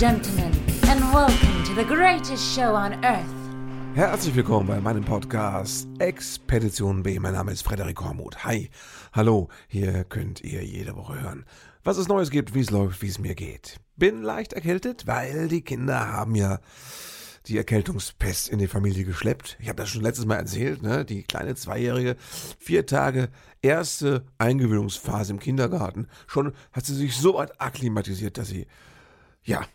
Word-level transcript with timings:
Gentlemen, 0.00 0.50
and 0.88 0.98
welcome 1.12 1.62
to 1.64 1.74
the 1.74 1.84
greatest 1.84 2.56
show 2.56 2.74
on 2.74 2.94
earth. 3.04 3.26
Herzlich 3.94 4.34
willkommen 4.34 4.66
bei 4.66 4.80
meinem 4.80 5.04
Podcast 5.04 5.86
Expedition 5.98 7.02
B. 7.02 7.18
Mein 7.18 7.34
Name 7.34 7.52
ist 7.52 7.60
Frederik 7.60 8.00
Hormuth. 8.00 8.42
Hi, 8.42 8.70
hallo, 9.12 9.50
hier 9.68 10.04
könnt 10.04 10.40
ihr 10.40 10.64
jede 10.64 10.96
Woche 10.96 11.20
hören, 11.20 11.44
was 11.84 11.98
es 11.98 12.08
Neues 12.08 12.30
gibt, 12.30 12.54
wie 12.54 12.60
es 12.60 12.70
läuft, 12.70 13.02
wie 13.02 13.08
es 13.08 13.18
mir 13.18 13.34
geht. 13.34 13.76
Bin 13.98 14.22
leicht 14.22 14.54
erkältet, 14.54 15.06
weil 15.06 15.48
die 15.48 15.60
Kinder 15.60 16.10
haben 16.10 16.34
ja 16.34 16.60
die 17.44 17.58
Erkältungspest 17.58 18.48
in 18.48 18.58
die 18.58 18.68
Familie 18.68 19.04
geschleppt. 19.04 19.58
Ich 19.60 19.68
habe 19.68 19.76
das 19.76 19.90
schon 19.90 20.00
letztes 20.00 20.24
Mal 20.24 20.36
erzählt, 20.36 20.80
ne? 20.82 21.04
Die 21.04 21.24
kleine 21.24 21.56
Zweijährige, 21.56 22.16
vier 22.58 22.86
Tage, 22.86 23.28
erste 23.60 24.24
Eingewöhnungsphase 24.38 25.34
im 25.34 25.40
Kindergarten. 25.40 26.08
Schon 26.26 26.54
hat 26.72 26.86
sie 26.86 26.94
sich 26.94 27.14
so 27.14 27.34
weit 27.34 27.60
akklimatisiert, 27.60 28.38
dass 28.38 28.48
sie, 28.48 28.66
ja, 29.42 29.66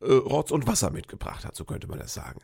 äh, 0.00 0.12
Rotz 0.12 0.50
und 0.50 0.66
Wasser 0.66 0.90
mitgebracht 0.90 1.44
hat, 1.44 1.56
so 1.56 1.64
könnte 1.64 1.86
man 1.86 1.98
das 1.98 2.14
sagen. 2.14 2.40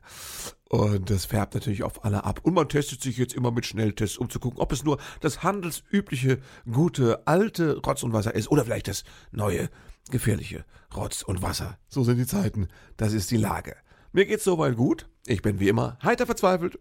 Und 0.68 1.10
das 1.10 1.24
färbt 1.24 1.54
natürlich 1.54 1.82
auf 1.82 2.04
alle 2.04 2.24
ab. 2.24 2.40
Und 2.42 2.54
man 2.54 2.68
testet 2.68 3.02
sich 3.02 3.16
jetzt 3.16 3.34
immer 3.34 3.50
mit 3.50 3.66
Schnelltests, 3.66 4.18
um 4.18 4.30
zu 4.30 4.40
gucken, 4.40 4.60
ob 4.60 4.72
es 4.72 4.84
nur 4.84 4.98
das 5.20 5.42
handelsübliche, 5.42 6.38
gute, 6.70 7.26
alte 7.26 7.78
Rotz 7.78 8.02
und 8.02 8.12
Wasser 8.12 8.34
ist 8.34 8.50
oder 8.50 8.64
vielleicht 8.64 8.88
das 8.88 9.04
neue, 9.30 9.70
gefährliche 10.10 10.64
Rotz 10.94 11.22
und 11.22 11.42
Wasser. 11.42 11.78
So 11.88 12.04
sind 12.04 12.18
die 12.18 12.26
Zeiten. 12.26 12.68
Das 12.96 13.12
ist 13.12 13.30
die 13.30 13.36
Lage. 13.36 13.76
Mir 14.12 14.26
geht's 14.26 14.44
soweit 14.44 14.76
gut. 14.76 15.08
Ich 15.26 15.42
bin 15.42 15.60
wie 15.60 15.68
immer 15.68 15.98
heiter 16.02 16.26
verzweifelt. 16.26 16.78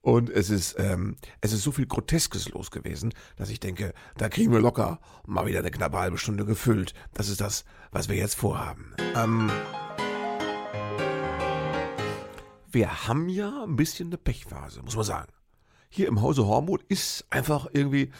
Und 0.00 0.30
es 0.30 0.48
ist, 0.48 0.76
ähm, 0.78 1.16
es 1.40 1.52
ist 1.52 1.62
so 1.62 1.72
viel 1.72 1.86
Groteskes 1.86 2.48
los 2.50 2.70
gewesen, 2.70 3.12
dass 3.36 3.50
ich 3.50 3.60
denke, 3.60 3.92
da 4.16 4.28
kriegen 4.28 4.52
wir 4.52 4.60
locker 4.60 5.00
mal 5.26 5.46
wieder 5.46 5.58
eine 5.58 5.70
knappe 5.70 5.98
halbe 5.98 6.18
Stunde 6.18 6.44
gefüllt. 6.44 6.94
Das 7.14 7.28
ist 7.28 7.40
das, 7.40 7.64
was 7.90 8.08
wir 8.08 8.16
jetzt 8.16 8.36
vorhaben. 8.36 8.94
Ähm, 9.16 9.50
wir 12.78 13.08
haben 13.08 13.28
ja 13.28 13.64
ein 13.64 13.74
bisschen 13.74 14.06
eine 14.06 14.18
Pechphase, 14.18 14.82
muss 14.82 14.94
man 14.94 15.04
sagen. 15.04 15.32
Hier 15.88 16.06
im 16.06 16.22
Hause 16.22 16.46
Hormut 16.46 16.84
ist 16.84 17.26
einfach 17.28 17.66
irgendwie, 17.72 18.12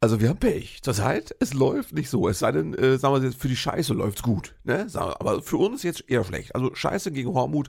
also 0.00 0.22
wir 0.22 0.30
haben 0.30 0.38
Pech. 0.38 0.80
Zurzeit, 0.82 1.36
es 1.38 1.52
läuft 1.52 1.92
nicht 1.92 2.08
so. 2.08 2.28
Es 2.28 2.38
sei 2.38 2.52
denn, 2.52 2.72
äh, 2.72 2.96
sagen 2.96 3.14
wir 3.14 3.22
jetzt, 3.22 3.38
für 3.38 3.48
die 3.48 3.56
Scheiße 3.56 3.92
läuft's 3.92 4.22
gut. 4.22 4.54
Ne? 4.64 4.86
Aber 4.94 5.42
für 5.42 5.58
uns 5.58 5.82
jetzt 5.82 6.08
eher 6.08 6.24
schlecht. 6.24 6.54
Also 6.54 6.74
Scheiße 6.74 7.12
gegen 7.12 7.34
Hormut 7.34 7.68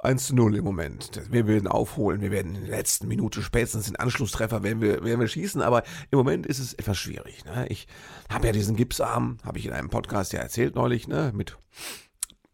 1 0.00 0.28
zu 0.28 0.36
0 0.36 0.54
im 0.54 0.64
Moment. 0.64 1.22
Wir 1.28 1.48
werden 1.48 1.66
aufholen. 1.66 2.20
Wir 2.20 2.30
werden 2.30 2.54
in 2.54 2.66
der 2.66 2.76
letzten 2.76 3.08
Minute 3.08 3.42
spätestens 3.42 3.86
den 3.86 3.96
Anschlusstreffer 3.96 4.62
werden 4.62 4.80
wir, 4.80 5.02
werden 5.02 5.18
wir 5.18 5.26
schießen. 5.26 5.60
Aber 5.60 5.82
im 6.12 6.18
Moment 6.18 6.46
ist 6.46 6.60
es 6.60 6.72
etwas 6.74 6.98
schwierig. 6.98 7.44
Ne? 7.46 7.66
Ich 7.68 7.88
habe 8.28 8.46
ja 8.46 8.52
diesen 8.52 8.76
Gipsarm, 8.76 9.38
habe 9.42 9.58
ich 9.58 9.66
in 9.66 9.72
einem 9.72 9.90
Podcast 9.90 10.32
ja 10.32 10.38
erzählt 10.38 10.76
neulich, 10.76 11.08
ne? 11.08 11.32
mit 11.34 11.58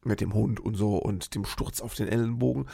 mit 0.05 0.21
dem 0.21 0.35
Hund 0.35 0.61
und 0.61 0.75
so 0.75 0.97
und 0.97 1.35
dem 1.35 1.45
Sturz 1.45 1.81
auf 1.81 1.95
den 1.95 2.09
Ellenbogen 2.09 2.67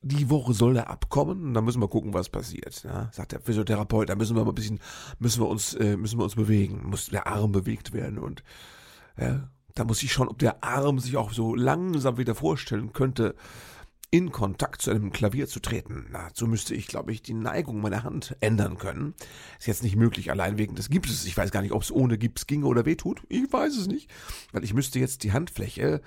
die 0.00 0.30
Woche 0.30 0.54
soll 0.54 0.76
er 0.76 0.90
abkommen 0.90 1.42
und 1.42 1.54
dann 1.54 1.64
müssen 1.64 1.82
wir 1.82 1.88
gucken, 1.88 2.14
was 2.14 2.28
passiert. 2.28 2.84
Ja, 2.84 3.10
sagt 3.12 3.32
der 3.32 3.40
Physiotherapeut, 3.40 4.08
da 4.08 4.14
müssen 4.14 4.36
wir 4.36 4.44
mal 4.44 4.52
ein 4.52 4.54
bisschen, 4.54 4.80
müssen 5.18 5.42
wir 5.42 5.48
uns, 5.48 5.74
äh, 5.74 5.96
müssen 5.96 6.18
wir 6.18 6.24
uns 6.24 6.36
bewegen, 6.36 6.82
muss 6.88 7.06
der 7.06 7.26
Arm 7.26 7.52
bewegt 7.52 7.92
werden 7.92 8.18
und 8.18 8.44
ja, 9.18 9.50
da 9.74 9.84
muss 9.84 10.02
ich 10.02 10.12
schauen, 10.12 10.28
ob 10.28 10.38
der 10.38 10.62
Arm 10.62 10.98
sich 10.98 11.16
auch 11.16 11.32
so 11.32 11.54
langsam 11.54 12.16
wieder 12.16 12.34
vorstellen 12.34 12.92
könnte, 12.92 13.34
in 14.10 14.32
Kontakt 14.32 14.80
zu 14.80 14.90
einem 14.90 15.12
Klavier 15.12 15.48
zu 15.48 15.60
treten. 15.60 16.06
Dazu 16.12 16.46
müsste 16.46 16.74
ich, 16.74 16.86
glaube 16.86 17.12
ich, 17.12 17.20
die 17.20 17.34
Neigung 17.34 17.82
meiner 17.82 18.04
Hand 18.04 18.36
ändern 18.40 18.78
können. 18.78 19.14
Ist 19.58 19.66
jetzt 19.66 19.82
nicht 19.82 19.96
möglich, 19.96 20.30
allein 20.30 20.56
wegen 20.56 20.74
des 20.74 20.88
Gipses. 20.88 21.26
Ich 21.26 21.36
weiß 21.36 21.50
gar 21.50 21.60
nicht, 21.60 21.72
ob 21.72 21.82
es 21.82 21.92
ohne 21.92 22.16
Gips 22.16 22.46
ginge 22.46 22.66
oder 22.66 22.86
wehtut. 22.86 23.22
Ich 23.28 23.52
weiß 23.52 23.76
es 23.76 23.86
nicht. 23.86 24.10
Weil 24.52 24.64
ich 24.64 24.72
müsste 24.72 24.98
jetzt 24.98 25.24
die 25.24 25.32
Handfläche, 25.32 26.00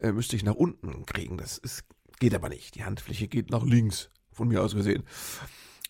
äh, 0.00 0.12
müsste 0.12 0.36
ich 0.36 0.44
nach 0.44 0.54
unten 0.54 1.06
kriegen. 1.06 1.36
Das 1.36 1.58
ist 1.58 1.84
Geht 2.18 2.34
aber 2.34 2.48
nicht. 2.48 2.74
Die 2.74 2.84
Handfläche 2.84 3.28
geht 3.28 3.50
nach 3.50 3.64
links, 3.64 4.10
von 4.32 4.48
mir 4.48 4.62
aus 4.62 4.74
gesehen. 4.74 5.04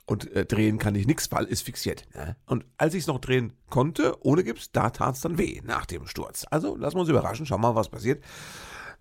Und 0.07 0.31
äh, 0.33 0.45
drehen 0.45 0.79
kann 0.79 0.95
ich 0.95 1.07
nichts, 1.07 1.31
weil 1.33 1.47
ist 1.47 1.63
fixiert. 1.63 2.07
Ne? 2.15 2.37
Und 2.47 2.65
als 2.79 2.95
ich 2.95 3.03
es 3.03 3.07
noch 3.07 3.21
drehen 3.21 3.53
konnte, 3.71 4.17
ohne 4.25 4.45
Gips, 4.45 4.71
da 4.71 4.91
tat 4.91 5.17
es 5.17 5.21
dann 5.21 5.39
weh 5.39 5.61
nach 5.65 5.87
dem 5.87 6.07
Sturz. 6.07 6.45
Also 6.51 6.77
lassen 6.77 6.97
wir 6.97 7.01
uns 7.01 7.09
überraschen, 7.09 7.47
schauen 7.47 7.61
wir 7.61 7.73
mal, 7.73 7.75
was 7.75 7.89
passiert. 7.89 8.25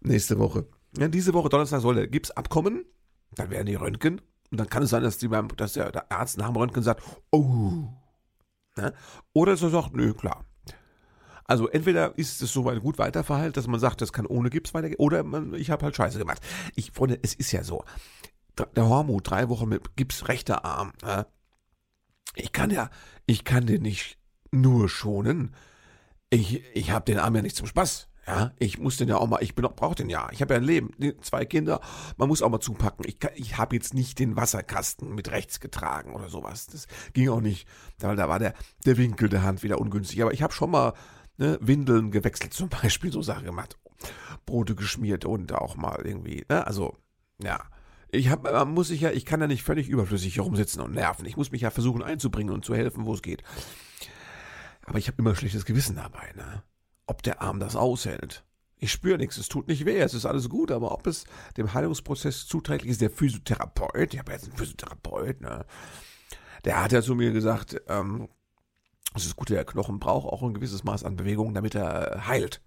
Nächste 0.01 0.39
Woche. 0.39 0.67
Ja, 0.97 1.07
diese 1.07 1.33
Woche, 1.33 1.49
Donnerstag, 1.49 1.81
soll 1.81 1.95
der 1.95 2.07
Gips 2.07 2.31
abkommen. 2.31 2.85
Dann 3.35 3.49
werden 3.49 3.67
die 3.67 3.75
Röntgen. 3.75 4.21
Und 4.51 4.59
dann 4.59 4.69
kann 4.69 4.83
es 4.83 4.91
sein, 4.91 5.03
dass, 5.03 5.17
die 5.17 5.27
beim, 5.27 5.47
dass 5.49 5.73
der, 5.73 5.91
der 5.91 6.11
Arzt 6.11 6.37
nach 6.37 6.47
dem 6.47 6.55
Röntgen 6.55 6.83
sagt, 6.83 7.03
oh. 7.31 7.87
Ne? 8.77 8.93
Oder 9.33 9.53
dass 9.53 9.61
er 9.61 9.69
sagt, 9.69 9.95
nö, 9.95 10.13
klar, 10.13 10.45
also 11.45 11.67
entweder 11.67 12.17
ist 12.17 12.41
es 12.41 12.51
soweit 12.51 12.81
gut 12.81 12.97
weiterverheilt, 12.97 13.55
dass 13.55 13.67
man 13.67 13.79
sagt, 13.79 14.01
das 14.01 14.11
kann 14.11 14.25
ohne 14.25 14.49
Gips 14.49 14.73
weitergehen, 14.73 14.99
oder 14.99 15.23
man, 15.23 15.53
ich 15.53 15.69
habe 15.69 15.85
halt 15.85 15.95
Scheiße 15.95 16.17
gemacht. 16.17 16.41
Ich, 16.75 16.91
Freunde, 16.91 17.19
es 17.21 17.33
ist 17.33 17.51
ja 17.51 17.63
so. 17.63 17.83
Der 18.75 18.87
Hormut, 18.87 19.29
drei 19.29 19.49
Wochen 19.49 19.69
mit 19.69 19.95
Gips, 19.95 20.27
rechter 20.27 20.65
Arm. 20.65 20.93
Äh, 21.03 21.25
ich 22.35 22.51
kann 22.51 22.71
ja, 22.71 22.89
ich 23.25 23.43
kann 23.43 23.65
den 23.65 23.81
nicht 23.81 24.17
nur 24.51 24.89
schonen. 24.89 25.53
Ich, 26.29 26.63
ich 26.73 26.91
habe 26.91 27.05
den 27.05 27.19
Arm 27.19 27.35
ja 27.35 27.41
nicht 27.41 27.55
zum 27.55 27.67
Spaß. 27.67 28.07
Ja, 28.27 28.53
ich 28.57 28.79
muss 28.79 28.97
den 28.97 29.07
ja 29.07 29.17
auch 29.17 29.27
mal, 29.27 29.43
ich 29.43 29.53
brauche 29.53 29.93
den 29.93 30.09
ja. 30.09 30.29
Ich 30.31 30.41
habe 30.41 30.55
ja 30.55 30.59
ein 30.59 30.65
Leben, 30.65 30.89
zwei 31.21 31.45
Kinder, 31.45 31.79
man 32.17 32.27
muss 32.27 32.41
auch 32.41 32.49
mal 32.49 32.59
zupacken. 32.59 33.05
Ich, 33.07 33.17
ich 33.35 33.57
habe 33.57 33.75
jetzt 33.75 33.93
nicht 33.93 34.17
den 34.17 34.35
Wasserkasten 34.35 35.13
mit 35.13 35.29
rechts 35.29 35.59
getragen 35.59 36.15
oder 36.15 36.27
sowas. 36.27 36.65
Das 36.65 36.87
ging 37.13 37.29
auch 37.29 37.41
nicht, 37.41 37.67
weil 37.99 38.15
da 38.15 38.27
war 38.27 38.39
der, 38.39 38.55
der 38.85 38.97
Winkel 38.97 39.29
der 39.29 39.43
Hand 39.43 39.61
wieder 39.61 39.79
ungünstig. 39.79 40.23
Aber 40.23 40.33
ich 40.33 40.41
habe 40.41 40.53
schon 40.53 40.71
mal 40.71 40.93
ne, 41.37 41.57
Windeln 41.61 42.11
gewechselt 42.11 42.53
zum 42.53 42.69
Beispiel, 42.81 43.11
so 43.11 43.21
Sachen 43.21 43.45
gemacht. 43.45 43.77
Brote 44.45 44.75
geschmiert 44.75 45.25
und 45.25 45.53
auch 45.53 45.75
mal 45.75 46.01
irgendwie, 46.03 46.45
ne, 46.49 46.65
also, 46.65 46.97
ja. 47.41 47.59
Ich 48.11 48.29
hab, 48.29 48.67
muss 48.67 48.89
sich 48.89 49.01
ja, 49.01 49.11
ich 49.11 49.25
kann 49.25 49.41
ja 49.41 49.47
nicht 49.47 49.63
völlig 49.63 49.89
überflüssig 49.89 50.37
herumsitzen 50.37 50.81
und 50.81 50.93
nerven. 50.93 51.25
Ich 51.25 51.35
muss 51.35 51.51
mich 51.51 51.61
ja 51.61 51.69
versuchen 51.69 52.01
einzubringen 52.01 52.53
und 52.53 52.63
zu 52.63 52.73
helfen, 52.73 53.05
wo 53.05 53.13
es 53.13 53.21
geht. 53.21 53.43
Aber 54.85 54.99
ich 54.99 55.07
habe 55.07 55.17
immer 55.17 55.35
schlechtes 55.35 55.65
Gewissen 55.65 55.95
dabei, 55.95 56.31
ne? 56.35 56.63
Ob 57.07 57.23
der 57.23 57.41
Arm 57.41 57.59
das 57.59 57.75
aushält. 57.75 58.45
Ich 58.77 58.91
spüre 58.91 59.17
nichts, 59.17 59.37
es 59.37 59.49
tut 59.49 59.67
nicht 59.67 59.85
weh, 59.85 59.99
es 59.99 60.13
ist 60.13 60.25
alles 60.25 60.49
gut, 60.49 60.71
aber 60.71 60.91
ob 60.91 61.07
es 61.07 61.25
dem 61.57 61.73
Heilungsprozess 61.73 62.45
zuträglich 62.45 62.91
ist, 62.91 63.01
der 63.01 63.09
Physiotherapeut, 63.09 64.13
ich 64.13 64.19
habe 64.19 64.31
jetzt 64.31 64.45
einen 64.45 64.57
Physiotherapeut, 64.57 65.41
ne? 65.41 65.65
Der 66.65 66.83
hat 66.83 66.91
ja 66.91 67.01
zu 67.01 67.15
mir 67.15 67.31
gesagt, 67.31 67.81
ähm, 67.87 68.27
es 69.15 69.25
ist 69.25 69.35
gut, 69.35 69.49
der 69.49 69.65
Knochen 69.65 69.99
braucht 69.99 70.27
auch 70.27 70.43
ein 70.43 70.53
gewisses 70.53 70.83
Maß 70.83 71.03
an 71.03 71.15
Bewegung, 71.15 71.53
damit 71.53 71.75
er 71.75 72.27
heilt. 72.27 72.61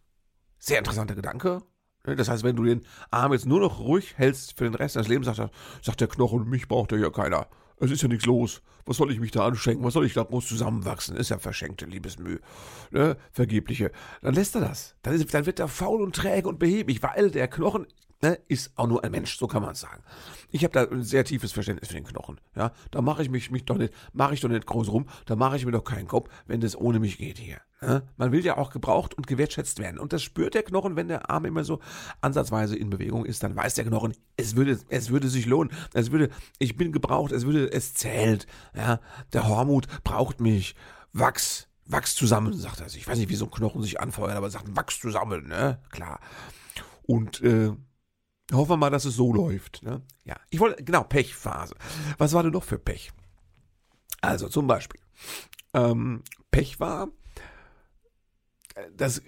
Sehr 0.58 0.78
interessanter 0.78 1.14
Gedanke. 1.14 1.62
Ne, 2.06 2.16
das 2.16 2.28
heißt, 2.28 2.42
wenn 2.42 2.56
du 2.56 2.64
den 2.64 2.84
Arm 3.10 3.32
jetzt 3.32 3.46
nur 3.46 3.60
noch 3.60 3.80
ruhig 3.80 4.16
hältst 4.16 4.56
für 4.56 4.64
den 4.64 4.74
Rest 4.74 4.96
deines 4.96 5.08
Lebens, 5.08 5.26
sagt, 5.26 5.38
er, 5.38 5.50
sagt 5.82 6.00
der 6.00 6.08
Knochen, 6.08 6.48
mich 6.48 6.68
braucht 6.68 6.92
ja 6.92 7.10
keiner. 7.10 7.48
Es 7.80 7.90
ist 7.90 8.02
ja 8.02 8.08
nichts 8.08 8.26
los. 8.26 8.62
Was 8.86 8.96
soll 8.96 9.12
ich 9.12 9.20
mich 9.20 9.30
da 9.30 9.46
anschenken? 9.46 9.84
Was 9.84 9.92
soll 9.92 10.06
ich 10.06 10.14
da 10.14 10.22
groß 10.22 10.48
zusammenwachsen? 10.48 11.16
Ist 11.16 11.28
ja 11.28 11.38
verschenkte 11.38 11.84
Liebesmühe. 11.84 12.40
Ne? 12.90 13.16
Vergebliche. 13.30 13.92
Dann 14.22 14.34
lässt 14.34 14.54
er 14.56 14.62
das. 14.62 14.96
Dann, 15.02 15.14
ist, 15.14 15.32
dann 15.32 15.46
wird 15.46 15.60
er 15.60 15.68
faul 15.68 16.02
und 16.02 16.16
träge 16.16 16.48
und 16.48 16.58
behäbig, 16.58 17.02
weil 17.02 17.30
der 17.30 17.46
Knochen 17.46 17.86
ne, 18.22 18.38
ist 18.48 18.72
auch 18.76 18.86
nur 18.86 19.04
ein 19.04 19.10
Mensch, 19.10 19.36
so 19.38 19.46
kann 19.46 19.62
man 19.62 19.72
es 19.72 19.80
sagen. 19.80 20.02
Ich 20.50 20.64
habe 20.64 20.72
da 20.72 20.84
ein 20.84 21.02
sehr 21.02 21.24
tiefes 21.24 21.52
Verständnis 21.52 21.88
für 21.88 21.94
den 21.94 22.04
Knochen. 22.04 22.40
Ja, 22.54 22.72
da 22.90 23.02
mache 23.02 23.22
ich 23.22 23.30
mich, 23.30 23.50
mich 23.50 23.64
doch 23.64 23.76
nicht, 23.76 23.92
mache 24.12 24.34
ich 24.34 24.40
doch 24.40 24.48
nicht 24.48 24.66
groß 24.66 24.88
rum, 24.90 25.06
da 25.26 25.36
mache 25.36 25.56
ich 25.56 25.66
mir 25.66 25.72
doch 25.72 25.84
keinen 25.84 26.08
Kopf, 26.08 26.28
wenn 26.46 26.60
das 26.60 26.76
ohne 26.76 26.98
mich 26.98 27.18
geht 27.18 27.38
hier. 27.38 27.60
Ja? 27.80 28.02
Man 28.16 28.32
will 28.32 28.44
ja 28.44 28.56
auch 28.56 28.70
gebraucht 28.70 29.14
und 29.14 29.26
gewertschätzt 29.26 29.78
werden. 29.78 29.98
Und 29.98 30.12
das 30.12 30.22
spürt 30.22 30.54
der 30.54 30.62
Knochen, 30.62 30.96
wenn 30.96 31.08
der 31.08 31.30
Arm 31.30 31.44
immer 31.44 31.64
so 31.64 31.80
ansatzweise 32.20 32.76
in 32.76 32.90
Bewegung 32.90 33.24
ist, 33.24 33.42
dann 33.42 33.56
weiß 33.56 33.74
der 33.74 33.84
Knochen, 33.84 34.14
es 34.36 34.56
würde, 34.56 34.78
es 34.88 35.10
würde 35.10 35.28
sich 35.28 35.46
lohnen. 35.46 35.72
Es 35.92 36.10
würde, 36.10 36.30
ich 36.58 36.76
bin 36.76 36.92
gebraucht, 36.92 37.32
es 37.32 37.46
würde, 37.46 37.70
es 37.72 37.94
zählt. 37.94 38.46
Ja, 38.74 39.00
der 39.32 39.48
Hormut 39.48 39.86
braucht 40.04 40.40
mich. 40.40 40.74
Wachs, 41.12 41.68
wachs 41.86 42.14
zusammen, 42.14 42.52
sagt 42.52 42.80
er. 42.80 42.86
Ich 42.86 43.06
weiß 43.06 43.18
nicht, 43.18 43.30
wie 43.30 43.36
so 43.36 43.46
ein 43.46 43.50
Knochen 43.50 43.82
sich 43.82 44.00
anfeuert, 44.00 44.36
aber 44.36 44.50
sagt, 44.50 44.76
wachs 44.76 45.00
zusammen, 45.00 45.48
ne? 45.48 45.80
Klar. 45.90 46.20
Und 47.06 47.40
äh, 47.42 47.72
Hoffen 48.52 48.70
wir 48.70 48.76
mal, 48.76 48.90
dass 48.90 49.04
es 49.04 49.16
so 49.16 49.32
läuft. 49.32 49.82
Ne? 49.82 50.02
Ja, 50.24 50.36
ich 50.50 50.58
wollte, 50.60 50.82
genau, 50.82 51.04
Pechphase. 51.04 51.74
Was 52.16 52.32
war 52.32 52.42
denn 52.42 52.52
noch 52.52 52.64
für 52.64 52.78
Pech? 52.78 53.12
Also 54.20 54.48
zum 54.48 54.66
Beispiel, 54.66 55.00
ähm, 55.74 56.22
Pech 56.50 56.80
war, 56.80 57.08
äh, 58.74 58.90
das 58.96 59.18
äh, 59.18 59.24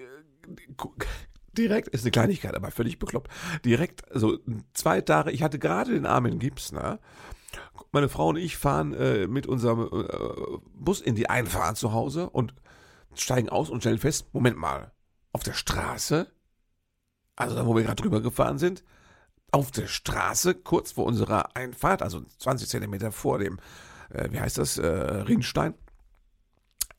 direkt, 1.53 1.89
ist 1.89 2.03
eine 2.03 2.11
Kleinigkeit, 2.11 2.55
aber 2.55 2.71
völlig 2.71 2.99
bekloppt, 2.99 3.31
direkt, 3.65 4.11
also 4.11 4.39
zwei 4.73 5.01
Tage, 5.01 5.31
ich 5.31 5.43
hatte 5.43 5.59
gerade 5.59 5.93
den 5.93 6.07
Arm 6.07 6.27
in 6.27 6.39
Gips, 6.39 6.73
ne? 6.73 6.99
Meine 7.93 8.09
Frau 8.09 8.29
und 8.29 8.37
ich 8.37 8.57
fahren 8.57 8.95
äh, 8.95 9.27
mit 9.27 9.49
unserem 9.49 9.81
äh, 9.81 10.59
Bus 10.75 11.01
in 11.01 11.17
die 11.17 11.29
Einfahrt 11.29 11.77
zu 11.77 11.93
Hause 11.93 12.31
und 12.31 12.55
steigen 13.15 13.49
aus 13.49 13.69
und 13.69 13.81
stellen 13.81 13.99
fest, 13.99 14.33
Moment 14.33 14.57
mal, 14.57 14.93
auf 15.33 15.43
der 15.43 15.55
Straße, 15.55 16.31
also 17.35 17.57
da, 17.57 17.67
wo 17.67 17.75
wir 17.75 17.83
gerade 17.83 18.01
drüber 18.01 18.21
gefahren 18.21 18.59
sind, 18.59 18.85
auf 19.53 19.71
der 19.71 19.87
Straße, 19.87 20.55
kurz 20.55 20.93
vor 20.93 21.07
unserer 21.07 21.57
Einfahrt, 21.57 22.03
also 22.03 22.23
20 22.39 22.69
Zentimeter 22.69 23.13
vor 23.13 23.39
dem, 23.39 23.59
äh, 24.11 24.29
wie 24.31 24.41
heißt 24.41 24.59
das, 24.59 24.79
äh, 24.79 24.87
Rinnstein, 24.87 25.75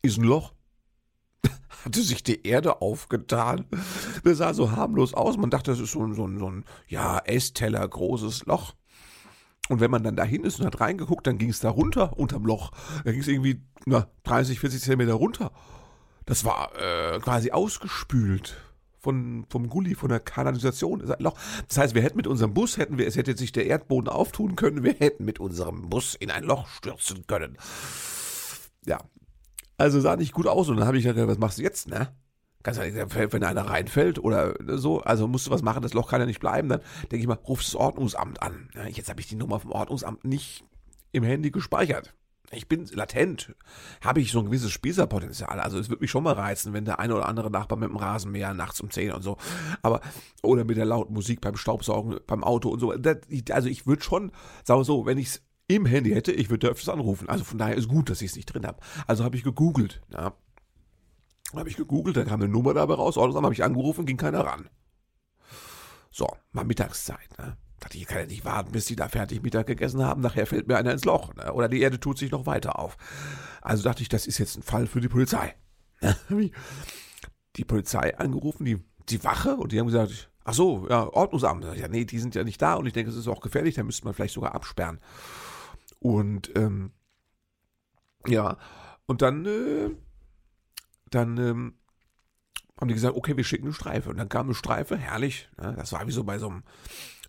ist 0.02 0.18
ein 0.18 0.24
Loch. 0.24 0.54
hatte 1.86 2.02
sich 2.02 2.24
die 2.24 2.46
Erde 2.46 2.82
aufgetan. 2.82 3.66
Das 4.24 4.38
sah 4.38 4.54
so 4.54 4.72
harmlos 4.72 5.14
aus. 5.14 5.38
Man 5.38 5.50
dachte, 5.50 5.72
das 5.72 5.80
ist 5.80 5.92
so, 5.92 6.06
ein, 6.06 6.14
so, 6.14 6.28
ein, 6.28 6.38
so 6.38 6.50
ein, 6.50 6.66
ja, 6.88 7.20
Essteller 7.20 7.88
großes 7.88 8.46
Loch. 8.46 8.76
Und 9.70 9.80
wenn 9.80 9.92
man 9.92 10.04
dann 10.04 10.16
dahin 10.16 10.44
ist 10.44 10.60
und 10.60 10.66
hat 10.66 10.82
reingeguckt, 10.82 11.26
dann 11.26 11.38
ging 11.38 11.50
es 11.50 11.60
da 11.60 11.70
runter 11.70 12.18
unterm 12.18 12.46
Loch. 12.46 12.72
Da 13.06 13.12
ging 13.12 13.22
es 13.22 13.28
irgendwie 13.28 13.62
na, 13.86 14.08
30, 14.24 14.60
40 14.60 14.82
Zentimeter 14.82 15.14
runter. 15.14 15.52
Das 16.26 16.46
war 16.46 16.72
äh, 16.76 17.20
quasi 17.20 17.52
ausgespült 17.52 18.58
von, 19.02 19.46
vom 19.50 19.68
Gully, 19.68 19.96
von 19.96 20.10
der 20.10 20.20
Kanalisation. 20.20 21.00
Das 21.00 21.78
heißt, 21.78 21.96
wir 21.96 22.04
hätten 22.04 22.18
mit 22.18 22.28
unserem 22.28 22.54
Bus, 22.54 22.78
hätten 22.78 22.98
wir, 22.98 23.08
es 23.08 23.16
hätte 23.16 23.36
sich 23.36 23.52
der 23.52 23.66
Erdboden 23.66 24.08
auftun 24.08 24.56
können, 24.56 24.84
wir 24.84 24.94
hätten 24.94 25.26
mit 25.26 25.40
unserem 25.40 25.90
Bus 25.90 26.16
in 26.16 26.32
ein 26.32 26.44
Loch 26.44 26.68
stürzen 26.68 27.26
können. 27.28 27.58
Ja. 28.86 29.00
Also 29.78 30.00
sah 30.00 30.16
nicht 30.16 30.34
gut 30.34 30.46
aus 30.46 30.70
und 30.70 30.78
dann 30.78 30.86
habe 30.86 31.00
ich 31.00 31.04
gedacht, 31.04 31.28
was 31.28 31.40
machst 31.40 31.58
du 31.58 31.64
jetzt, 31.64 31.88
ne? 31.88 32.16
Ganz 32.62 32.78
ehrlich, 32.78 32.94
wenn 32.94 33.44
einer 33.44 33.68
reinfällt 33.68 34.20
oder 34.20 34.54
so, 34.78 35.02
also 35.02 35.28
musst 35.28 35.48
du 35.48 35.52
was 35.52 35.64
machen, 35.64 35.82
das 35.82 35.96
Loch 35.96 36.08
kann 36.08 36.22
ja 36.22 36.28
nicht 36.28 36.40
bleiben, 36.40 36.70
dann 36.70 36.82
denke 37.12 37.18
ich 37.18 37.28
mal, 37.28 37.34
ruf 37.34 37.64
das 37.64 37.76
Ordnungsamt 37.76 38.44
an. 38.44 38.70
Jetzt 38.90 39.10
habe 39.10 39.20
ich 39.20 39.28
die 39.28 39.36
Nummer 39.36 39.60
vom 39.60 39.72
Ordnungsamt 39.72 40.24
nicht 40.24 40.64
im 41.12 41.24
Handy 41.24 41.50
gespeichert. 41.50 42.14
Ich 42.54 42.68
bin 42.68 42.86
latent, 42.88 43.56
habe 44.02 44.20
ich 44.20 44.32
so 44.32 44.40
ein 44.40 44.46
gewisses 44.46 44.72
Spießerpotenzial. 44.72 45.60
Also 45.60 45.80
es 45.80 45.90
würde 45.90 46.02
mich 46.02 46.12
schon 46.12 46.24
mal 46.24 46.34
reizen, 46.34 46.74
wenn 46.74 46.86
der 46.86 47.00
eine 47.00 47.16
oder 47.16 47.28
andere 47.28 47.50
Nachbar 47.50 47.78
mit 47.78 47.90
dem 47.90 47.96
Rasenmäher 47.96 48.54
nachts 48.54 48.82
um 48.82 48.90
10 48.90 49.14
und 49.14 49.22
so, 49.22 49.38
aber 49.82 50.02
oder 50.44 50.66
mit 50.66 50.78
der 50.78 50.86
lauten 50.86 51.14
Musik 51.14 51.42
beim 51.42 51.56
Staubsaugen, 51.56 52.20
beim 52.28 52.44
Auto 52.44 52.70
und 52.70 52.80
so. 52.80 52.94
Das, 52.94 53.18
also 53.52 53.70
ich 53.70 53.88
würde 53.88 54.04
schon, 54.04 54.32
sagen 54.64 54.82
wir 54.82 54.86
so, 54.86 55.06
wenn 55.06 55.18
ich 55.18 55.28
es 55.28 55.42
im 55.68 55.86
Handy 55.86 56.12
hätte, 56.12 56.34
ich 56.34 56.50
würde 56.50 56.68
öfters 56.68 56.90
anrufen. 56.90 57.30
Also 57.30 57.46
von 57.46 57.58
daher 57.58 57.76
ist 57.76 57.88
gut, 57.88 58.10
dass 58.10 58.22
ich 58.22 58.32
es 58.32 58.36
nicht 58.36 58.48
drin 58.48 58.68
habe. 58.68 58.80
Also 59.08 59.24
habe 59.24 59.38
ich 59.38 59.44
gegoogelt. 59.44 60.02
Ja. 60.12 60.34
Habe 61.56 61.70
ich 61.70 61.78
gegoogelt, 61.78 62.18
da 62.18 62.26
kam 62.26 62.42
eine 62.42 62.52
Nummer 62.52 62.74
dabei 62.74 62.96
raus. 62.96 63.18
Ordnungsamt 63.18 63.46
habe 63.46 63.54
ich 63.54 63.64
angerufen, 63.64 64.06
ging 64.06 64.18
keiner 64.18 64.46
ran. 64.46 64.70
So, 66.10 66.28
mal 66.52 66.66
Mittagszeit. 66.66 67.38
Ne? 67.38 67.58
Dachte 67.82 67.98
ich, 67.98 68.06
kann 68.06 68.20
ja 68.20 68.26
nicht 68.28 68.46
warten, 68.46 68.72
bis 68.72 68.86
die 68.86 68.96
da 68.96 69.10
fertig 69.10 69.42
Mittag 69.42 69.66
gegessen 69.66 70.04
haben. 70.06 70.22
Nachher 70.22 70.46
fällt 70.46 70.68
mir 70.68 70.78
einer 70.78 70.92
ins 70.92 71.04
Loch. 71.04 71.34
Ne? 71.34 71.52
Oder 71.52 71.68
die 71.68 71.82
Erde 71.82 72.00
tut 72.00 72.18
sich 72.18 72.32
noch 72.32 72.46
weiter 72.46 72.80
auf. 72.80 72.96
Also 73.62 73.84
dachte 73.84 74.04
ich, 74.04 74.10
das 74.10 74.28
ist 74.28 74.38
jetzt 74.38 74.56
ein 74.56 74.62
Fall 74.62 74.86
für 74.86 75.02
die 75.02 75.10
Polizei. 75.10 75.56
die 77.56 77.66
Polizei 77.66 78.18
angerufen, 78.18 78.66
die, 78.66 78.84
die 79.10 79.24
Wache, 79.24 79.56
und 79.56 79.72
die 79.72 79.80
haben 79.80 79.88
gesagt, 79.88 80.32
ach 80.44 80.54
so, 80.54 80.88
ja, 80.90 81.08
Ordnungsamt. 81.08 81.66
Ja, 81.76 81.88
nee, 81.88 82.06
die 82.06 82.20
sind 82.20 82.36
ja 82.36 82.44
nicht 82.44 82.62
da 82.62 82.76
und 82.76 82.86
ich 82.86 82.94
denke, 82.94 83.10
es 83.10 83.18
ist 83.18 83.28
auch 83.28 83.42
gefährlich, 83.42 83.76
da 83.76 83.84
müsste 83.84 84.06
man 84.06 84.14
vielleicht 84.14 84.36
sogar 84.36 84.54
absperren. 84.54 85.00
Und, 86.00 86.52
ähm, 86.56 86.92
ja, 88.28 88.58
und 89.08 89.24
dann, 89.24 89.46
äh, 89.48 89.90
dann, 91.10 91.38
ähm, 91.38 91.74
haben 92.80 92.88
die 92.88 92.96
gesagt, 92.96 93.16
okay, 93.16 93.38
wir 93.38 93.44
schicken 93.44 93.66
eine 93.66 93.74
Streife. 93.74 94.10
Und 94.10 94.18
dann 94.18 94.28
kam 94.28 94.48
eine 94.48 94.56
Streife, 94.56 94.98
herrlich. 94.98 95.50
Ne? 95.62 95.76
Das 95.78 95.94
war 95.94 96.06
wie 96.08 96.12
so 96.12 96.24
bei 96.24 96.40
so 96.40 96.50
einem 96.50 96.64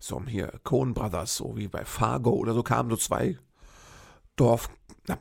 so 0.03 0.21
hier 0.27 0.61
Coen 0.65 0.95
Brothers, 0.95 1.37
so 1.37 1.57
wie 1.57 1.69
bei 1.69 1.85
Fargo 1.85 2.31
oder 2.33 2.55
so, 2.55 2.63
kamen 2.63 2.91
so 2.91 2.97
zwei 2.97 3.39
Dorf, 4.37 4.69
na, 5.07 5.19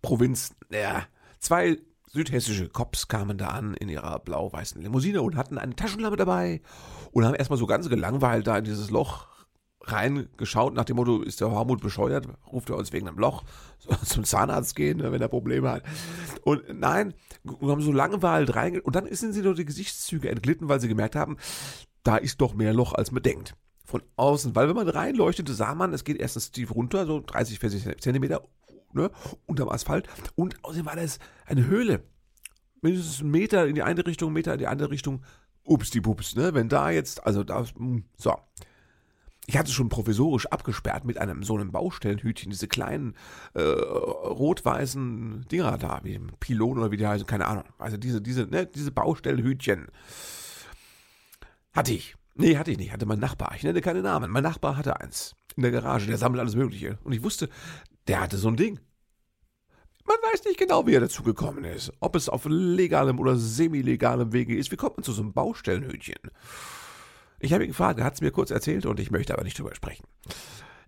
Provinz, 0.00 0.54
ja, 0.70 1.04
zwei 1.38 1.78
südhessische 2.10 2.68
Cops 2.68 3.08
kamen 3.08 3.38
da 3.38 3.48
an 3.48 3.74
in 3.74 3.88
ihrer 3.88 4.18
blau-weißen 4.18 4.80
Limousine 4.80 5.22
und 5.22 5.36
hatten 5.36 5.58
eine 5.58 5.76
Taschenlampe 5.76 6.16
dabei 6.16 6.62
und 7.10 7.24
haben 7.24 7.34
erstmal 7.34 7.58
so 7.58 7.66
ganz 7.66 7.88
gelangweilt 7.88 8.46
da 8.46 8.58
in 8.58 8.64
dieses 8.64 8.90
Loch 8.90 9.28
reingeschaut, 9.82 10.74
nach 10.74 10.84
dem 10.84 10.96
Motto, 10.96 11.22
ist 11.22 11.40
der 11.40 11.50
Hormut 11.50 11.80
bescheuert, 11.80 12.28
ruft 12.50 12.70
er 12.70 12.76
uns 12.76 12.92
wegen 12.92 13.08
einem 13.08 13.18
Loch? 13.18 13.42
Zum 14.04 14.24
Zahnarzt 14.24 14.76
gehen, 14.76 14.98
ne, 14.98 15.10
wenn 15.10 15.20
er 15.20 15.28
Probleme 15.28 15.70
hat. 15.70 15.82
Und 16.44 16.62
nein, 16.72 17.14
wir 17.42 17.68
haben 17.68 17.80
so 17.80 17.92
langweilig 17.92 18.54
rein 18.54 18.80
und 18.80 18.94
dann 18.94 19.12
sind 19.12 19.32
sie 19.32 19.42
durch 19.42 19.56
die 19.56 19.64
Gesichtszüge 19.64 20.30
entglitten, 20.30 20.68
weil 20.68 20.80
sie 20.80 20.88
gemerkt 20.88 21.16
haben, 21.16 21.36
da 22.04 22.16
ist 22.16 22.40
doch 22.40 22.54
mehr 22.54 22.72
Loch, 22.72 22.94
als 22.94 23.10
man 23.10 23.22
denkt 23.22 23.56
von 23.84 24.02
außen, 24.16 24.54
weil 24.54 24.68
wenn 24.68 24.76
man 24.76 24.88
reinleuchtete, 24.88 25.54
sah 25.54 25.74
man, 25.74 25.92
es 25.92 26.04
geht 26.04 26.18
erstens 26.18 26.50
tief 26.50 26.74
runter, 26.74 27.06
so 27.06 27.20
30, 27.20 27.58
40 27.58 28.00
Zentimeter, 28.00 28.42
ne, 28.92 29.10
unterm 29.46 29.68
Asphalt 29.68 30.08
und 30.34 30.62
außerdem 30.64 30.86
war 30.86 30.96
das 30.96 31.18
eine 31.46 31.66
Höhle. 31.66 32.02
Mindestens 32.80 33.20
einen 33.20 33.30
Meter 33.30 33.66
in 33.66 33.74
die 33.74 33.82
eine 33.82 34.06
Richtung, 34.06 34.28
einen 34.28 34.34
Meter 34.34 34.54
in 34.54 34.58
die 34.58 34.66
andere 34.66 34.90
Richtung. 34.90 35.22
Ups, 35.64 35.90
die 35.90 36.00
Pups, 36.00 36.34
ne, 36.34 36.54
wenn 36.54 36.68
da 36.68 36.90
jetzt, 36.90 37.24
also 37.24 37.44
da, 37.44 37.64
hm, 37.76 38.04
so. 38.16 38.34
Ich 39.46 39.58
hatte 39.58 39.72
schon 39.72 39.88
provisorisch 39.88 40.46
abgesperrt 40.46 41.04
mit 41.04 41.18
einem 41.18 41.42
so 41.42 41.56
einem 41.56 41.72
Baustellenhütchen, 41.72 42.50
diese 42.50 42.68
kleinen 42.68 43.16
äh, 43.54 43.60
rot-weißen 43.60 45.46
Dinger 45.50 45.78
da, 45.78 46.00
wie 46.04 46.20
Pylon 46.38 46.78
oder 46.78 46.92
wie 46.92 46.96
die 46.96 47.06
heißen, 47.06 47.26
keine 47.26 47.48
Ahnung. 47.48 47.64
Also 47.78 47.96
diese, 47.96 48.20
diese, 48.22 48.46
ne, 48.46 48.66
diese 48.66 48.92
Baustellenhütchen. 48.92 49.88
Hatte 51.72 51.92
ich. 51.92 52.14
Nee, 52.34 52.56
hatte 52.56 52.70
ich 52.70 52.78
nicht, 52.78 52.92
hatte 52.92 53.06
mein 53.06 53.18
Nachbar. 53.18 53.52
Ich 53.56 53.62
nenne 53.62 53.80
keine 53.80 54.02
Namen. 54.02 54.30
Mein 54.30 54.42
Nachbar 54.42 54.76
hatte 54.76 55.00
eins. 55.00 55.34
In 55.56 55.62
der 55.62 55.72
Garage, 55.72 56.06
der 56.06 56.16
sammelt 56.16 56.40
alles 56.40 56.56
Mögliche. 56.56 56.98
Und 57.04 57.12
ich 57.12 57.22
wusste, 57.22 57.48
der 58.08 58.20
hatte 58.20 58.38
so 58.38 58.48
ein 58.48 58.56
Ding. 58.56 58.80
Man 60.04 60.16
weiß 60.32 60.44
nicht 60.44 60.58
genau, 60.58 60.86
wie 60.86 60.94
er 60.94 61.00
dazu 61.00 61.22
gekommen 61.22 61.64
ist. 61.64 61.92
Ob 62.00 62.16
es 62.16 62.28
auf 62.28 62.46
legalem 62.48 63.20
oder 63.20 63.36
semi-legalem 63.36 64.32
Wege 64.32 64.56
ist. 64.56 64.72
Wie 64.72 64.76
kommt 64.76 64.96
man 64.96 65.04
zu 65.04 65.12
so 65.12 65.22
einem 65.22 65.32
Baustellenhütchen? 65.32 66.16
Ich 67.38 67.52
habe 67.52 67.64
ihn 67.64 67.70
gefragt, 67.70 67.98
er 67.98 68.04
hat 68.04 68.14
es 68.14 68.20
mir 68.20 68.30
kurz 68.30 68.50
erzählt 68.50 68.86
und 68.86 68.98
ich 68.98 69.10
möchte 69.10 69.34
aber 69.34 69.44
nicht 69.44 69.58
drüber 69.58 69.74
sprechen. 69.74 70.06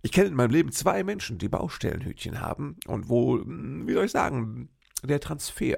Ich 0.01 0.11
kenne 0.11 0.27
in 0.27 0.35
meinem 0.35 0.51
Leben 0.51 0.71
zwei 0.71 1.03
Menschen, 1.03 1.37
die 1.37 1.49
Baustellenhütchen 1.49 2.41
haben 2.41 2.77
und 2.87 3.09
wo, 3.09 3.37
hm, 3.37 3.87
wie 3.87 3.93
soll 3.93 4.05
ich 4.05 4.11
sagen, 4.11 4.69
der 5.03 5.19
Transfer 5.19 5.77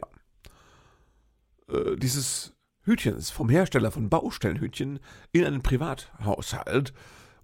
äh, 1.67 1.95
dieses 1.95 2.56
Hütchens 2.87 3.29
vom 3.29 3.49
Hersteller 3.49 3.91
von 3.91 4.09
Baustellenhütchen 4.09 4.99
in 5.31 5.45
einen 5.45 5.61
Privathaushalt 5.61 6.93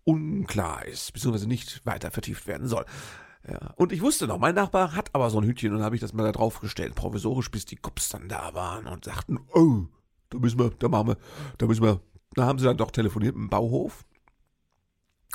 unklar 0.05 0.85
ist, 0.85 1.13
beziehungsweise 1.13 1.47
nicht 1.47 1.85
weiter 1.85 2.11
vertieft 2.11 2.47
werden 2.47 2.67
soll. 2.67 2.85
Ja. 3.47 3.73
Und 3.75 3.91
ich 3.91 4.01
wusste 4.01 4.25
noch, 4.25 4.39
mein 4.39 4.55
Nachbar 4.55 4.95
hat 4.95 5.13
aber 5.13 5.29
so 5.29 5.39
ein 5.39 5.45
Hütchen 5.45 5.75
und 5.75 5.83
habe 5.83 5.95
ich 5.95 6.01
das 6.01 6.13
mal 6.13 6.23
da 6.23 6.31
draufgestellt, 6.31 6.95
provisorisch, 6.95 7.51
bis 7.51 7.65
die 7.65 7.75
Cops 7.75 8.09
dann 8.09 8.29
da 8.29 8.53
waren 8.53 8.87
und 8.87 9.03
sagten, 9.03 9.37
oh, 9.53 9.83
da 10.29 10.39
müssen 10.39 10.59
wir, 10.59 10.71
da 10.79 10.87
machen 10.87 11.09
wir, 11.09 11.17
da 11.57 11.67
müssen 11.67 11.83
wir. 11.83 11.99
Da 12.35 12.45
haben 12.45 12.57
sie 12.57 12.65
dann 12.65 12.77
doch 12.77 12.91
telefoniert 12.91 13.35
dem 13.35 13.49
Bauhof. 13.49 14.05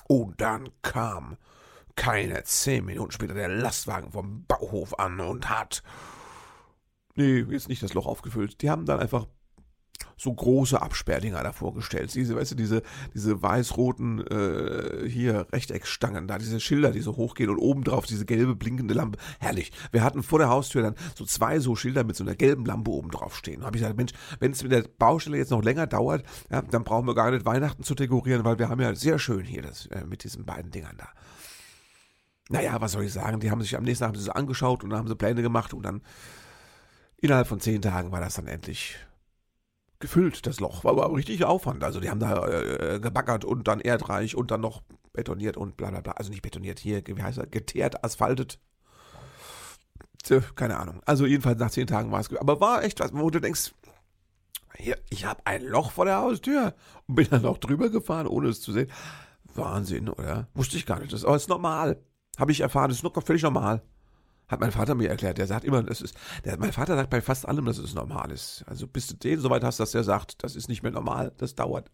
Und 0.08 0.40
dann 0.40 0.70
kam 0.82 1.36
keine 1.96 2.42
zehn 2.44 2.84
Minuten 2.84 3.12
später 3.12 3.34
der 3.34 3.48
Lastwagen 3.48 4.12
vom 4.12 4.44
Bauhof 4.46 4.98
an 4.98 5.20
und 5.20 5.50
hat, 5.50 5.82
nee, 7.14 7.40
jetzt 7.40 7.68
nicht 7.68 7.82
das 7.82 7.94
Loch 7.94 8.06
aufgefüllt. 8.06 8.62
Die 8.62 8.70
haben 8.70 8.86
dann 8.86 9.00
einfach 9.00 9.26
so 10.16 10.32
große 10.32 10.80
Absperrdinger 10.80 11.42
davor 11.42 11.74
gestellt. 11.74 12.14
Diese, 12.14 12.36
weißt 12.36 12.52
du, 12.52 12.54
diese, 12.56 12.82
diese 13.14 13.40
weiß-roten 13.40 14.26
äh, 14.26 15.08
hier 15.08 15.46
Rechteckstangen, 15.52 16.26
da 16.26 16.38
diese 16.38 16.60
Schilder, 16.60 16.90
die 16.90 17.00
so 17.00 17.16
hochgehen 17.16 17.50
und 17.50 17.58
obendrauf 17.58 18.06
diese 18.06 18.26
gelbe 18.26 18.56
blinkende 18.56 18.94
Lampe. 18.94 19.18
Herrlich. 19.38 19.72
Wir 19.92 20.02
hatten 20.02 20.22
vor 20.22 20.38
der 20.38 20.48
Haustür 20.48 20.82
dann 20.82 20.94
so 21.14 21.24
zwei 21.24 21.60
so 21.60 21.76
Schilder 21.76 22.04
mit 22.04 22.16
so 22.16 22.24
einer 22.24 22.34
gelben 22.34 22.66
Lampe 22.66 22.90
oben 22.90 23.10
drauf 23.10 23.36
stehen. 23.36 23.60
Da 23.60 23.66
habe 23.66 23.76
ich 23.76 23.82
gesagt, 23.82 23.96
Mensch, 23.96 24.12
wenn 24.40 24.52
es 24.52 24.62
mit 24.62 24.72
der 24.72 24.84
Baustelle 24.98 25.36
jetzt 25.36 25.50
noch 25.50 25.62
länger 25.62 25.86
dauert, 25.86 26.24
ja, 26.50 26.62
dann 26.62 26.84
brauchen 26.84 27.06
wir 27.06 27.14
gar 27.14 27.30
nicht 27.30 27.46
Weihnachten 27.46 27.84
zu 27.84 27.94
dekorieren, 27.94 28.44
weil 28.44 28.58
wir 28.58 28.68
haben 28.68 28.80
ja 28.80 28.94
sehr 28.94 29.18
schön 29.18 29.44
hier 29.44 29.62
das 29.62 29.86
äh, 29.86 30.04
mit 30.04 30.24
diesen 30.24 30.44
beiden 30.44 30.70
Dingern 30.70 30.96
da. 30.96 31.08
Naja, 32.50 32.80
was 32.80 32.92
soll 32.92 33.04
ich 33.04 33.12
sagen? 33.12 33.40
Die 33.40 33.50
haben 33.50 33.60
sich 33.60 33.76
am 33.76 33.84
nächsten 33.84 34.04
Tag 34.04 34.16
so 34.16 34.32
angeschaut 34.32 34.82
und 34.82 34.90
dann 34.90 34.98
haben 34.98 35.08
sie 35.08 35.16
Pläne 35.16 35.42
gemacht 35.42 35.74
und 35.74 35.82
dann 35.82 36.00
innerhalb 37.18 37.46
von 37.46 37.60
zehn 37.60 37.82
Tagen 37.82 38.10
war 38.10 38.20
das 38.20 38.34
dann 38.34 38.46
endlich 38.46 38.96
gefüllt, 40.00 40.46
das 40.46 40.60
Loch. 40.60 40.84
War 40.84 40.92
aber 40.92 41.14
richtig 41.14 41.44
Aufwand. 41.44 41.82
Also 41.84 42.00
die 42.00 42.10
haben 42.10 42.20
da 42.20 42.46
äh, 42.46 43.00
gebaggert 43.00 43.44
und 43.44 43.68
dann 43.68 43.80
erdreich 43.80 44.36
und 44.36 44.50
dann 44.50 44.60
noch 44.60 44.82
betoniert 45.12 45.56
und 45.56 45.76
bla 45.76 45.90
bla 45.90 46.00
bla. 46.00 46.12
Also 46.12 46.30
nicht 46.30 46.42
betoniert, 46.42 46.78
hier, 46.78 47.02
wie 47.06 47.22
heißt 47.22 47.38
das, 47.38 47.50
geteert, 47.50 48.04
asphaltet. 48.04 48.60
Keine 50.56 50.78
Ahnung. 50.78 51.00
Also 51.06 51.24
jedenfalls 51.26 51.58
nach 51.58 51.70
zehn 51.70 51.86
Tagen 51.86 52.12
war 52.12 52.20
es. 52.20 52.34
Aber 52.36 52.60
war 52.60 52.84
echt 52.84 53.00
was, 53.00 53.14
wo 53.14 53.30
du 53.30 53.40
denkst, 53.40 53.72
hier, 54.76 54.98
ich 55.10 55.24
habe 55.24 55.40
ein 55.44 55.64
Loch 55.64 55.90
vor 55.92 56.04
der 56.04 56.18
Haustür 56.18 56.74
und 57.06 57.14
bin 57.14 57.26
dann 57.30 57.46
auch 57.46 57.58
drüber 57.58 57.88
gefahren, 57.88 58.26
ohne 58.26 58.48
es 58.48 58.60
zu 58.60 58.72
sehen. 58.72 58.90
Wahnsinn, 59.54 60.08
oder? 60.08 60.48
Wusste 60.54 60.76
ich 60.76 60.86
gar 60.86 61.00
nicht. 61.00 61.12
Das 61.12 61.24
ist 61.24 61.48
normal. 61.48 62.02
Habe 62.36 62.52
ich 62.52 62.60
erfahren, 62.60 62.90
das 62.90 62.98
ist 62.98 63.04
noch 63.04 63.22
völlig 63.24 63.42
normal. 63.42 63.82
Hat 64.48 64.60
mein 64.60 64.72
Vater 64.72 64.94
mir 64.94 65.10
erklärt. 65.10 65.38
Der 65.38 65.46
sagt 65.46 65.64
immer, 65.64 65.82
das 65.82 66.00
ist, 66.00 66.16
der, 66.44 66.58
mein 66.58 66.72
Vater 66.72 66.96
sagt 66.96 67.10
bei 67.10 67.20
fast 67.20 67.46
allem, 67.46 67.66
dass 67.66 67.78
es 67.78 67.94
normal 67.94 68.30
ist. 68.30 68.64
Also 68.66 68.86
bis 68.86 69.06
du 69.06 69.14
den 69.14 69.40
soweit 69.40 69.62
hast, 69.62 69.78
dass 69.78 69.90
der 69.90 70.04
sagt, 70.04 70.42
das 70.42 70.56
ist 70.56 70.68
nicht 70.68 70.82
mehr 70.82 70.92
normal, 70.92 71.32
das 71.36 71.54
dauert. 71.54 71.90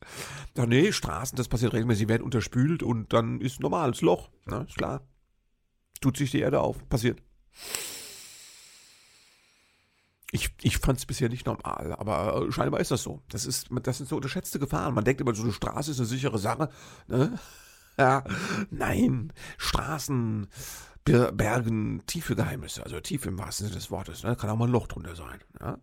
Doch 0.55 0.67
nee, 0.67 0.93
Straßen, 0.93 1.37
das 1.37 1.49
passiert 1.49 1.73
regelmäßig, 1.73 2.09
werden 2.09 2.23
unterspült 2.23 2.83
und 2.83 3.13
dann 3.13 3.41
ist 3.41 3.61
normal, 3.61 3.91
das 3.91 4.03
Loch, 4.03 4.31
ne, 4.47 4.67
ist 4.69 4.77
klar. 4.77 5.03
Tut 6.01 6.17
sich 6.17 6.31
die 6.31 6.41
Erde 6.41 6.61
auf, 6.61 6.89
passiert. 6.89 7.21
Ich, 10.31 10.51
ich 10.63 10.79
fand 10.79 10.99
es 10.99 11.07
bisher 11.07 11.29
nicht 11.29 11.47
normal, 11.47 11.95
aber 11.97 12.51
scheinbar 12.51 12.81
ist 12.81 12.91
das 12.91 13.03
so. 13.03 13.23
Das, 13.29 13.47
ist, 13.47 13.69
das 13.83 13.99
sind 13.99 14.09
so 14.09 14.17
unterschätzte 14.17 14.59
Gefahren. 14.59 14.95
Man 14.95 15.05
denkt 15.05 15.21
immer, 15.21 15.35
so 15.35 15.45
eine 15.45 15.53
Straße 15.53 15.93
ist 15.93 15.99
eine 15.99 16.07
sichere 16.07 16.39
Sache. 16.39 16.71
Ne? 17.09 17.39
Ja, 17.97 18.25
nein, 18.71 19.33
Straßen, 19.57 20.49
bergen 21.05 22.03
tiefe 22.07 22.35
Geheimnisse, 22.35 22.83
also 22.83 22.99
tief 23.01 23.27
im 23.27 23.39
wahrsten 23.39 23.67
Sinne 23.67 23.79
des 23.79 23.91
Wortes. 23.91 24.23
Ne? 24.23 24.37
Kann 24.37 24.51
auch 24.51 24.57
mal 24.57 24.67
ein 24.67 24.73
Loch 24.73 24.87
drunter 24.87 25.15
sein. 25.15 25.41
Ja? 25.61 25.79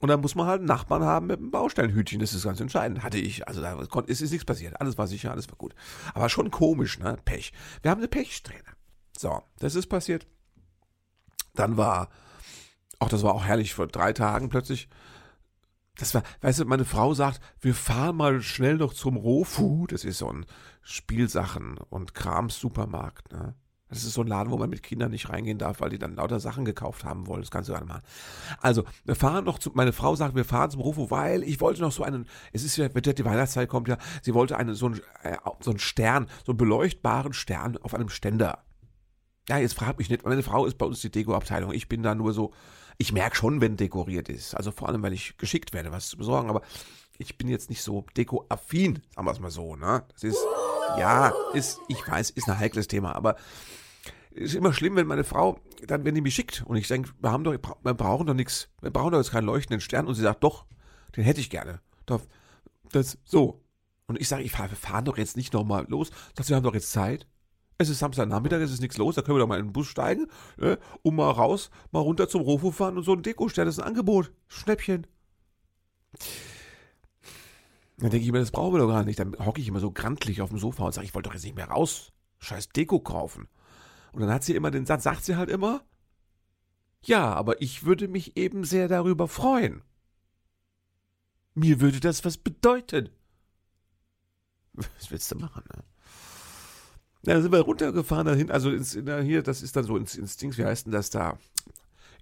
Und 0.00 0.08
dann 0.08 0.20
muss 0.20 0.34
man 0.34 0.46
halt 0.46 0.58
einen 0.58 0.68
Nachbarn 0.68 1.02
haben 1.02 1.28
mit 1.28 1.38
einem 1.38 1.50
Baustellenhütchen, 1.50 2.20
das 2.20 2.34
ist 2.34 2.44
ganz 2.44 2.60
entscheidend. 2.60 3.02
Hatte 3.02 3.16
ich, 3.16 3.48
also 3.48 3.62
da 3.62 3.80
ist, 4.06 4.20
ist 4.20 4.30
nichts 4.32 4.44
passiert. 4.44 4.78
Alles 4.78 4.98
war 4.98 5.06
sicher, 5.06 5.30
alles 5.30 5.48
war 5.48 5.56
gut. 5.56 5.74
Aber 6.12 6.28
schon 6.28 6.50
komisch, 6.50 6.98
ne? 6.98 7.16
Pech. 7.24 7.52
Wir 7.80 7.90
haben 7.90 8.00
eine 8.00 8.08
Pechsträhne. 8.08 8.68
So, 9.16 9.42
das 9.60 9.74
ist 9.74 9.86
passiert. 9.86 10.26
Dann 11.54 11.78
war, 11.78 12.10
auch 12.98 13.08
das 13.08 13.22
war 13.22 13.32
auch 13.32 13.44
herrlich, 13.44 13.72
vor 13.72 13.86
drei 13.86 14.12
Tagen 14.12 14.50
plötzlich, 14.50 14.88
das 15.96 16.12
war, 16.12 16.24
weißt 16.40 16.60
du, 16.60 16.64
meine 16.64 16.84
Frau 16.84 17.14
sagt, 17.14 17.40
wir 17.60 17.74
fahren 17.74 18.16
mal 18.16 18.42
schnell 18.42 18.76
noch 18.76 18.92
zum 18.92 19.16
Rohfu, 19.16 19.86
das 19.86 20.04
ist 20.04 20.18
so 20.18 20.28
ein 20.28 20.44
Spielsachen- 20.82 21.78
und 21.78 22.14
Krams-Supermarkt, 22.14 23.32
ne? 23.32 23.54
Das 23.94 24.04
ist 24.04 24.14
so 24.14 24.22
ein 24.22 24.26
Laden, 24.26 24.50
wo 24.50 24.58
man 24.58 24.68
mit 24.68 24.82
Kindern 24.82 25.10
nicht 25.10 25.30
reingehen 25.30 25.58
darf, 25.58 25.80
weil 25.80 25.90
die 25.90 25.98
dann 25.98 26.16
lauter 26.16 26.40
Sachen 26.40 26.64
gekauft 26.64 27.04
haben 27.04 27.26
wollen. 27.26 27.42
Das 27.42 27.50
kannst 27.50 27.68
du 27.68 27.72
gerade 27.72 27.86
machen. 27.86 28.02
Also, 28.60 28.84
wir 29.04 29.14
fahren 29.14 29.44
noch 29.44 29.58
zu, 29.58 29.70
meine 29.74 29.92
Frau 29.92 30.16
sagt, 30.16 30.34
wir 30.34 30.44
fahren 30.44 30.70
zum 30.70 30.80
Rohfu, 30.80 31.10
weil 31.10 31.42
ich 31.44 31.60
wollte 31.60 31.80
noch 31.80 31.92
so 31.92 32.02
einen, 32.02 32.26
es 32.52 32.64
ist 32.64 32.76
ja, 32.76 32.88
die 32.88 33.24
Weihnachtszeit 33.24 33.68
kommt 33.68 33.88
ja, 33.88 33.96
sie 34.22 34.34
wollte 34.34 34.56
einen, 34.56 34.74
so 34.74 34.86
einen, 34.86 35.00
äh, 35.22 35.36
so 35.60 35.70
einen 35.70 35.78
Stern, 35.78 36.26
so 36.44 36.52
einen 36.52 36.58
beleuchtbaren 36.58 37.32
Stern 37.32 37.76
auf 37.78 37.94
einem 37.94 38.08
Ständer. 38.08 38.64
Ja, 39.48 39.58
jetzt 39.58 39.74
fragt 39.74 39.98
mich 39.98 40.08
nicht, 40.08 40.24
meine 40.24 40.42
Frau 40.42 40.66
ist 40.66 40.78
bei 40.78 40.86
uns 40.86 41.00
die 41.00 41.10
Deko-Abteilung. 41.10 41.72
Ich 41.72 41.88
bin 41.88 42.02
da 42.02 42.14
nur 42.14 42.32
so, 42.32 42.52
ich 42.98 43.12
merke 43.12 43.36
schon, 43.36 43.60
wenn 43.60 43.76
dekoriert 43.76 44.28
ist. 44.28 44.54
Also 44.54 44.72
vor 44.72 44.88
allem, 44.88 45.02
wenn 45.02 45.12
ich 45.12 45.36
geschickt 45.36 45.72
werde, 45.72 45.92
was 45.92 46.08
zu 46.08 46.16
besorgen. 46.16 46.48
Aber 46.48 46.62
ich 47.18 47.38
bin 47.38 47.48
jetzt 47.48 47.70
nicht 47.70 47.82
so 47.82 48.06
deko-affin, 48.16 49.02
sagen 49.14 49.26
wir 49.26 49.32
es 49.32 49.40
mal 49.40 49.50
so. 49.50 49.76
Ne? 49.76 50.04
Das 50.12 50.24
ist, 50.24 50.44
ja, 50.98 51.32
ist, 51.52 51.78
ich 51.88 52.06
weiß, 52.06 52.30
ist 52.30 52.48
ein 52.48 52.58
heikles 52.58 52.88
Thema. 52.88 53.14
Aber 53.14 53.36
ist 54.34 54.54
immer 54.54 54.72
schlimm, 54.72 54.96
wenn 54.96 55.06
meine 55.06 55.24
Frau, 55.24 55.58
dann, 55.86 56.04
wenn 56.04 56.14
die 56.14 56.20
mich 56.20 56.34
schickt 56.34 56.64
und 56.66 56.76
ich 56.76 56.88
denke, 56.88 57.10
wir 57.20 57.30
haben 57.30 57.44
doch, 57.44 57.52
wir 57.52 57.94
brauchen 57.94 58.26
doch 58.26 58.34
nichts, 58.34 58.68
wir 58.80 58.90
brauchen 58.90 59.12
doch 59.12 59.18
jetzt 59.18 59.30
keinen 59.30 59.46
leuchtenden 59.46 59.80
Stern. 59.80 60.06
Und 60.06 60.14
sie 60.14 60.22
sagt, 60.22 60.42
doch, 60.42 60.66
den 61.16 61.24
hätte 61.24 61.40
ich 61.40 61.50
gerne. 61.50 61.80
Doch, 62.06 62.20
das, 62.90 63.18
so. 63.24 63.60
Und 64.06 64.20
ich 64.20 64.28
sage, 64.28 64.42
ich 64.42 64.52
fahr, 64.52 64.70
wir 64.70 64.76
fahren 64.76 65.04
doch 65.04 65.18
jetzt 65.18 65.36
nicht 65.36 65.52
nochmal 65.52 65.86
los. 65.88 66.10
Das, 66.34 66.48
wir 66.48 66.56
haben 66.56 66.64
doch 66.64 66.74
jetzt 66.74 66.90
Zeit. 66.90 67.26
Es 67.78 67.88
ist 67.88 67.98
Samstagnachmittag, 67.98 68.60
es 68.60 68.72
ist 68.72 68.80
nichts 68.80 68.98
los, 68.98 69.16
da 69.16 69.22
können 69.22 69.36
wir 69.36 69.40
doch 69.40 69.48
mal 69.48 69.58
in 69.58 69.66
den 69.66 69.72
Bus 69.72 69.88
steigen 69.88 70.28
ne, 70.56 70.78
und 71.02 71.16
mal 71.16 71.30
raus, 71.30 71.70
mal 71.90 72.00
runter 72.00 72.28
zum 72.28 72.42
Rofu 72.42 72.70
fahren 72.70 72.96
und 72.96 73.02
so 73.02 73.12
ein 73.12 73.22
Dekostern, 73.22 73.66
das 73.66 73.78
ist 73.78 73.82
ein 73.82 73.88
Angebot. 73.88 74.30
Schnäppchen. 74.46 75.08
Dann 77.98 78.10
denke 78.10 78.24
ich 78.24 78.30
mir, 78.30 78.38
das 78.38 78.52
brauchen 78.52 78.74
wir 78.74 78.78
doch 78.78 78.88
gar 78.88 79.04
nicht. 79.04 79.18
Dann 79.18 79.36
hocke 79.44 79.60
ich 79.60 79.68
immer 79.68 79.80
so 79.80 79.90
grantlich 79.90 80.40
auf 80.40 80.50
dem 80.50 80.58
Sofa 80.58 80.84
und 80.84 80.94
sage, 80.94 81.06
ich 81.06 81.14
wollte 81.14 81.28
doch 81.28 81.34
jetzt 81.34 81.44
nicht 81.44 81.56
mehr 81.56 81.68
raus. 81.68 82.12
Scheiß 82.38 82.68
Deko 82.68 83.00
kaufen. 83.00 83.48
Und 84.14 84.20
dann 84.20 84.30
hat 84.30 84.44
sie 84.44 84.54
immer 84.54 84.70
den 84.70 84.86
Satz, 84.86 85.02
sagt 85.02 85.24
sie 85.24 85.36
halt 85.36 85.50
immer, 85.50 85.84
ja, 87.02 87.34
aber 87.34 87.60
ich 87.60 87.84
würde 87.84 88.06
mich 88.06 88.36
eben 88.36 88.62
sehr 88.64 88.86
darüber 88.86 89.26
freuen. 89.26 89.82
Mir 91.54 91.80
würde 91.80 91.98
das 91.98 92.24
was 92.24 92.38
bedeuten. 92.38 93.10
Was 94.72 95.10
willst 95.10 95.30
du 95.32 95.36
machen, 95.36 95.64
ne? 95.74 95.84
Ja, 97.26 97.34
dann 97.34 97.42
sind 97.42 97.52
wir 97.52 97.60
runtergefahren 97.60 98.26
dahin, 98.26 98.50
also 98.50 98.70
ins, 98.70 98.94
in, 98.94 99.22
hier, 99.22 99.42
das 99.42 99.62
ist 99.62 99.74
dann 99.74 99.84
so 99.84 99.96
ins, 99.96 100.36
Dings, 100.36 100.58
wie 100.58 100.64
heißt 100.64 100.86
denn 100.86 100.92
das 100.92 101.10
da? 101.10 101.38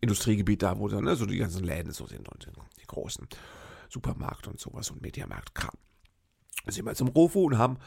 Industriegebiet 0.01 0.63
da, 0.63 0.79
wo 0.79 0.89
dann 0.89 1.05
ne, 1.05 1.15
so 1.15 1.27
die 1.27 1.39
ganzen 1.39 1.65
Läden 1.65 1.93
so 1.93 2.07
sind 2.07 2.29
und 2.29 2.51
die 2.81 2.87
großen 2.87 3.29
Supermarkt 3.89 4.49
und 4.49 4.59
sowas 4.59 4.91
und 4.91 5.03
Mediamarkt 5.03 5.55
Kram. 5.55 5.77
Dann 6.65 6.73
sind 6.73 6.87
wir 6.87 6.95
zum 6.95 7.09
Rofo 7.09 7.43
und 7.45 7.59
haben 7.59 7.79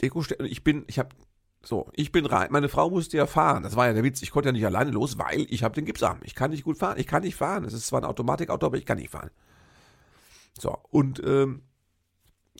Deko 0.00 0.24
ich 0.40 0.64
bin, 0.64 0.84
ich 0.88 0.98
habe 0.98 1.14
so, 1.62 1.90
ich 1.92 2.12
bin 2.12 2.24
rein, 2.24 2.48
meine 2.50 2.68
Frau 2.68 2.88
musste 2.88 3.16
ja 3.16 3.26
fahren, 3.26 3.62
das 3.62 3.76
war 3.76 3.86
ja 3.86 3.92
der 3.92 4.04
Witz, 4.04 4.22
ich 4.22 4.30
konnte 4.30 4.48
ja 4.48 4.52
nicht 4.52 4.66
alleine 4.66 4.90
los, 4.90 5.18
weil 5.18 5.46
ich 5.50 5.64
habe 5.64 5.74
den 5.74 5.84
Gipsarm, 5.84 6.20
ich 6.22 6.34
kann 6.34 6.50
nicht 6.50 6.64
gut 6.64 6.78
fahren, 6.78 6.98
ich 6.98 7.06
kann 7.06 7.22
nicht 7.22 7.36
fahren, 7.36 7.64
es 7.64 7.72
ist 7.72 7.86
zwar 7.86 8.00
ein 8.00 8.06
Automatikauto, 8.06 8.66
aber 8.66 8.76
ich 8.76 8.86
kann 8.86 8.98
nicht 8.98 9.10
fahren. 9.10 9.30
So, 10.58 10.78
und 10.90 11.22
ähm, 11.24 11.62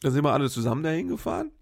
dann 0.02 0.12
sind 0.12 0.24
wir 0.24 0.32
alle 0.32 0.50
zusammen 0.50 0.82
dahin 0.82 1.08
gefahren 1.08 1.52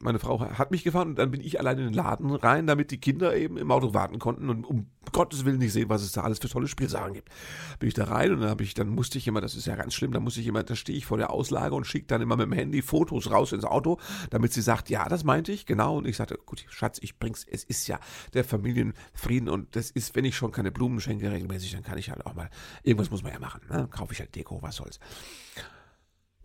meine 0.00 0.18
Frau 0.18 0.40
hat 0.40 0.70
mich 0.70 0.84
gefahren 0.84 1.08
und 1.08 1.18
dann 1.18 1.30
bin 1.30 1.40
ich 1.40 1.58
allein 1.58 1.78
in 1.78 1.84
den 1.86 1.94
Laden 1.94 2.30
rein, 2.30 2.66
damit 2.66 2.90
die 2.90 3.00
Kinder 3.00 3.36
eben 3.36 3.56
im 3.56 3.70
Auto 3.70 3.94
warten 3.94 4.18
konnten 4.18 4.48
und 4.48 4.64
um 4.64 4.86
Gottes 5.12 5.44
Willen 5.44 5.58
nicht 5.58 5.72
sehen, 5.72 5.88
was 5.88 6.02
es 6.02 6.12
da 6.12 6.22
alles 6.22 6.38
für 6.38 6.48
tolle 6.48 6.68
Spielsachen 6.68 7.14
gibt. 7.14 7.30
Bin 7.78 7.88
ich 7.88 7.94
da 7.94 8.04
rein 8.04 8.32
und 8.32 8.40
dann 8.40 8.50
habe 8.50 8.62
ich, 8.62 8.74
dann 8.74 8.88
musste 8.88 9.18
ich 9.18 9.26
immer, 9.26 9.40
das 9.40 9.54
ist 9.54 9.66
ja 9.66 9.74
ganz 9.74 9.94
schlimm, 9.94 10.12
da 10.12 10.20
musste 10.20 10.40
ich 10.40 10.46
immer, 10.46 10.62
da 10.62 10.76
stehe 10.76 10.96
ich 10.96 11.06
vor 11.06 11.18
der 11.18 11.30
Auslage 11.30 11.74
und 11.74 11.86
schicke 11.86 12.06
dann 12.06 12.20
immer 12.20 12.36
mit 12.36 12.46
dem 12.46 12.52
Handy 12.52 12.82
Fotos 12.82 13.30
raus 13.30 13.52
ins 13.52 13.64
Auto, 13.64 13.98
damit 14.30 14.52
sie 14.52 14.62
sagt, 14.62 14.90
ja, 14.90 15.08
das 15.08 15.24
meinte 15.24 15.52
ich, 15.52 15.66
genau. 15.66 15.96
Und 15.98 16.06
ich 16.06 16.16
sagte, 16.16 16.38
gut, 16.44 16.64
Schatz, 16.68 16.98
ich 17.00 17.18
bring's, 17.18 17.44
es 17.50 17.64
ist 17.64 17.86
ja 17.88 17.98
der 18.34 18.44
Familienfrieden 18.44 19.48
und 19.48 19.74
das 19.74 19.90
ist, 19.90 20.14
wenn 20.14 20.24
ich 20.24 20.36
schon 20.36 20.52
keine 20.52 20.70
Blumen 20.70 21.00
schenke 21.00 21.30
regelmäßig, 21.30 21.72
dann 21.72 21.82
kann 21.82 21.98
ich 21.98 22.10
halt 22.10 22.26
auch 22.26 22.34
mal, 22.34 22.50
irgendwas 22.82 23.10
muss 23.10 23.22
man 23.22 23.32
ja 23.32 23.38
machen, 23.38 23.62
ne? 23.70 23.88
Kaufe 23.90 24.12
ich 24.12 24.20
halt 24.20 24.34
Deko, 24.34 24.62
was 24.62 24.76
soll's. 24.76 25.00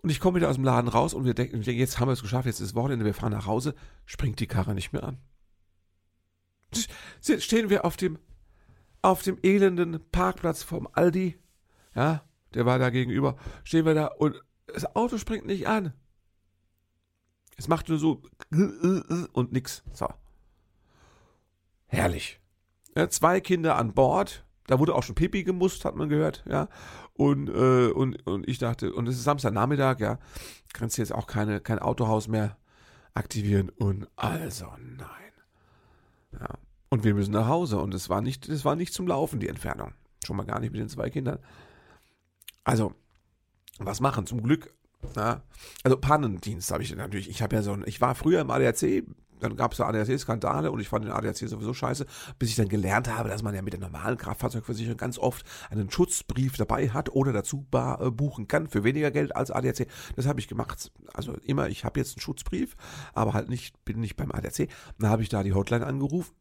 Und 0.04 0.10
ich 0.10 0.20
komme 0.20 0.36
wieder 0.36 0.50
aus 0.50 0.56
dem 0.56 0.66
Laden 0.66 0.90
raus 0.90 1.14
und 1.14 1.24
wir 1.24 1.34
denken, 1.34 1.62
jetzt 1.62 2.00
haben 2.00 2.10
wir 2.10 2.14
es 2.14 2.22
geschafft, 2.22 2.46
jetzt 2.46 2.60
ist 2.60 2.76
Wochenende, 2.76 3.06
wir 3.06 3.14
fahren 3.14 3.32
nach 3.32 3.48
Hause, 3.48 3.74
springt 4.06 4.40
die 4.42 4.48
Karre 4.48 4.76
nicht 4.76 4.92
mehr 4.92 5.04
an. 5.04 5.18
Stehen 7.22 7.70
wir 7.70 7.86
auf 7.86 7.96
dem, 7.96 8.20
auf 9.02 9.24
dem 9.24 9.40
elenden 9.44 10.02
Parkplatz 10.12 10.62
vom 10.62 10.90
Aldi, 10.92 11.40
ja, 11.96 12.22
der 12.54 12.66
war 12.66 12.80
da 12.80 12.90
gegenüber, 12.90 13.38
stehen 13.64 13.86
wir 13.86 13.94
da 13.94 14.08
und 14.08 14.44
das 14.68 14.94
Auto 14.94 15.18
springt 15.18 15.46
nicht 15.46 15.68
an. 15.68 15.94
Es 17.56 17.70
macht 17.70 17.88
nur 17.88 18.00
so 18.00 18.24
und 19.32 19.54
nix. 19.54 19.84
So. 19.94 20.10
Herrlich. 21.88 22.42
Ja, 22.96 23.10
zwei 23.10 23.40
Kinder 23.40 23.78
an 23.78 23.94
Bord, 23.94 24.44
da 24.68 24.80
wurde 24.80 24.96
auch 24.96 25.04
schon 25.04 25.16
Pipi 25.16 25.44
gemusst, 25.44 25.86
hat 25.86 25.96
man 25.96 26.10
gehört, 26.10 26.44
ja. 26.48 26.70
Und, 27.14 27.50
äh, 27.50 27.88
und, 27.88 28.26
und 28.26 28.48
ich 28.48 28.58
dachte, 28.58 28.94
und 28.94 29.08
es 29.08 29.16
ist 29.16 29.24
Samstagnachmittag, 29.24 30.00
ja, 30.00 30.20
kannst 30.74 30.98
du 30.98 31.02
jetzt 31.02 31.14
auch 31.14 31.28
keine, 31.28 31.60
kein 31.60 31.80
Autohaus 31.80 32.28
mehr 32.28 32.58
aktivieren. 33.14 33.70
Und 33.70 34.08
also 34.16 34.68
nein. 34.80 35.08
Ja. 36.32 36.48
Und 36.90 37.04
wir 37.04 37.14
müssen 37.14 37.34
nach 37.34 37.48
Hause. 37.48 37.80
Und 37.80 37.94
es 37.94 38.10
war 38.10 38.22
nicht, 38.22 38.48
es 38.50 38.66
war 38.66 38.76
nicht 38.76 38.94
zum 38.94 39.08
Laufen, 39.08 39.40
die 39.40 39.48
Entfernung. 39.48 39.94
Schon 40.26 40.38
mal 40.38 40.46
gar 40.46 40.60
nicht 40.60 40.72
mit 40.72 40.82
den 40.82 40.90
zwei 40.90 41.10
Kindern. 41.10 41.40
Also, 42.64 42.94
was 43.80 44.00
machen? 44.00 44.26
Zum 44.26 44.42
Glück. 44.42 44.74
Ja. 45.16 45.44
Also 45.84 45.98
Pannendienst 45.98 46.72
habe 46.72 46.84
ich 46.84 46.96
natürlich. 46.96 47.30
Ich 47.30 47.42
habe 47.42 47.56
ja 47.56 47.62
so 47.62 47.74
ein, 47.74 47.84
ich 47.86 48.00
war 48.00 48.16
früher 48.16 48.42
im 48.42 48.50
ADAC, 48.50 49.04
dann 49.44 49.56
gab 49.56 49.74
es 49.74 49.78
da 49.78 49.88
ADAC-Skandale 49.88 50.72
und 50.72 50.80
ich 50.80 50.88
fand 50.88 51.06
den 51.06 51.12
ADAC 51.12 51.38
sowieso 51.38 51.74
scheiße, 51.74 52.06
bis 52.40 52.50
ich 52.50 52.56
dann 52.56 52.70
gelernt 52.70 53.14
habe, 53.14 53.30
dass 53.30 53.44
man 53.44 53.54
ja 53.54 53.62
mit 53.62 53.74
der 53.74 53.80
normalen 53.80 54.18
Kraftfahrzeugversicherung 54.18 54.98
ganz 54.98 55.18
oft 55.18 55.46
einen 55.70 55.92
Schutzbrief 55.92 56.56
dabei 56.58 56.90
hat 56.90 57.10
oder 57.10 57.34
dazu 57.34 57.66
äh, 57.74 58.10
buchen 58.10 58.48
kann 58.48 58.68
für 58.68 58.84
weniger 58.84 59.12
Geld 59.12 59.36
als 59.36 59.52
ADAC. 59.52 59.88
Das 60.16 60.26
habe 60.26 60.40
ich 60.40 60.48
gemacht. 60.48 60.92
Also 61.14 61.34
immer, 61.44 61.68
ich 61.68 61.84
habe 61.84 62.00
jetzt 62.00 62.16
einen 62.16 62.22
Schutzbrief, 62.22 62.76
aber 63.14 63.34
halt 63.34 63.50
nicht, 63.50 63.84
bin 63.86 64.00
nicht 64.00 64.16
beim 64.16 64.32
ADAC. 64.32 64.70
Dann 64.98 65.10
habe 65.10 65.22
ich 65.22 65.30
da 65.30 65.44
die 65.44 65.54
Hotline 65.54 65.86
angerufen. 65.86 66.34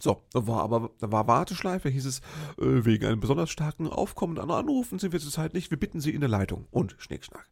So, 0.00 0.22
da 0.32 0.46
war 0.46 0.62
aber, 0.62 0.90
da 0.98 1.10
war 1.10 1.26
Warteschleife, 1.26 1.88
hieß 1.88 2.04
es, 2.04 2.18
äh, 2.58 2.84
wegen 2.84 3.06
einem 3.06 3.20
besonders 3.20 3.50
starken 3.50 3.88
Aufkommen 3.88 4.38
an 4.38 4.50
Anrufen 4.50 4.98
sind 4.98 5.12
wir 5.12 5.20
zurzeit 5.20 5.54
nicht, 5.54 5.70
wir 5.70 5.78
bitten 5.78 6.00
Sie 6.00 6.10
in 6.10 6.20
der 6.20 6.28
Leitung. 6.28 6.66
Und 6.70 6.96
Schnickschnack. 6.98 7.48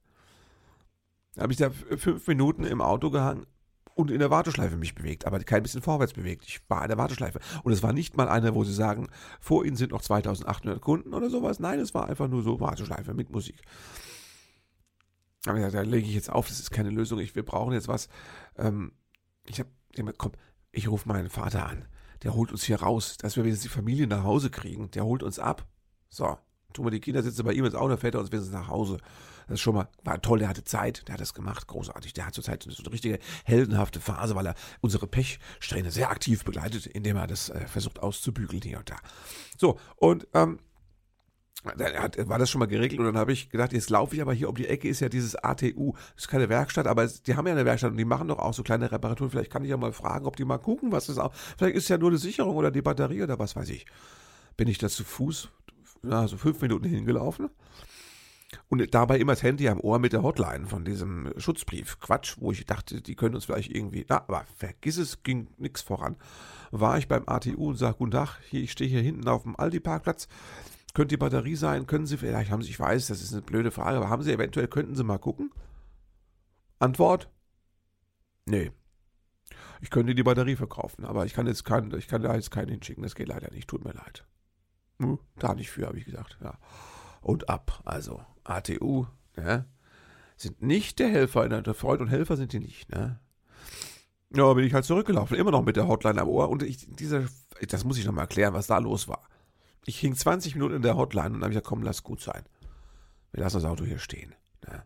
Da 1.35 1.43
habe 1.43 1.53
ich 1.53 1.59
da 1.59 1.71
fünf 1.71 2.27
Minuten 2.27 2.65
im 2.65 2.81
Auto 2.81 3.11
gehangen, 3.11 3.47
und 3.95 4.11
in 4.11 4.19
der 4.19 4.31
Warteschleife 4.31 4.77
mich 4.77 4.95
bewegt, 4.95 5.27
aber 5.27 5.39
kein 5.41 5.63
bisschen 5.63 5.83
vorwärts 5.83 6.13
bewegt. 6.13 6.45
Ich 6.47 6.61
war 6.69 6.83
in 6.83 6.89
der 6.89 6.99
Warteschleife. 6.99 7.39
Und 7.63 7.73
es 7.73 7.83
war 7.83 7.93
nicht 7.93 8.17
mal 8.17 8.29
eine, 8.29 8.55
wo 8.55 8.65
sie 8.65 8.75
sagen, 8.75 9.09
vor 9.41 9.65
ihnen 9.65 9.77
sind 9.77 9.93
noch 9.93 10.03
2800 10.03 10.81
Kunden 10.81 11.15
oder 11.15 11.31
sowas. 11.31 11.61
Nein, 11.61 11.79
es 11.79 11.95
war 11.95 12.09
einfach 12.09 12.29
nur 12.29 12.43
so 12.43 12.61
Warteschleife 12.61 13.15
mit 13.15 13.31
Musik. 13.31 13.63
Aber 15.47 15.59
ja, 15.59 15.71
da 15.71 15.83
lege 15.83 16.09
ich 16.09 16.15
jetzt 16.15 16.31
auf, 16.31 16.49
das 16.49 16.59
ist 16.59 16.71
keine 16.71 16.91
Lösung. 16.91 17.19
Ich, 17.21 17.35
wir 17.37 17.45
brauchen 17.45 17.73
jetzt 17.73 17.89
was. 17.89 18.09
Ähm, 18.57 18.93
ich 19.47 19.61
habe, 19.61 19.71
komm, 20.17 20.33
ich 20.73 20.89
rufe 20.89 21.09
meinen 21.09 21.29
Vater 21.29 21.67
an. 21.67 21.87
Der 22.23 22.35
holt 22.35 22.51
uns 22.51 22.65
hier 22.65 22.81
raus, 22.81 23.17
dass 23.19 23.37
wir 23.37 23.45
wenigstens 23.45 23.71
die 23.71 23.77
Familie 23.77 24.07
nach 24.07 24.25
Hause 24.25 24.51
kriegen. 24.51 24.91
Der 24.93 25.05
holt 25.05 25.23
uns 25.23 25.39
ab. 25.39 25.67
So, 26.09 26.39
tun 26.75 26.85
wir 26.85 26.91
die 26.91 27.01
Kinder 27.01 27.23
sitzen 27.23 27.45
bei 27.45 27.53
ihm 27.53 27.65
ins 27.65 27.75
Auto, 27.75 27.97
fährt 27.97 28.15
er 28.15 28.21
uns 28.21 28.31
wenigstens 28.31 28.55
nach 28.55 28.69
Hause. 28.69 28.99
Das 29.47 29.55
ist 29.55 29.61
schon 29.61 29.75
mal, 29.75 29.89
war 30.05 30.21
toll, 30.21 30.39
der 30.39 30.49
hatte 30.49 30.65
Zeit, 30.65 31.07
der 31.09 31.15
hat 31.15 31.21
das 31.21 31.35
gemacht, 31.35 31.67
großartig. 31.67 32.13
Der 32.13 32.27
hat 32.27 32.35
zurzeit 32.35 32.63
so 32.63 32.83
eine 32.83 32.93
richtige 32.93 33.19
heldenhafte 33.45 34.01
Phase, 34.01 34.35
weil 34.35 34.47
er 34.47 34.55
unsere 34.81 35.07
Pechsträhne 35.07 35.91
sehr 35.91 36.11
aktiv 36.11 36.45
begleitet, 36.45 36.87
indem 36.87 37.17
er 37.17 37.27
das 37.27 37.51
äh, 37.51 37.67
versucht 37.67 38.01
auszubügeln 38.01 38.63
hier 38.63 38.79
und 38.79 38.91
da. 38.91 38.97
So, 39.57 39.79
und 39.97 40.27
ähm, 40.35 40.59
dann 41.77 41.95
hat, 41.95 42.29
war 42.29 42.39
das 42.39 42.51
schon 42.51 42.59
mal 42.59 42.67
geregelt 42.67 43.01
und 43.01 43.07
dann 43.07 43.17
habe 43.17 43.33
ich 43.33 43.49
gedacht, 43.49 43.73
jetzt 43.73 43.89
laufe 43.89 44.15
ich 44.15 44.21
aber 44.21 44.35
hier 44.35 44.49
um 44.51 44.55
die 44.55 44.69
Ecke, 44.69 44.89
ist 44.89 45.01
ja 45.01 45.09
dieses 45.09 45.35
ATU, 45.35 45.93
das 46.15 46.25
ist 46.25 46.29
keine 46.29 46.49
Werkstatt, 46.49 46.87
aber 46.87 47.05
es, 47.05 47.23
die 47.23 47.37
haben 47.37 47.47
ja 47.47 47.55
eine 47.55 47.65
Werkstatt 47.65 47.93
und 47.93 47.97
die 47.97 48.05
machen 48.05 48.29
doch 48.29 48.39
auch 48.39 48.53
so 48.53 48.63
kleine 48.63 48.93
Reparaturen. 48.93 49.31
Vielleicht 49.31 49.51
kann 49.51 49.65
ich 49.65 49.71
ja 49.71 49.77
mal 49.77 49.93
fragen, 49.93 50.27
ob 50.27 50.37
die 50.37 50.45
mal 50.45 50.59
gucken, 50.59 50.93
was 50.93 51.07
das 51.07 51.19
auch, 51.19 51.33
vielleicht 51.57 51.77
ist 51.77 51.89
ja 51.89 51.97
nur 51.97 52.11
eine 52.11 52.19
Sicherung 52.19 52.57
oder 52.57 52.71
die 52.71 52.83
Batterie 52.83 53.23
oder 53.23 53.39
was 53.39 53.57
weiß 53.57 53.71
ich. 53.71 53.87
Bin 54.57 54.69
ich 54.69 54.79
da 54.79 54.89
zu 54.89 55.05
Fuß, 55.05 55.49
na, 56.05 56.29
so 56.29 56.37
fünf 56.37 56.61
Minuten 56.61 56.89
hingelaufen 56.89 57.51
und 58.69 58.95
dabei 58.95 59.19
immer 59.19 59.33
das 59.33 59.43
Handy 59.43 59.69
am 59.69 59.81
Ohr 59.81 59.99
mit 59.99 60.13
der 60.13 60.23
Hotline 60.23 60.67
von 60.67 60.85
diesem 60.85 61.33
Schutzbrief. 61.37 61.99
Quatsch, 62.01 62.37
wo 62.39 62.53
ich 62.53 62.65
dachte, 62.67 63.01
die 63.01 63.15
können 63.15 63.35
uns 63.35 63.45
vielleicht 63.45 63.71
irgendwie. 63.71 64.07
Na, 64.09 64.17
aber 64.17 64.45
vergiss 64.57 64.97
es, 64.97 65.23
ging 65.23 65.49
nichts 65.59 65.83
voran. 65.83 66.17
War 66.71 66.99
ich 66.99 67.09
beim 67.09 67.25
ATU 67.27 67.71
und 67.71 67.77
sag, 67.77 67.99
guten 67.99 68.13
Tag, 68.13 68.39
hier, 68.49 68.63
ich 68.63 68.73
stehe 68.73 68.91
hier 68.91 69.03
hinten 69.03 69.29
auf 69.29 69.43
dem 69.43 69.57
Aldi-Parkplatz. 69.57 70.29
könnte 70.93 71.15
die 71.15 71.19
Batterie 71.19 71.57
sein, 71.57 71.87
können 71.87 72.07
Sie 72.07 72.17
vielleicht, 72.17 72.51
haben 72.51 72.63
Sie, 72.63 72.71
ich 72.71 72.81
weiß, 72.81 73.09
das 73.09 73.23
ist 73.23 73.33
eine 73.33 73.43
blöde 73.43 73.71
Frage, 73.71 73.97
aber 73.97 74.11
haben 74.11 74.23
Sie 74.23 74.33
eventuell, 74.33 74.69
könnten 74.69 74.95
Sie 74.95 75.05
mal 75.05 75.19
gucken? 75.19 75.51
Antwort? 76.79 77.29
Nee. 78.47 78.73
Ich 79.81 79.91
könnte 79.91 80.15
die 80.15 80.23
Batterie 80.23 80.57
verkaufen, 80.57 81.05
aber 81.05 81.27
ich 81.27 81.35
kann 81.35 81.47
jetzt 81.47 81.65
kein, 81.65 81.93
ich 81.95 82.09
kann 82.09 82.23
da 82.23 82.35
jetzt 82.35 82.51
keinen 82.51 82.69
hinschicken, 82.69 83.03
das 83.03 83.15
geht 83.15 83.29
leider 83.29 83.51
nicht, 83.51 83.69
tut 83.69 83.85
mir 83.85 83.93
leid. 83.93 84.25
Hm, 84.99 85.19
da 85.39 85.55
nicht 85.55 85.71
für, 85.71 85.87
habe 85.87 85.99
ich 85.99 86.05
gesagt, 86.05 86.39
ja. 86.43 86.59
Und 87.21 87.49
ab, 87.49 87.83
also 87.85 88.21
ATU, 88.45 89.07
ne? 89.37 89.67
Sind 90.37 90.63
nicht 90.63 90.99
der 90.99 91.09
Helfer, 91.09 91.49
der 91.49 91.75
Freund 91.75 92.01
und 92.01 92.09
Helfer 92.09 92.37
sind 92.37 92.53
die 92.53 92.61
nicht, 92.61 92.91
ne? 92.91 93.21
Ja, 94.35 94.53
bin 94.53 94.65
ich 94.65 94.75
halt 94.75 94.85
zurückgelaufen, 94.85 95.37
immer 95.37 95.53
noch 95.53 95.65
mit 95.65 95.77
der 95.77 95.87
Hotline 95.87 96.21
am 96.21 96.29
Ohr 96.29 96.49
und 96.49 96.63
ich, 96.63 96.89
dieser, 96.97 97.25
das 97.69 97.85
muss 97.85 97.99
ich 97.99 98.05
nochmal 98.05 98.25
erklären, 98.25 98.53
was 98.53 98.67
da 98.67 98.79
los 98.79 99.07
war. 99.07 99.29
Ich 99.87 100.01
hing 100.01 100.15
20 100.15 100.55
Minuten 100.55 100.75
in 100.75 100.83
der 100.83 100.97
Hotline 100.97 101.27
und 101.27 101.35
dann 101.35 101.43
habe 101.43 101.53
ich 101.53 101.57
gesagt, 101.57 101.69
komm, 101.69 101.83
lass 101.83 102.03
gut 102.03 102.21
sein. 102.21 102.43
Wir 103.33 103.45
lassen 103.45 103.57
das 103.57 103.65
Auto 103.65 103.85
hier 103.85 103.99
stehen. 103.99 104.35
Ne? 104.67 104.83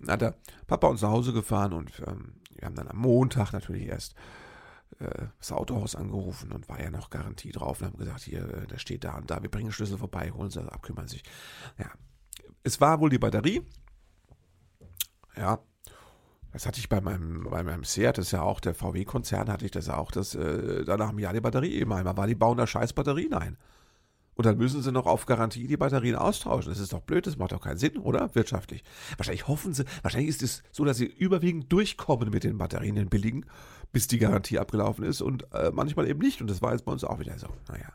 Dann 0.00 0.10
hat 0.10 0.20
der 0.22 0.34
Papa 0.66 0.88
uns 0.88 1.02
nach 1.02 1.10
Hause 1.10 1.32
gefahren 1.32 1.72
und 1.72 1.92
ähm, 2.06 2.34
wir 2.54 2.66
haben 2.66 2.74
dann 2.74 2.88
am 2.88 2.98
Montag 2.98 3.52
natürlich 3.52 3.86
erst 3.86 4.14
äh, 5.00 5.26
das 5.38 5.52
Autohaus 5.52 5.94
angerufen 5.96 6.52
und 6.52 6.68
war 6.68 6.80
ja 6.80 6.90
noch 6.90 7.10
Garantie 7.10 7.52
drauf 7.52 7.80
und 7.80 7.88
haben 7.88 7.98
gesagt, 7.98 8.20
hier, 8.20 8.48
äh, 8.48 8.66
der 8.66 8.78
steht 8.78 9.04
da 9.04 9.16
und 9.16 9.30
da, 9.30 9.42
wir 9.42 9.50
bringen 9.50 9.72
Schlüssel 9.72 9.98
vorbei, 9.98 10.30
holen 10.30 10.50
sie 10.50 10.60
ab, 10.60 10.82
kümmern 10.82 11.08
sich. 11.08 11.22
Ja, 11.78 11.90
es 12.62 12.80
war 12.80 13.00
wohl 13.00 13.10
die 13.10 13.18
Batterie. 13.18 13.62
Ja, 15.36 15.60
das 16.52 16.66
hatte 16.66 16.80
ich 16.80 16.88
bei 16.88 17.00
meinem, 17.00 17.44
bei 17.44 17.62
meinem 17.62 17.84
Seat, 17.84 18.18
das 18.18 18.26
ist 18.26 18.32
ja 18.32 18.42
auch 18.42 18.60
der 18.60 18.74
VW-Konzern, 18.74 19.50
hatte 19.50 19.64
ich 19.64 19.70
das 19.70 19.88
auch, 19.88 20.10
dass 20.10 20.34
äh, 20.34 20.84
da 20.84 20.96
nach 20.96 21.10
einem 21.10 21.18
Jahr 21.20 21.32
die 21.32 21.40
Batterie 21.40 21.74
eben 21.74 21.92
einmal 21.92 22.16
war, 22.16 22.26
die 22.26 22.34
bauen 22.34 22.56
da 22.56 22.66
scheiß 22.66 22.92
Batterien 22.92 23.34
ein. 23.34 23.56
Und 24.40 24.46
dann 24.46 24.56
müssen 24.56 24.80
sie 24.80 24.90
noch 24.90 25.04
auf 25.04 25.26
Garantie 25.26 25.66
die 25.66 25.76
Batterien 25.76 26.16
austauschen. 26.16 26.72
Das 26.72 26.80
ist 26.80 26.94
doch 26.94 27.02
blöd, 27.02 27.26
das 27.26 27.36
macht 27.36 27.52
doch 27.52 27.60
keinen 27.60 27.76
Sinn, 27.76 27.98
oder? 27.98 28.34
Wirtschaftlich. 28.34 28.82
Wahrscheinlich 29.18 29.48
hoffen 29.48 29.74
sie, 29.74 29.84
wahrscheinlich 30.00 30.30
ist 30.30 30.42
es 30.42 30.62
so, 30.72 30.86
dass 30.86 30.96
sie 30.96 31.04
überwiegend 31.04 31.70
durchkommen 31.70 32.30
mit 32.30 32.44
den 32.44 32.56
Batterien, 32.56 32.94
den 32.94 33.10
billigen, 33.10 33.44
bis 33.92 34.06
die 34.06 34.16
Garantie 34.16 34.58
abgelaufen 34.58 35.04
ist 35.04 35.20
und 35.20 35.46
äh, 35.52 35.70
manchmal 35.74 36.08
eben 36.08 36.20
nicht. 36.20 36.40
Und 36.40 36.48
das 36.48 36.62
war 36.62 36.72
jetzt 36.72 36.86
bei 36.86 36.92
uns 36.92 37.04
auch 37.04 37.18
wieder 37.18 37.38
so. 37.38 37.48
Naja. 37.68 37.92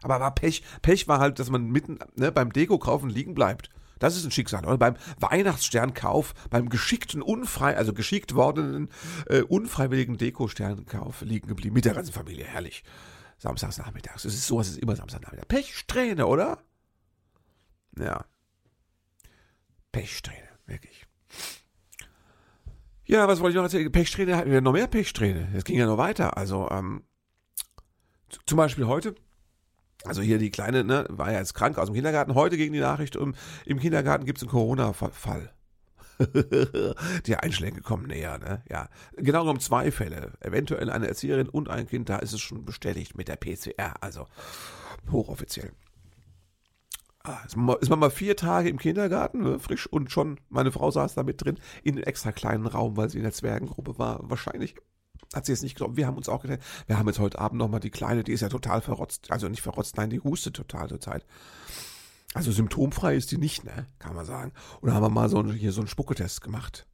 Aber 0.00 0.20
war 0.20 0.32
Pech. 0.32 0.62
Pech 0.80 1.08
war 1.08 1.18
halt, 1.18 1.40
dass 1.40 1.50
man 1.50 1.72
mitten 1.72 1.98
ne, 2.14 2.30
beim 2.30 2.52
Deko-Kaufen 2.52 3.10
liegen 3.10 3.34
bleibt. 3.34 3.68
Das 3.98 4.16
ist 4.16 4.24
ein 4.24 4.30
Schicksal. 4.30 4.64
Oder 4.64 4.78
beim 4.78 4.94
Weihnachtssternkauf, 5.18 6.34
beim 6.50 6.68
geschickten, 6.68 7.20
unfrei, 7.20 7.76
also 7.76 7.92
geschickt 7.92 8.36
wordenen, 8.36 8.90
äh, 9.26 9.40
unfreiwilligen 9.40 10.18
Deko-Sternkauf 10.18 11.22
liegen 11.22 11.48
geblieben. 11.48 11.74
Mit 11.74 11.84
der 11.84 11.94
ganzen 11.94 12.12
Familie. 12.12 12.44
Herrlich. 12.44 12.84
Samstags 13.40 13.78
nachmittags. 13.78 14.26
Es 14.26 14.34
ist 14.34 14.46
so, 14.46 14.60
es 14.60 14.68
ist 14.68 14.78
immer 14.78 14.94
Samstagnachmittag. 14.94 15.48
Pechsträhne, 15.48 16.26
oder? 16.26 16.58
Ja. 17.96 18.26
Pechsträhne, 19.92 20.48
wirklich. 20.66 21.06
Ja, 23.06 23.26
was 23.26 23.40
wollte 23.40 23.52
ich 23.52 23.56
noch 23.56 23.64
erzählen? 23.64 23.90
Pechsträhne 23.90 24.36
hatten 24.36 24.50
wir 24.50 24.60
noch 24.60 24.74
mehr 24.74 24.86
Pechsträhne. 24.86 25.48
Es 25.54 25.64
ging 25.64 25.78
ja 25.78 25.86
noch 25.86 25.96
weiter. 25.96 26.36
Also, 26.36 26.68
ähm, 26.70 27.02
zum 28.44 28.58
Beispiel 28.58 28.86
heute, 28.86 29.14
also 30.04 30.20
hier 30.20 30.36
die 30.36 30.50
Kleine, 30.50 30.84
ne, 30.84 31.06
war 31.08 31.32
ja 31.32 31.38
jetzt 31.38 31.54
krank 31.54 31.78
aus 31.78 31.86
dem 31.86 31.94
Kindergarten. 31.94 32.34
Heute 32.34 32.58
ging 32.58 32.74
die 32.74 32.78
Nachricht 32.78 33.16
um, 33.16 33.34
im 33.64 33.80
Kindergarten 33.80 34.26
gibt 34.26 34.38
es 34.38 34.42
einen 34.42 34.50
Corona-Fall. 34.50 35.54
die 37.26 37.36
Einschläge 37.36 37.80
kommen 37.80 38.06
näher, 38.06 38.38
ne? 38.38 38.62
Ja. 38.68 38.88
Genau 39.16 39.40
genommen 39.40 39.60
zwei 39.60 39.90
Fälle. 39.90 40.32
Eventuell 40.40 40.90
eine 40.90 41.08
Erzieherin 41.08 41.48
und 41.48 41.68
ein 41.68 41.86
Kind, 41.86 42.08
da 42.08 42.16
ist 42.16 42.32
es 42.32 42.40
schon 42.40 42.64
bestätigt 42.64 43.16
mit 43.16 43.28
der 43.28 43.36
PCR, 43.36 44.02
also 44.02 44.26
hochoffiziell. 45.10 45.72
Ah, 47.22 47.38
ist, 47.44 47.56
man, 47.56 47.98
mal 47.98 48.10
vier 48.10 48.34
Tage 48.34 48.70
im 48.70 48.78
Kindergarten, 48.78 49.42
ne, 49.42 49.58
frisch 49.58 49.86
und 49.86 50.10
schon, 50.10 50.40
meine 50.48 50.72
Frau 50.72 50.90
saß 50.90 51.14
da 51.14 51.22
mit 51.22 51.44
drin, 51.44 51.58
in 51.82 51.96
einem 51.96 52.04
extra 52.04 52.32
kleinen 52.32 52.66
Raum, 52.66 52.96
weil 52.96 53.10
sie 53.10 53.18
in 53.18 53.24
der 53.24 53.32
Zwergengruppe 53.32 53.98
war. 53.98 54.20
Wahrscheinlich 54.22 54.74
hat 55.34 55.44
sie 55.44 55.52
es 55.52 55.62
nicht 55.62 55.74
geglaubt. 55.74 55.96
Wir 55.96 56.06
haben 56.06 56.16
uns 56.16 56.30
auch 56.30 56.42
gedacht, 56.42 56.60
wir 56.86 56.98
haben 56.98 57.06
jetzt 57.08 57.18
heute 57.18 57.38
Abend 57.38 57.58
nochmal 57.58 57.80
die 57.80 57.90
Kleine, 57.90 58.24
die 58.24 58.32
ist 58.32 58.40
ja 58.40 58.48
total 58.48 58.80
verrotzt, 58.80 59.30
also 59.30 59.48
nicht 59.48 59.60
verrotzt, 59.60 59.96
nein, 59.98 60.08
die 60.08 60.20
hustet 60.20 60.56
total 60.56 60.88
zur 60.88 61.00
Zeit. 61.00 61.26
Also 62.34 62.52
symptomfrei 62.52 63.16
ist 63.16 63.32
die 63.32 63.38
nicht, 63.38 63.64
ne? 63.64 63.86
Kann 63.98 64.14
man 64.14 64.24
sagen. 64.24 64.52
Und 64.80 64.88
da 64.88 64.94
haben 64.94 65.02
wir 65.02 65.10
mal 65.10 65.28
so 65.28 65.38
einen, 65.38 65.52
hier 65.52 65.72
so 65.72 65.80
einen 65.80 65.88
Spucketest 65.88 66.42
gemacht. 66.42 66.86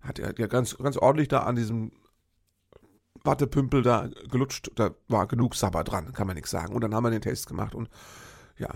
Hat 0.00 0.18
er 0.18 0.38
ja 0.38 0.46
ganz, 0.46 0.76
ganz 0.78 0.96
ordentlich 0.96 1.28
da 1.28 1.40
an 1.40 1.56
diesem 1.56 1.92
Wattepümpel 3.22 3.82
da 3.82 4.08
gelutscht. 4.30 4.70
Da 4.74 4.94
war 5.08 5.26
genug 5.26 5.54
Sabber 5.54 5.84
dran, 5.84 6.12
kann 6.12 6.26
man 6.26 6.36
nichts 6.36 6.50
sagen. 6.50 6.74
Und 6.74 6.80
dann 6.80 6.94
haben 6.94 7.04
wir 7.04 7.10
den 7.10 7.20
Test 7.20 7.46
gemacht 7.46 7.74
und 7.74 7.88
ja, 8.56 8.68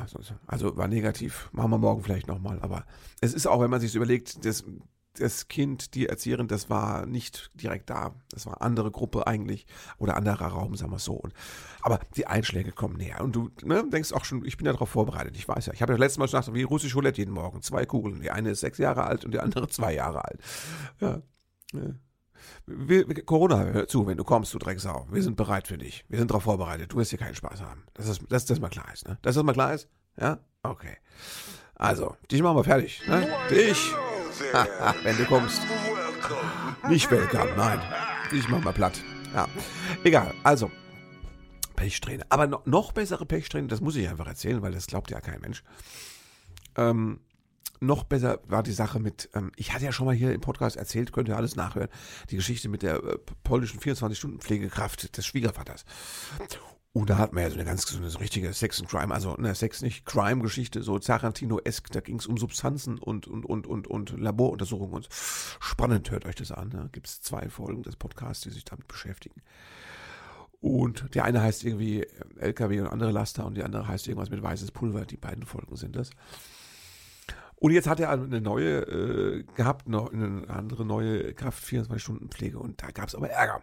also 0.47 0.77
war 0.77 0.89
negativ. 0.89 1.49
Machen 1.53 1.71
wir 1.71 1.79
morgen 1.79 2.03
vielleicht 2.03 2.27
nochmal. 2.27 2.59
Aber 2.61 2.85
es 3.21 3.33
ist 3.33 3.47
auch, 3.47 3.61
wenn 3.61 3.71
man 3.71 3.81
sich 3.81 3.95
überlegt, 3.95 4.45
das, 4.45 4.65
das 5.21 5.49
Kind, 5.49 5.95
die 5.95 6.07
Erzieherin, 6.07 6.49
das 6.49 6.71
war 6.71 7.07
nicht 7.07 7.51
direkt 7.55 7.91
da. 7.91 8.15
Das 8.31 8.47
war 8.47 8.63
andere 8.63 8.91
Gruppe 8.91 9.27
eigentlich 9.27 9.67
oder 9.99 10.17
anderer 10.17 10.47
Raum, 10.47 10.77
sagen 10.77 10.93
wir 10.93 10.99
so. 10.99 11.15
Und, 11.15 11.35
aber 11.83 12.01
die 12.17 12.27
Einschläge 12.27 12.73
kommen 12.73 12.97
näher. 12.97 13.21
Und 13.23 13.35
du 13.37 13.51
ne, 13.63 13.85
denkst 13.89 14.13
auch 14.13 14.25
schon, 14.25 14.45
ich 14.45 14.57
bin 14.57 14.67
ja 14.67 14.73
darauf 14.73 14.91
vorbereitet. 14.91 15.37
Ich 15.37 15.49
weiß 15.49 15.67
ja, 15.67 15.73
ich 15.73 15.83
habe 15.83 15.93
ja 15.93 15.99
letztes 15.99 16.19
Mal 16.19 16.29
schon 16.29 16.41
gesagt, 16.41 16.57
wie 16.57 16.63
russisch 16.63 16.95
Roulette 16.95 17.19
jeden 17.19 17.33
Morgen. 17.33 17.63
Zwei 17.63 17.87
Kugeln. 17.87 18.21
Die 18.21 18.31
eine 18.31 18.51
ist 18.51 18.61
sechs 18.61 18.79
Jahre 18.79 19.05
alt 19.05 19.25
und 19.25 19.33
die 19.33 19.41
andere 19.41 19.69
zwei 19.69 19.95
Jahre 19.95 20.25
alt. 20.25 20.41
Ja. 21.01 21.23
ja. 21.73 21.95
Wir, 22.67 23.05
Corona, 23.25 23.65
hör 23.65 23.89
zu, 23.89 24.07
wenn 24.07 24.17
du 24.17 24.25
kommst, 24.25 24.55
du 24.55 24.59
Drecksau. 24.59 25.07
Wir 25.11 25.23
sind 25.23 25.37
bereit 25.37 25.67
für 25.67 25.79
dich. 25.79 26.05
Wir 26.09 26.19
sind 26.19 26.31
darauf 26.31 26.45
vorbereitet. 26.45 26.93
Du 26.93 26.97
wirst 26.97 27.11
hier 27.11 27.19
keinen 27.19 27.35
Spaß 27.35 27.63
haben. 27.63 27.85
Dass 27.95 28.07
das, 28.07 28.19
dass 28.29 28.45
das 28.47 28.61
mal 28.61 28.69
klar 28.69 28.93
ist, 28.93 29.09
ne? 29.09 29.19
Dass 29.23 29.35
das 29.35 29.45
mal 29.45 29.53
klar 29.53 29.75
ist? 29.75 29.89
Ja? 30.19 30.39
Okay. 30.63 30.97
Also, 31.75 32.17
dich 32.31 32.43
machen 32.43 32.57
wir 32.57 32.65
fertig, 32.65 33.03
ne? 33.07 33.27
Dich. 33.51 33.95
wenn 35.03 35.17
du 35.17 35.25
kommst. 35.25 35.63
Nicht 36.89 37.11
welcome, 37.11 37.53
nein. 37.57 37.81
Ich 38.33 38.49
mach 38.49 38.63
mal 38.63 38.73
platt. 38.73 39.03
Ja. 39.35 39.49
Egal, 40.05 40.35
also. 40.43 40.71
Pechsträhne. 41.77 42.25
Aber 42.29 42.47
no, 42.47 42.61
noch 42.65 42.93
bessere 42.93 43.25
Pechsträhne, 43.25 43.69
das 43.69 43.81
muss 43.81 43.97
ich 43.97 44.09
einfach 44.09 44.27
erzählen, 44.27 44.63
weil 44.63 44.73
das 44.73 44.87
glaubt 44.87 45.11
ja 45.11 45.21
kein 45.21 45.41
Mensch. 45.41 45.63
Ähm, 46.77 47.21
noch 47.81 48.05
besser 48.05 48.41
war 48.47 48.63
die 48.63 48.73
Sache 48.73 48.99
mit, 48.99 49.29
ähm, 49.35 49.53
ich 49.57 49.73
hatte 49.73 49.85
ja 49.85 49.93
schon 49.93 50.07
mal 50.07 50.15
hier 50.15 50.33
im 50.33 50.41
Podcast 50.41 50.77
erzählt, 50.77 51.13
könnt 51.13 51.29
ihr 51.29 51.37
alles 51.37 51.55
nachhören, 51.55 51.89
die 52.31 52.37
Geschichte 52.37 52.69
mit 52.69 52.83
der 52.83 52.97
äh, 52.97 53.19
polnischen 53.45 53.81
24-Stunden-Pflegekraft 53.81 55.17
des 55.17 55.27
Schwiegervaters. 55.27 55.85
Und 56.99 57.11
da 57.11 57.19
hat 57.19 57.33
man 57.33 57.45
ja 57.45 57.51
so 57.51 57.55
eine 57.55 57.65
ganz 57.65 57.87
so 57.87 57.97
eine 57.97 58.19
richtige 58.19 58.53
Sex 58.53 58.81
and 58.81 58.91
Crime, 58.91 59.15
also 59.15 59.35
ne, 59.35 59.55
Sex 59.55 59.83
nicht, 59.83 60.05
Crime-Geschichte, 60.05 60.83
so 60.83 60.99
Tarantino-esk, 60.99 61.93
da 61.93 62.01
ging 62.01 62.19
es 62.19 62.27
um 62.27 62.39
Substanzen 62.39 62.99
und, 62.99 63.29
und, 63.29 63.47
und, 63.47 63.69
und, 63.69 63.87
und 63.87 64.19
Laboruntersuchungen 64.19 64.95
und 64.95 65.09
spannend, 65.13 66.11
hört 66.11 66.27
euch 66.27 66.35
das 66.35 66.51
an. 66.51 66.71
Ne? 66.71 66.89
Gibt 66.91 67.07
es 67.07 67.21
zwei 67.21 67.51
Folgen 67.51 67.85
des 67.85 67.95
Podcasts, 67.95 68.43
die 68.43 68.51
sich 68.51 68.65
damit 68.65 68.89
beschäftigen. 68.89 69.43
Und 70.61 71.15
die 71.15 71.21
eine 71.21 71.41
heißt 71.41 71.63
irgendwie 71.63 72.05
LKW 72.37 72.81
und 72.81 72.89
andere 72.89 73.13
Laster 73.13 73.47
und 73.47 73.55
die 73.55 73.63
andere 73.63 73.87
heißt 73.87 74.09
irgendwas 74.09 74.31
mit 74.31 74.43
weißes 74.43 74.73
Pulver. 74.73 75.07
Die 75.07 75.17
beiden 75.17 75.45
Folgen 75.45 75.77
sind 75.77 75.95
das. 75.95 76.11
Und 77.55 77.71
jetzt 77.71 77.87
hat 77.87 78.01
er 78.01 78.11
eine 78.11 78.41
neue 78.41 78.81
äh, 78.81 79.45
gehabt, 79.55 79.87
eine 79.87 80.49
andere 80.49 80.85
neue 80.85 81.33
Kraft 81.35 81.63
24 81.63 82.03
Stunden 82.03 82.29
Pflege 82.29 82.59
und 82.59 82.83
da 82.83 82.91
gab 82.91 83.07
es 83.07 83.15
aber 83.15 83.31
Ärger 83.31 83.63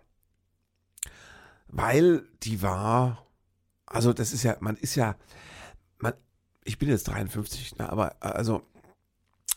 weil 1.67 2.24
die 2.43 2.62
war, 2.62 3.25
also 3.86 4.13
das 4.13 4.34
ist 4.34 4.43
ja, 4.43 4.58
man 4.60 4.78
ist 4.78 4.95
ja, 4.95 5.15
man, 6.00 6.13
ich 6.63 6.78
bin 6.78 6.89
jetzt 6.89 7.08
53, 7.08 7.78
ne, 7.78 7.89
aber 7.89 8.15
also 8.19 8.63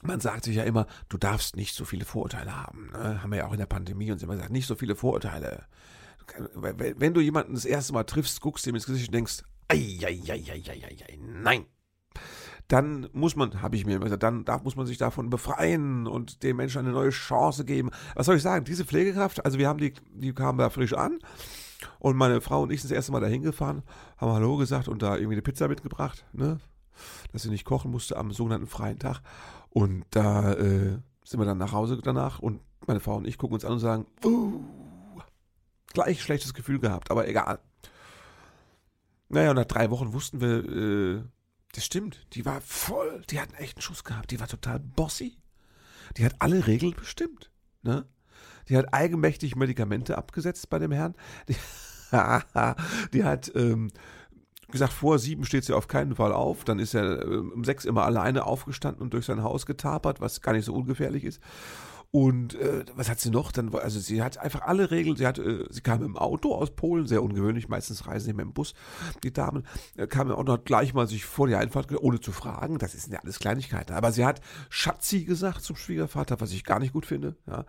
man 0.02 0.20
sagt 0.20 0.44
sich 0.44 0.56
ja 0.56 0.64
immer, 0.64 0.86
du 1.08 1.18
darfst 1.18 1.56
nicht 1.56 1.74
so 1.74 1.84
viele 1.84 2.04
Vorurteile 2.04 2.54
haben. 2.54 2.90
Ne? 2.92 3.22
Haben 3.22 3.30
wir 3.30 3.38
ja 3.38 3.46
auch 3.46 3.52
in 3.52 3.58
der 3.58 3.66
Pandemie 3.66 4.12
uns 4.12 4.22
immer 4.22 4.34
gesagt, 4.34 4.52
nicht 4.52 4.66
so 4.66 4.76
viele 4.76 4.94
Vorurteile. 4.94 5.64
Wenn 6.54 7.14
du 7.14 7.20
jemanden 7.20 7.54
das 7.54 7.64
erste 7.64 7.92
Mal 7.94 8.04
triffst, 8.04 8.40
guckst 8.40 8.66
ihm 8.66 8.74
ins 8.74 8.86
Gesicht 8.86 9.08
und 9.08 9.14
denkst, 9.14 9.42
ei, 9.68 9.98
ei, 10.04 10.20
ei, 10.28 10.44
ei, 10.52 10.62
ei, 10.68 10.96
ei, 11.08 11.18
nein. 11.20 11.66
Dann 12.68 13.08
muss 13.12 13.34
man, 13.34 13.62
habe 13.62 13.76
ich 13.76 13.86
mir 13.86 13.96
immer 13.96 14.04
gesagt, 14.04 14.22
dann 14.22 14.44
darf, 14.44 14.62
muss 14.62 14.76
man 14.76 14.86
sich 14.86 14.98
davon 14.98 15.30
befreien 15.30 16.06
und 16.06 16.42
dem 16.42 16.58
Menschen 16.58 16.80
eine 16.80 16.90
neue 16.90 17.10
Chance 17.10 17.64
geben. 17.64 17.90
Was 18.14 18.26
soll 18.26 18.36
ich 18.36 18.42
sagen? 18.42 18.66
Diese 18.66 18.84
Pflegekraft, 18.84 19.44
also 19.44 19.58
wir 19.58 19.68
haben 19.68 19.78
die, 19.78 19.94
die 20.12 20.34
kamen 20.34 20.58
da 20.58 20.68
frisch 20.68 20.92
an 20.92 21.18
und 21.98 22.16
meine 22.16 22.40
Frau 22.40 22.62
und 22.62 22.72
ich 22.72 22.80
sind 22.82 22.90
das 22.90 22.96
erste 22.96 23.12
Mal 23.12 23.20
dahin 23.20 23.42
gefahren, 23.42 23.82
haben 24.16 24.32
Hallo 24.32 24.56
gesagt 24.56 24.88
und 24.88 25.02
da 25.02 25.16
irgendwie 25.16 25.34
eine 25.34 25.42
Pizza 25.42 25.68
mitgebracht, 25.68 26.24
ne? 26.32 26.58
Dass 27.32 27.42
sie 27.42 27.50
nicht 27.50 27.64
kochen 27.64 27.90
musste 27.90 28.16
am 28.16 28.32
sogenannten 28.32 28.66
freien 28.66 28.98
Tag. 28.98 29.20
Und 29.70 30.04
da 30.10 30.54
äh, 30.54 30.98
sind 31.24 31.40
wir 31.40 31.44
dann 31.44 31.58
nach 31.58 31.72
Hause 31.72 31.98
danach 32.02 32.40
und 32.40 32.60
meine 32.86 33.00
Frau 33.00 33.16
und 33.16 33.26
ich 33.26 33.38
gucken 33.38 33.54
uns 33.54 33.64
an 33.64 33.72
und 33.72 33.78
sagen, 33.78 34.06
uh, 34.24 34.60
gleich 35.92 36.22
schlechtes 36.22 36.54
Gefühl 36.54 36.80
gehabt, 36.80 37.10
aber 37.10 37.28
egal. 37.28 37.60
Naja, 39.28 39.50
und 39.50 39.56
nach 39.56 39.66
drei 39.66 39.90
Wochen 39.90 40.12
wussten 40.12 40.40
wir, 40.40 40.64
äh, 40.64 41.22
das 41.72 41.84
stimmt, 41.84 42.26
die 42.32 42.46
war 42.46 42.60
voll, 42.62 43.22
die 43.30 43.38
hat 43.38 43.50
einen 43.50 43.62
echten 43.62 43.82
Schuss 43.82 44.04
gehabt, 44.04 44.30
die 44.30 44.40
war 44.40 44.48
total 44.48 44.80
bossy. 44.80 45.36
Die 46.16 46.24
hat 46.24 46.36
alle 46.38 46.66
Regeln 46.66 46.94
bestimmt, 46.94 47.50
ne? 47.82 48.06
Die 48.68 48.76
hat 48.76 48.92
eigenmächtig 48.92 49.56
Medikamente 49.56 50.18
abgesetzt 50.18 50.70
bei 50.70 50.78
dem 50.78 50.92
Herrn. 50.92 51.14
Die, 51.48 51.56
die 53.12 53.24
hat 53.24 53.52
ähm, 53.54 53.90
gesagt, 54.70 54.92
vor 54.92 55.18
sieben 55.18 55.44
steht 55.44 55.64
sie 55.64 55.74
auf 55.74 55.88
keinen 55.88 56.16
Fall 56.16 56.32
auf. 56.32 56.64
Dann 56.64 56.78
ist 56.78 56.94
er 56.94 57.22
äh, 57.22 57.36
um 57.36 57.64
sechs 57.64 57.84
immer 57.84 58.04
alleine 58.04 58.44
aufgestanden 58.44 59.02
und 59.02 59.14
durch 59.14 59.26
sein 59.26 59.42
Haus 59.42 59.66
getapert, 59.66 60.20
was 60.20 60.40
gar 60.40 60.52
nicht 60.52 60.64
so 60.64 60.74
ungefährlich 60.74 61.24
ist. 61.24 61.40
Und 62.10 62.54
äh, 62.54 62.86
was 62.94 63.10
hat 63.10 63.20
sie 63.20 63.28
noch? 63.28 63.52
Dann, 63.52 63.74
also 63.74 64.00
sie 64.00 64.22
hat 64.22 64.38
einfach 64.38 64.62
alle 64.62 64.90
Regeln. 64.90 65.16
Sie 65.16 65.26
hat, 65.26 65.38
äh, 65.38 65.66
sie 65.68 65.82
kam 65.82 66.02
im 66.02 66.16
Auto 66.16 66.54
aus 66.54 66.70
Polen, 66.70 67.06
sehr 67.06 67.22
ungewöhnlich. 67.22 67.68
Meistens 67.68 68.06
reisen 68.06 68.26
sie 68.26 68.32
mit 68.32 68.46
dem 68.46 68.54
Bus. 68.54 68.72
Die 69.22 69.32
Damen 69.32 69.66
äh, 69.96 70.06
kam 70.06 70.28
im 70.28 70.32
Auto 70.32 70.52
und 70.52 70.58
hat 70.58 70.64
gleich 70.64 70.94
mal 70.94 71.06
sich 71.06 71.26
vor 71.26 71.48
die 71.48 71.54
Einfahrt, 71.54 71.92
ohne 72.00 72.20
zu 72.20 72.32
fragen. 72.32 72.78
Das 72.78 72.92
sind 72.92 73.12
ja 73.12 73.20
alles 73.20 73.38
Kleinigkeiten. 73.38 73.92
Aber 73.92 74.10
sie 74.12 74.24
hat 74.24 74.40
Schatzi 74.70 75.24
gesagt 75.24 75.62
zum 75.62 75.76
Schwiegervater, 75.76 76.40
was 76.40 76.52
ich 76.52 76.64
gar 76.64 76.78
nicht 76.78 76.94
gut 76.94 77.04
finde. 77.04 77.36
Ja. 77.46 77.66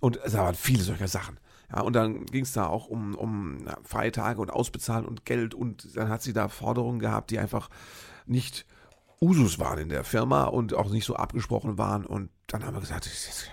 Und 0.00 0.18
es 0.24 0.32
waren 0.34 0.54
viele 0.54 0.82
solcher 0.82 1.08
Sachen. 1.08 1.38
Ja, 1.70 1.82
und 1.82 1.94
dann 1.94 2.24
ging 2.26 2.44
es 2.44 2.52
da 2.52 2.66
auch 2.66 2.86
um, 2.86 3.14
um 3.14 3.66
Feiertage 3.84 4.40
und 4.40 4.50
Ausbezahlen 4.50 5.06
und 5.06 5.24
Geld 5.24 5.54
und 5.54 5.96
dann 5.96 6.08
hat 6.10 6.22
sie 6.22 6.34
da 6.34 6.48
Forderungen 6.48 6.98
gehabt, 6.98 7.30
die 7.30 7.38
einfach 7.38 7.70
nicht 8.26 8.66
Usus 9.22 9.58
waren 9.58 9.78
in 9.78 9.88
der 9.88 10.04
Firma 10.04 10.44
und 10.44 10.74
auch 10.74 10.90
nicht 10.90 11.06
so 11.06 11.16
abgesprochen 11.16 11.78
waren. 11.78 12.04
Und 12.04 12.30
dann 12.46 12.64
haben 12.64 12.74
wir 12.74 12.80
gesagt, 12.80 13.06
das, 13.06 13.46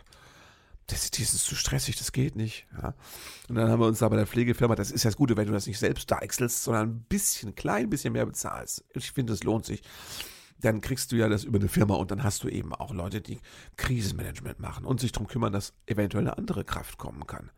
das, 0.89 1.11
das 1.11 1.33
ist 1.33 1.45
zu 1.45 1.55
stressig, 1.55 1.97
das 1.97 2.11
geht 2.11 2.35
nicht. 2.35 2.67
Ja. 2.81 2.93
Und 3.47 3.55
dann 3.55 3.69
haben 3.69 3.79
wir 3.79 3.87
uns 3.87 3.99
da 3.99 4.09
bei 4.09 4.15
der 4.15 4.27
Pflegefirma, 4.27 4.75
das 4.75 4.91
ist 4.91 5.03
ja 5.03 5.09
das 5.09 5.17
Gute, 5.17 5.37
wenn 5.37 5.47
du 5.47 5.53
das 5.53 5.67
nicht 5.67 5.79
selbst 5.79 6.09
deichselst, 6.11 6.63
sondern 6.63 6.89
ein 6.89 7.05
bisschen, 7.07 7.55
klein 7.55 7.89
bisschen 7.89 8.13
mehr 8.13 8.25
bezahlst. 8.25 8.83
Ich 8.93 9.11
finde, 9.11 9.33
das 9.33 9.43
lohnt 9.43 9.65
sich 9.65 9.81
dann 10.61 10.81
kriegst 10.81 11.11
du 11.11 11.15
ja 11.15 11.29
das 11.29 11.43
über 11.43 11.59
eine 11.59 11.69
Firma 11.69 11.95
und 11.95 12.11
dann 12.11 12.23
hast 12.23 12.43
du 12.43 12.49
eben 12.49 12.73
auch 12.73 12.93
Leute, 12.93 13.21
die 13.21 13.39
Krisenmanagement 13.77 14.59
machen 14.59 14.85
und 14.85 14.99
sich 14.99 15.11
darum 15.11 15.27
kümmern, 15.27 15.53
dass 15.53 15.73
eventuell 15.85 16.25
eine 16.25 16.37
andere 16.37 16.65
Kraft 16.65 16.97
kommen 16.97 17.25
kann. 17.27 17.51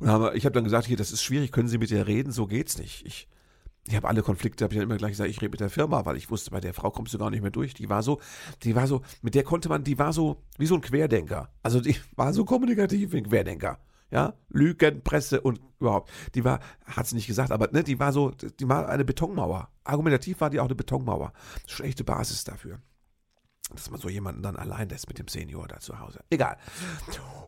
Und 0.00 0.08
haben, 0.08 0.34
ich 0.34 0.44
habe 0.44 0.54
dann 0.54 0.64
gesagt, 0.64 0.86
hier, 0.86 0.96
das 0.96 1.12
ist 1.12 1.22
schwierig, 1.22 1.52
können 1.52 1.68
Sie 1.68 1.78
mit 1.78 1.90
ihr 1.90 2.06
reden? 2.06 2.32
So 2.32 2.46
geht's 2.46 2.78
nicht. 2.78 3.06
Ich, 3.06 3.28
ich 3.86 3.96
habe 3.96 4.08
alle 4.08 4.22
Konflikte, 4.22 4.64
habe 4.64 4.74
ich 4.74 4.78
dann 4.78 4.88
immer 4.88 4.98
gleich 4.98 5.12
gesagt, 5.12 5.30
ich 5.30 5.40
rede 5.40 5.50
mit 5.50 5.60
der 5.60 5.70
Firma, 5.70 6.04
weil 6.04 6.16
ich 6.16 6.30
wusste, 6.30 6.50
bei 6.50 6.60
der 6.60 6.74
Frau 6.74 6.90
kommst 6.90 7.14
du 7.14 7.18
gar 7.18 7.30
nicht 7.30 7.42
mehr 7.42 7.50
durch. 7.50 7.74
Die 7.74 7.88
war 7.88 8.02
so, 8.02 8.20
die 8.62 8.74
war 8.74 8.86
so, 8.86 9.02
mit 9.22 9.34
der 9.34 9.42
konnte 9.42 9.68
man, 9.68 9.84
die 9.84 9.98
war 9.98 10.12
so 10.12 10.42
wie 10.58 10.66
so 10.66 10.74
ein 10.74 10.80
Querdenker. 10.80 11.50
Also 11.62 11.80
die 11.80 11.96
war 12.16 12.32
so 12.32 12.44
kommunikativ 12.44 13.12
wie 13.12 13.18
ein 13.18 13.28
Querdenker. 13.28 13.78
Ja, 14.12 14.34
Lügenpresse 14.48 15.40
und 15.40 15.60
überhaupt. 15.78 16.10
Die 16.34 16.44
war, 16.44 16.58
hat 16.84 17.06
sie 17.06 17.14
nicht 17.14 17.28
gesagt, 17.28 17.52
aber 17.52 17.68
ne, 17.70 17.84
die 17.84 18.00
war 18.00 18.12
so, 18.12 18.30
die 18.30 18.68
war 18.68 18.88
eine 18.88 19.04
Betonmauer. 19.04 19.68
Argumentativ 19.84 20.40
war 20.40 20.50
die 20.50 20.58
auch 20.58 20.64
eine 20.64 20.74
Betonmauer. 20.74 21.32
Schlechte 21.66 22.02
Basis 22.02 22.42
dafür 22.42 22.80
dass 23.74 23.90
man 23.90 24.00
so 24.00 24.08
jemanden 24.08 24.42
dann 24.42 24.56
allein 24.56 24.88
lässt 24.88 25.08
mit 25.08 25.18
dem 25.18 25.28
Senior 25.28 25.68
da 25.68 25.80
zu 25.80 25.98
Hause. 25.98 26.20
Egal. 26.30 26.56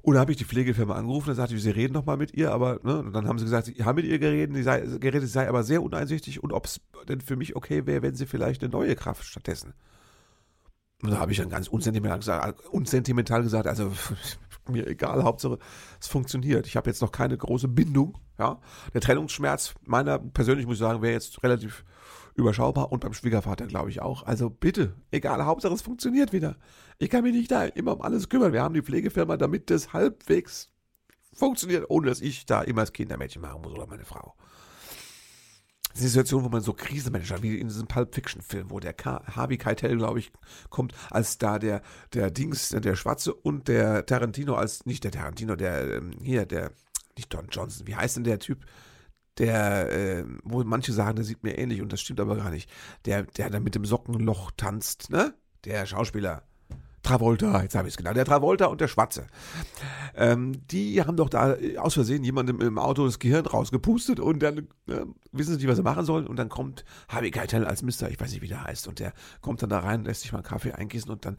Und 0.02 0.14
da 0.14 0.20
habe 0.20 0.32
ich 0.32 0.38
die 0.38 0.44
Pflegefirma 0.44 0.94
angerufen 0.94 1.30
und 1.30 1.36
sagte, 1.36 1.58
sie 1.58 1.70
reden 1.70 1.94
noch 1.94 2.04
mal 2.04 2.16
mit 2.16 2.34
ihr, 2.34 2.52
aber 2.52 2.80
ne, 2.82 3.00
und 3.00 3.12
dann 3.12 3.28
haben 3.28 3.38
sie 3.38 3.44
gesagt, 3.44 3.66
sie 3.66 3.84
haben 3.84 3.96
mit 3.96 4.04
ihr 4.04 4.18
geredet, 4.18 4.54
sie 4.54 4.62
sei, 4.62 4.80
geredet, 4.80 5.22
sie 5.22 5.28
sei 5.28 5.48
aber 5.48 5.62
sehr 5.62 5.82
uneinsichtig 5.82 6.42
und 6.42 6.52
ob 6.52 6.66
es 6.66 6.80
denn 7.08 7.20
für 7.20 7.36
mich 7.36 7.56
okay 7.56 7.86
wäre, 7.86 8.02
wenn 8.02 8.14
sie 8.14 8.26
vielleicht 8.26 8.62
eine 8.62 8.70
neue 8.70 8.94
Kraft 8.94 9.24
stattdessen. 9.24 9.74
Und 11.02 11.10
da 11.10 11.18
habe 11.18 11.32
ich 11.32 11.38
dann 11.38 11.50
ganz 11.50 11.66
unsentimental 11.66 12.18
gesagt, 12.18 12.66
unsentimental 12.68 13.42
gesagt, 13.42 13.66
also 13.66 13.92
mir 14.68 14.86
egal, 14.86 15.24
Hauptsache 15.24 15.58
es 16.00 16.06
funktioniert. 16.06 16.66
Ich 16.66 16.76
habe 16.76 16.88
jetzt 16.88 17.02
noch 17.02 17.10
keine 17.10 17.36
große 17.36 17.66
Bindung, 17.66 18.18
ja. 18.38 18.60
Der 18.94 19.00
Trennungsschmerz 19.00 19.74
meiner 19.84 20.20
persönlich 20.20 20.66
muss 20.66 20.76
ich 20.76 20.80
sagen, 20.80 21.02
wäre 21.02 21.12
jetzt 21.12 21.42
relativ 21.42 21.84
überschaubar 22.34 22.92
und 22.92 23.00
beim 23.00 23.12
Schwiegervater 23.12 23.66
glaube 23.66 23.90
ich 23.90 24.00
auch. 24.00 24.24
Also 24.24 24.50
bitte, 24.50 24.94
egal, 25.10 25.44
Hauptsache 25.44 25.74
es 25.74 25.82
funktioniert 25.82 26.32
wieder. 26.32 26.56
Ich 26.98 27.10
kann 27.10 27.24
mich 27.24 27.34
nicht 27.34 27.50
da 27.50 27.64
immer 27.64 27.94
um 27.94 28.02
alles 28.02 28.28
kümmern. 28.28 28.52
Wir 28.52 28.62
haben 28.62 28.74
die 28.74 28.82
Pflegefirma, 28.82 29.36
damit 29.36 29.70
das 29.70 29.92
halbwegs 29.92 30.70
funktioniert, 31.32 31.86
ohne 31.88 32.08
dass 32.08 32.20
ich 32.20 32.46
da 32.46 32.62
immer 32.62 32.82
das 32.82 32.92
Kindermädchen 32.92 33.42
machen 33.42 33.62
muss 33.62 33.72
oder 33.72 33.86
meine 33.86 34.04
Frau. 34.04 34.34
Das 35.92 36.00
eine 36.00 36.08
Situation, 36.08 36.44
wo 36.44 36.48
man 36.48 36.62
so 36.62 36.72
Krisenmanager, 36.72 37.42
wie 37.42 37.58
in 37.58 37.68
diesem 37.68 37.86
Pulp 37.86 38.14
Fiction 38.14 38.40
Film, 38.40 38.70
wo 38.70 38.80
der 38.80 38.94
Harvey 39.04 39.58
Keitel, 39.58 39.96
glaube 39.98 40.20
ich, 40.20 40.32
kommt, 40.70 40.94
als 41.10 41.36
da 41.36 41.58
der, 41.58 41.82
der 42.14 42.30
Dings, 42.30 42.70
der 42.70 42.96
Schwarze 42.96 43.34
und 43.34 43.68
der 43.68 44.06
Tarantino 44.06 44.54
als, 44.54 44.86
nicht 44.86 45.04
der 45.04 45.10
Tarantino, 45.10 45.54
der, 45.54 45.96
ähm, 45.96 46.12
hier, 46.22 46.46
der, 46.46 46.72
nicht 47.16 47.32
Don 47.34 47.48
Johnson, 47.50 47.86
wie 47.86 47.94
heißt 47.94 48.16
denn 48.16 48.24
der 48.24 48.38
Typ? 48.38 48.64
Der, 49.38 49.90
äh, 49.90 50.24
wo 50.44 50.62
manche 50.64 50.92
sagen, 50.92 51.16
der 51.16 51.24
sieht 51.24 51.42
mir 51.42 51.58
ähnlich 51.58 51.82
und 51.82 51.92
das 51.92 52.00
stimmt 52.00 52.20
aber 52.20 52.36
gar 52.36 52.50
nicht. 52.50 52.70
Der, 53.04 53.22
der 53.22 53.50
da 53.50 53.60
mit 53.60 53.74
dem 53.74 53.84
Sockenloch 53.84 54.50
tanzt, 54.56 55.10
ne? 55.10 55.34
Der 55.64 55.86
Schauspieler. 55.86 56.42
Travolta, 57.02 57.62
jetzt 57.62 57.74
habe 57.74 57.88
ich 57.88 57.94
es 57.94 57.98
genannt, 57.98 58.16
der 58.16 58.24
Travolta 58.24 58.66
und 58.66 58.80
der 58.80 58.86
Schwarze. 58.86 59.26
Ähm, 60.14 60.52
die 60.68 61.02
haben 61.02 61.16
doch 61.16 61.28
da 61.28 61.56
aus 61.78 61.94
Versehen 61.94 62.22
jemandem 62.22 62.60
im 62.60 62.78
Auto 62.78 63.04
das 63.04 63.18
Gehirn 63.18 63.44
rausgepustet 63.44 64.20
und 64.20 64.40
dann 64.40 64.68
äh, 64.86 65.04
wissen 65.32 65.52
sie 65.52 65.56
nicht, 65.56 65.68
was 65.68 65.78
sie 65.78 65.82
machen 65.82 66.04
sollen 66.04 66.28
und 66.28 66.36
dann 66.36 66.48
kommt 66.48 66.84
Harvey 67.08 67.32
Keitel 67.32 67.64
als 67.64 67.82
Mister, 67.82 68.08
ich 68.08 68.20
weiß 68.20 68.30
nicht, 68.30 68.42
wie 68.42 68.48
der 68.48 68.62
heißt, 68.62 68.86
und 68.86 69.00
der 69.00 69.14
kommt 69.40 69.62
dann 69.62 69.70
da 69.70 69.80
rein, 69.80 70.04
lässt 70.04 70.22
sich 70.22 70.32
mal 70.32 70.38
einen 70.38 70.46
Kaffee 70.46 70.72
eingießen 70.72 71.10
und 71.10 71.24
dann 71.24 71.38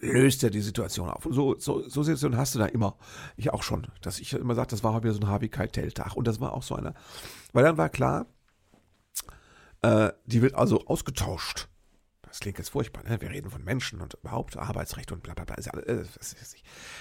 löst 0.00 0.42
er 0.42 0.50
die 0.50 0.60
Situation 0.60 1.08
auf. 1.08 1.26
Und 1.26 1.32
so, 1.32 1.58
so, 1.58 1.88
so 1.88 2.02
Situationen 2.02 2.38
hast 2.38 2.54
du 2.54 2.58
da 2.58 2.66
immer. 2.66 2.96
Ich 3.36 3.52
auch 3.52 3.62
schon. 3.62 3.86
Dass 4.00 4.18
ich 4.18 4.32
immer 4.32 4.54
sage, 4.54 4.68
das 4.68 4.82
war 4.82 5.02
wieder 5.02 5.12
so 5.12 5.20
ein 5.20 5.28
Harvey 5.28 5.48
Keitel-Tag. 5.48 6.16
Und 6.16 6.26
das 6.26 6.40
war 6.40 6.54
auch 6.54 6.62
so 6.62 6.74
einer. 6.74 6.94
Weil 7.52 7.64
dann 7.64 7.76
war 7.76 7.88
klar, 7.88 8.26
äh, 9.82 10.10
die 10.26 10.42
wird 10.42 10.54
also 10.54 10.86
ausgetauscht. 10.86 11.68
Das 12.22 12.40
klingt 12.40 12.56
jetzt 12.56 12.70
furchtbar, 12.70 13.02
ne? 13.04 13.20
Wir 13.20 13.28
reden 13.28 13.50
von 13.50 13.62
Menschen 13.62 14.00
und 14.00 14.14
überhaupt 14.14 14.56
Arbeitsrecht 14.56 15.12
und 15.12 15.22
bla 15.22 15.34
bla 15.34 15.44
bla. 15.44 15.56
Äh, 15.56 16.04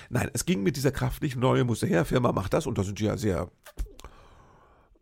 Nein, 0.09 0.29
es 0.33 0.45
ging 0.45 0.61
mit 0.61 0.75
dieser 0.75 0.91
Kraft 0.91 1.21
nicht. 1.21 1.37
Neue 1.37 1.63
musste 1.63 1.87
her, 1.87 2.03
Firma 2.03 2.33
macht 2.33 2.53
das 2.53 2.67
und 2.67 2.77
da 2.77 2.83
sind 2.83 2.99
die 2.99 3.05
ja 3.05 3.15
sehr, 3.15 3.49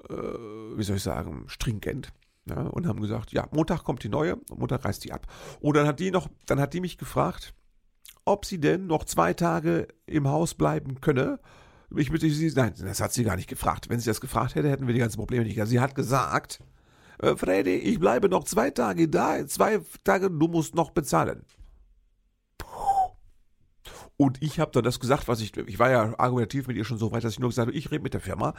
äh, 0.08 0.14
wie 0.14 0.84
soll 0.84 0.98
ich 0.98 1.04
sagen, 1.04 1.46
stringent. 1.48 2.14
Ja, 2.46 2.62
und 2.62 2.86
haben 2.86 3.02
gesagt, 3.02 3.32
ja, 3.32 3.48
Montag 3.52 3.84
kommt 3.84 4.04
die 4.04 4.10
neue, 4.10 4.38
Montag 4.56 4.86
reißt 4.86 5.04
die 5.04 5.14
ab. 5.14 5.26
Und 5.62 5.76
dann 5.76 5.88
hat 5.88 6.00
die 6.00 6.12
noch, 6.12 6.30
dann 6.46 6.60
hat 6.60 6.74
die 6.74 6.82
mich 6.82 6.98
gefragt, 6.98 7.54
ob 8.26 8.46
sie 8.46 8.60
denn 8.60 8.88
noch 8.88 9.06
zwei 9.06 9.34
Tage 9.34 9.88
im 10.06 10.28
Haus 10.28 10.54
bleiben 10.54 11.02
könne. 11.02 11.40
Ich 11.96 12.12
bitte 12.12 12.30
sie, 12.30 12.52
nein, 12.56 12.74
das 12.78 13.02
hat 13.02 13.14
sie 13.14 13.24
gar 13.24 13.36
nicht 13.36 13.50
gefragt. 13.50 13.90
Wenn 13.90 14.00
sie 14.00 14.10
das 14.10 14.22
gefragt 14.22 14.56
hätte, 14.56 14.70
hätten 14.70 14.88
wir 14.88 14.94
die 14.94 15.00
ganzen 15.00 15.18
Probleme 15.18 15.46
nicht. 15.46 15.60
Sie 15.66 15.80
hat 15.80 15.96
gesagt, 15.96 16.60
äh, 17.20 17.36
Freddy, 17.36 17.76
ich 17.76 18.00
bleibe 18.00 18.30
noch 18.30 18.44
zwei 18.44 18.70
Tage 18.70 19.08
da, 19.08 19.46
zwei 19.48 19.82
Tage, 20.04 20.30
du 20.30 20.48
musst 20.48 20.76
noch 20.76 20.92
bezahlen. 20.92 21.46
Und 24.18 24.42
ich 24.42 24.60
habe 24.60 24.72
dann 24.72 24.84
das 24.84 25.00
gesagt, 25.00 25.30
was 25.30 25.40
ich, 25.40 25.56
ich 25.56 25.80
war 25.80 25.90
ja 25.90 26.20
argumentativ 26.20 26.68
mit 26.68 26.76
ihr 26.76 26.84
schon 26.84 26.98
so 26.98 27.12
weit, 27.14 27.24
dass 27.24 27.34
ich 27.34 27.40
nur 27.40 27.50
gesagt 27.50 27.68
habe, 27.68 27.78
ich 27.78 27.90
rede 27.90 28.04
mit 28.04 28.14
der 28.14 28.20
Firma. 28.20 28.54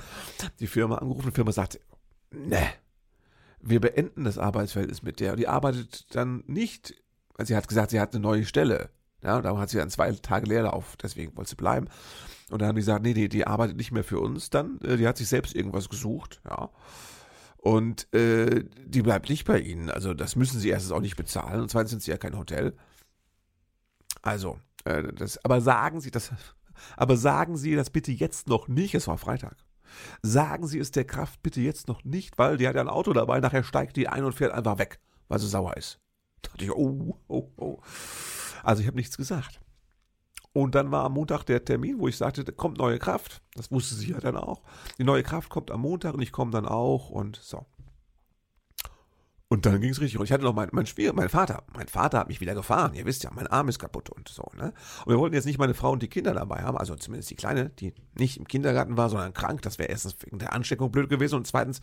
Die 0.58 0.66
Firma 0.66 0.96
angerufen, 0.96 1.28
die 1.28 1.34
Firma 1.34 1.52
sagt, 1.52 1.78
ne, 2.30 2.66
wir 3.60 3.80
beenden 3.80 4.24
das 4.24 4.38
Arbeitsverhältnis 4.38 5.02
mit 5.02 5.20
der. 5.20 5.32
Und 5.32 5.38
die 5.38 5.48
arbeitet 5.48 6.14
dann 6.14 6.44
nicht, 6.46 6.94
weil 7.36 7.44
sie 7.44 7.54
hat 7.56 7.68
gesagt, 7.68 7.90
sie 7.90 8.00
hat 8.00 8.14
eine 8.14 8.22
neue 8.22 8.46
Stelle. 8.46 8.88
Ja, 9.22 9.40
da 9.42 9.56
hat 9.58 9.70
sie 9.70 9.78
dann 9.78 9.90
zwei 9.90 10.12
Tage 10.12 10.46
Leerlauf, 10.46 10.96
deswegen 10.96 11.36
wollte 11.36 11.50
sie 11.50 11.56
bleiben. 11.56 11.88
Und 12.50 12.60
dann 12.60 12.68
haben 12.68 12.76
die 12.76 12.80
gesagt, 12.80 13.02
nee, 13.02 13.14
die, 13.14 13.28
die 13.28 13.46
arbeitet 13.46 13.76
nicht 13.76 13.92
mehr 13.92 14.04
für 14.04 14.18
uns 14.18 14.50
dann. 14.50 14.80
Äh, 14.80 14.96
die 14.96 15.06
hat 15.06 15.16
sich 15.16 15.28
selbst 15.28 15.54
irgendwas 15.54 15.88
gesucht, 15.88 16.40
ja. 16.48 16.70
Und 17.56 18.12
äh, 18.14 18.64
die 18.86 19.02
bleibt 19.02 19.28
nicht 19.28 19.44
bei 19.44 19.60
ihnen. 19.60 19.90
Also 19.90 20.14
das 20.14 20.34
müssen 20.34 20.58
sie 20.58 20.70
erstens 20.70 20.92
auch 20.92 21.00
nicht 21.00 21.16
bezahlen. 21.16 21.60
Und 21.60 21.70
zweitens 21.70 21.90
sind 21.90 22.02
sie 22.02 22.10
ja 22.10 22.16
kein 22.16 22.38
Hotel. 22.38 22.74
Also, 24.22 24.58
äh, 24.84 25.12
das, 25.12 25.44
aber 25.44 25.60
sagen 25.60 26.00
Sie 26.00 26.10
das, 26.10 26.32
aber 26.96 27.16
sagen 27.18 27.58
Sie 27.58 27.74
das 27.74 27.90
bitte 27.90 28.12
jetzt 28.12 28.48
noch 28.48 28.68
nicht. 28.68 28.94
Es 28.94 29.08
war 29.08 29.18
Freitag. 29.18 29.56
Sagen 30.22 30.66
Sie 30.66 30.78
es 30.78 30.90
der 30.90 31.04
Kraft 31.04 31.42
bitte 31.42 31.60
jetzt 31.60 31.86
noch 31.86 32.02
nicht, 32.04 32.38
weil 32.38 32.56
die 32.56 32.66
hat 32.66 32.76
ja 32.76 32.80
ein 32.80 32.88
Auto 32.88 33.12
dabei. 33.12 33.40
Nachher 33.40 33.62
steigt 33.62 33.96
die 33.96 34.08
ein 34.08 34.24
und 34.24 34.34
fährt 34.34 34.52
einfach 34.52 34.78
weg, 34.78 34.98
weil 35.28 35.38
sie 35.38 35.48
sauer 35.48 35.76
ist. 35.76 36.00
Da 36.42 36.50
dachte 36.50 36.64
ich, 36.64 36.72
oh, 36.72 37.18
oh, 37.28 37.48
oh. 37.56 37.78
Also 38.62 38.82
ich 38.82 38.86
habe 38.86 38.96
nichts 38.96 39.16
gesagt. 39.16 39.60
Und 40.52 40.74
dann 40.74 40.90
war 40.90 41.04
am 41.04 41.12
Montag 41.12 41.44
der 41.44 41.64
Termin, 41.64 42.00
wo 42.00 42.08
ich 42.08 42.16
sagte, 42.16 42.42
da 42.44 42.52
kommt 42.52 42.78
neue 42.78 42.98
Kraft. 42.98 43.40
Das 43.54 43.70
wusste 43.70 43.94
sie 43.94 44.10
ja 44.10 44.18
dann 44.18 44.36
auch. 44.36 44.62
Die 44.98 45.04
neue 45.04 45.22
Kraft 45.22 45.48
kommt 45.48 45.70
am 45.70 45.82
Montag 45.82 46.14
und 46.14 46.22
ich 46.22 46.32
komme 46.32 46.50
dann 46.50 46.66
auch 46.66 47.10
und 47.10 47.36
so. 47.36 47.66
Und 49.52 49.66
dann 49.66 49.80
ging 49.80 49.90
es 49.90 50.00
richtig. 50.00 50.16
Und 50.16 50.26
ich 50.26 50.30
hatte 50.30 50.44
noch 50.44 50.54
mein, 50.54 50.68
mein 50.70 50.86
Schwieger, 50.86 51.12
mein 51.12 51.28
Vater. 51.28 51.64
Mein 51.74 51.88
Vater 51.88 52.20
hat 52.20 52.28
mich 52.28 52.40
wieder 52.40 52.54
gefahren. 52.54 52.94
Ihr 52.94 53.04
wisst 53.04 53.24
ja, 53.24 53.32
mein 53.34 53.48
Arm 53.48 53.68
ist 53.68 53.80
kaputt 53.80 54.08
und 54.08 54.28
so. 54.28 54.44
Ne? 54.56 54.72
Und 55.04 55.12
wir 55.12 55.18
wollten 55.18 55.34
jetzt 55.34 55.44
nicht 55.44 55.58
meine 55.58 55.74
Frau 55.74 55.90
und 55.90 56.04
die 56.04 56.08
Kinder 56.08 56.32
dabei 56.34 56.62
haben. 56.62 56.78
Also 56.78 56.94
zumindest 56.94 57.30
die 57.30 57.34
Kleine, 57.34 57.68
die 57.68 57.92
nicht 58.16 58.36
im 58.36 58.46
Kindergarten 58.46 58.96
war, 58.96 59.10
sondern 59.10 59.34
krank. 59.34 59.62
Das 59.62 59.80
wäre 59.80 59.88
erstens 59.88 60.14
wegen 60.22 60.38
der 60.38 60.52
Ansteckung 60.52 60.92
blöd 60.92 61.08
gewesen. 61.08 61.34
Und 61.34 61.48
zweitens 61.48 61.80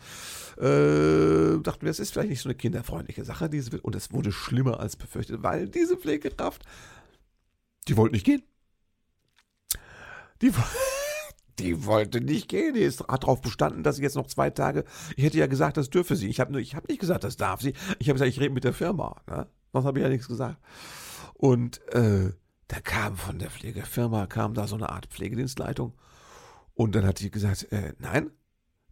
äh, 0.56 1.60
dachten 1.62 1.82
wir, 1.82 1.90
es 1.90 2.00
ist 2.00 2.12
vielleicht 2.12 2.30
nicht 2.30 2.40
so 2.40 2.48
eine 2.48 2.56
kinderfreundliche 2.56 3.26
Sache. 3.26 3.50
Diese, 3.50 3.78
und 3.82 3.94
es 3.94 4.14
wurde 4.14 4.32
schlimmer 4.32 4.80
als 4.80 4.96
befürchtet, 4.96 5.42
weil 5.42 5.68
diese 5.68 5.98
Pflegekraft, 5.98 6.64
die 7.86 7.98
wollte 7.98 8.14
nicht 8.14 8.24
gehen. 8.24 8.42
Die 10.40 10.56
wollte 10.56 10.70
die 11.58 11.84
wollte 11.84 12.20
nicht 12.20 12.48
gehen. 12.48 12.74
Die 12.74 12.80
ist, 12.80 13.00
hat 13.08 13.22
darauf 13.24 13.40
bestanden, 13.40 13.82
dass 13.82 13.96
sie 13.96 14.02
jetzt 14.02 14.16
noch 14.16 14.26
zwei 14.26 14.50
Tage. 14.50 14.84
Ich 15.16 15.24
hätte 15.24 15.38
ja 15.38 15.46
gesagt, 15.46 15.76
das 15.76 15.90
dürfe 15.90 16.16
sie. 16.16 16.28
Ich 16.28 16.40
habe 16.40 16.58
hab 16.60 16.88
nicht 16.88 17.00
gesagt, 17.00 17.24
das 17.24 17.36
darf 17.36 17.60
sie. 17.60 17.74
Ich 17.98 18.08
habe 18.08 18.14
gesagt, 18.14 18.30
ich 18.30 18.40
rede 18.40 18.54
mit 18.54 18.64
der 18.64 18.72
Firma. 18.72 19.20
Ne? 19.28 19.46
Sonst 19.72 19.86
habe 19.86 19.98
ich 19.98 20.02
ja 20.02 20.08
nichts 20.08 20.28
gesagt. 20.28 20.58
Und 21.34 21.86
äh, 21.92 22.32
da 22.68 22.80
kam 22.80 23.16
von 23.16 23.38
der 23.38 23.50
Pflegefirma 23.50 24.26
kam 24.26 24.54
da 24.54 24.66
so 24.66 24.76
eine 24.76 24.90
Art 24.90 25.06
Pflegedienstleitung. 25.06 25.94
Und 26.74 26.94
dann 26.94 27.06
hat 27.06 27.20
die 27.20 27.30
gesagt, 27.30 27.72
äh, 27.72 27.92
nein, 27.98 28.30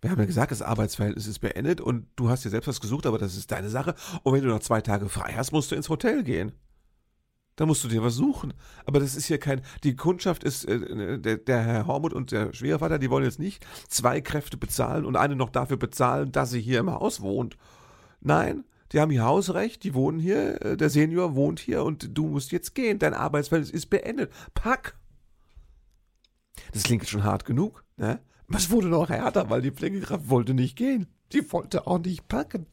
Wir 0.03 0.11
haben 0.11 0.21
ja 0.21 0.27
gesagt, 0.27 0.53
das 0.53 0.63
Arbeitsverhältnis 0.63 1.27
ist 1.27 1.39
beendet 1.41 1.81
und 1.81 2.07
du 2.17 2.29
hast 2.29 2.45
dir 2.45 2.51
selbst 2.51 2.69
was 2.69 2.81
gesucht, 2.81 3.07
aber 3.07 3.19
das 3.19 3.37
ist 3.37 3.51
deine 3.51 3.71
Sache. 3.71 3.95
Und 4.23 4.35
wenn 4.35 4.43
du 4.43 4.49
noch 4.49 4.61
zwei 4.61 4.81
Tage 4.81 5.09
frei 5.09 5.33
hast, 5.35 5.53
musst 5.53 5.71
du 5.71 5.75
ins 5.75 5.89
Hotel 5.89 6.23
gehen. 6.23 6.53
Da 7.57 7.65
musst 7.65 7.83
du 7.83 7.89
dir 7.89 8.03
was 8.03 8.15
suchen. 8.15 8.53
Aber 8.85 9.01
das 9.01 9.17
ist 9.17 9.27
hier 9.27 9.39
kein. 9.39 9.63
Die 9.83 9.97
Kundschaft 9.97 10.45
ist, 10.45 10.67
äh, 10.67 11.19
der, 11.19 11.39
der 11.39 11.63
Herr 11.63 11.87
Hormuth 11.87 12.13
und 12.13 12.31
der 12.31 12.53
Schwiegervater, 12.53 12.99
die 12.99 13.11
wollen 13.11 13.25
jetzt 13.25 13.39
nicht 13.39 13.67
zwei 13.89 14.21
Kräfte 14.21 14.57
bezahlen 14.57 15.05
und 15.05 15.17
eine 15.17 15.37
noch 15.37 15.51
dafür 15.51 15.79
bezahlen, 15.79 16.33
dass 16.33 16.51
sie 16.51 16.61
hier 16.61 16.81
im 16.81 16.91
Haus 16.91 17.23
wohnt. 17.23 17.57
Nein, 18.21 18.65
die 18.93 19.01
haben 19.01 19.11
hier 19.11 19.25
Hausrecht, 19.25 19.85
die 19.85 19.95
wohnen 19.95 20.21
hier, 20.21 20.63
äh, 20.63 20.77
der 20.77 20.91
Senior 20.91 21.35
wohnt 21.35 21.59
hier 21.59 21.83
und 21.83 22.17
du 22.17 22.27
musst 22.27 22.53
jetzt 22.53 22.75
gehen. 22.75 22.99
Dein 22.99 23.15
Arbeitsverhältnis 23.15 23.75
ist 23.75 23.87
beendet. 23.87 24.31
Pack! 24.55 24.97
Das 26.73 26.85
klingt 26.85 27.09
schon 27.09 27.25
hart 27.25 27.45
genug, 27.45 27.85
ne? 27.97 28.21
Was 28.49 28.71
wurde 28.71 28.89
noch 28.89 29.09
härter, 29.09 29.51
weil 29.51 29.61
die 29.61 29.73
Pflegekraft 29.73 30.29
wollte 30.29 30.55
nicht 30.55 30.77
gehen. 30.77 31.09
Die 31.33 31.51
wollte 31.53 31.87
auch 31.87 31.99
nicht 31.99 32.29
packen. 32.29 32.67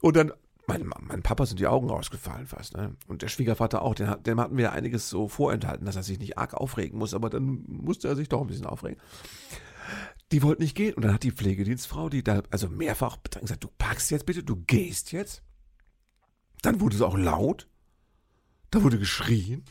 Und 0.00 0.16
dann 0.16 0.32
mein, 0.78 0.90
mein 1.00 1.22
Papa 1.22 1.46
sind 1.46 1.60
die 1.60 1.66
Augen 1.66 1.88
rausgefallen 1.88 2.46
fast, 2.46 2.76
ne? 2.76 2.96
Und 3.06 3.22
der 3.22 3.28
Schwiegervater 3.28 3.82
auch, 3.82 3.94
den, 3.94 4.14
dem 4.22 4.40
hatten 4.40 4.56
wir 4.56 4.72
einiges 4.72 5.08
so 5.08 5.28
vorenthalten, 5.28 5.86
dass 5.86 5.96
er 5.96 6.02
sich 6.02 6.18
nicht 6.18 6.38
arg 6.38 6.54
aufregen 6.54 6.98
muss, 6.98 7.14
aber 7.14 7.30
dann 7.30 7.64
musste 7.66 8.08
er 8.08 8.16
sich 8.16 8.28
doch 8.28 8.40
ein 8.40 8.46
bisschen 8.46 8.66
aufregen. 8.66 9.00
Die 10.32 10.42
wollten 10.42 10.62
nicht 10.62 10.76
gehen. 10.76 10.94
Und 10.94 11.04
dann 11.04 11.14
hat 11.14 11.22
die 11.22 11.32
Pflegedienstfrau, 11.32 12.08
die 12.08 12.22
da 12.22 12.42
also 12.50 12.68
mehrfach 12.68 13.18
gesagt, 13.22 13.64
du 13.64 13.68
packst 13.78 14.10
jetzt 14.10 14.26
bitte, 14.26 14.42
du 14.44 14.56
gehst 14.56 15.12
jetzt. 15.12 15.42
Dann 16.62 16.80
wurde 16.80 16.96
es 16.96 17.02
auch 17.02 17.16
laut. 17.16 17.68
Da 18.70 18.82
wurde 18.82 18.98
geschrien. 18.98 19.64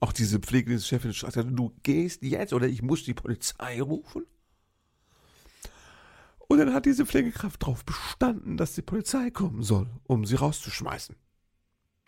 Auch 0.00 0.12
diese 0.12 0.40
Pflegedienstchefin 0.40 1.12
sagte, 1.12 1.44
du 1.44 1.72
gehst 1.82 2.22
jetzt 2.22 2.52
oder 2.52 2.66
ich 2.66 2.82
muss 2.82 3.04
die 3.04 3.14
Polizei 3.14 3.80
rufen. 3.80 4.26
Und 6.52 6.58
dann 6.58 6.74
hat 6.74 6.84
diese 6.84 7.06
Pflegekraft 7.06 7.62
darauf 7.62 7.82
bestanden, 7.82 8.58
dass 8.58 8.74
die 8.74 8.82
Polizei 8.82 9.30
kommen 9.30 9.62
soll, 9.62 9.88
um 10.04 10.26
sie 10.26 10.34
rauszuschmeißen. 10.34 11.16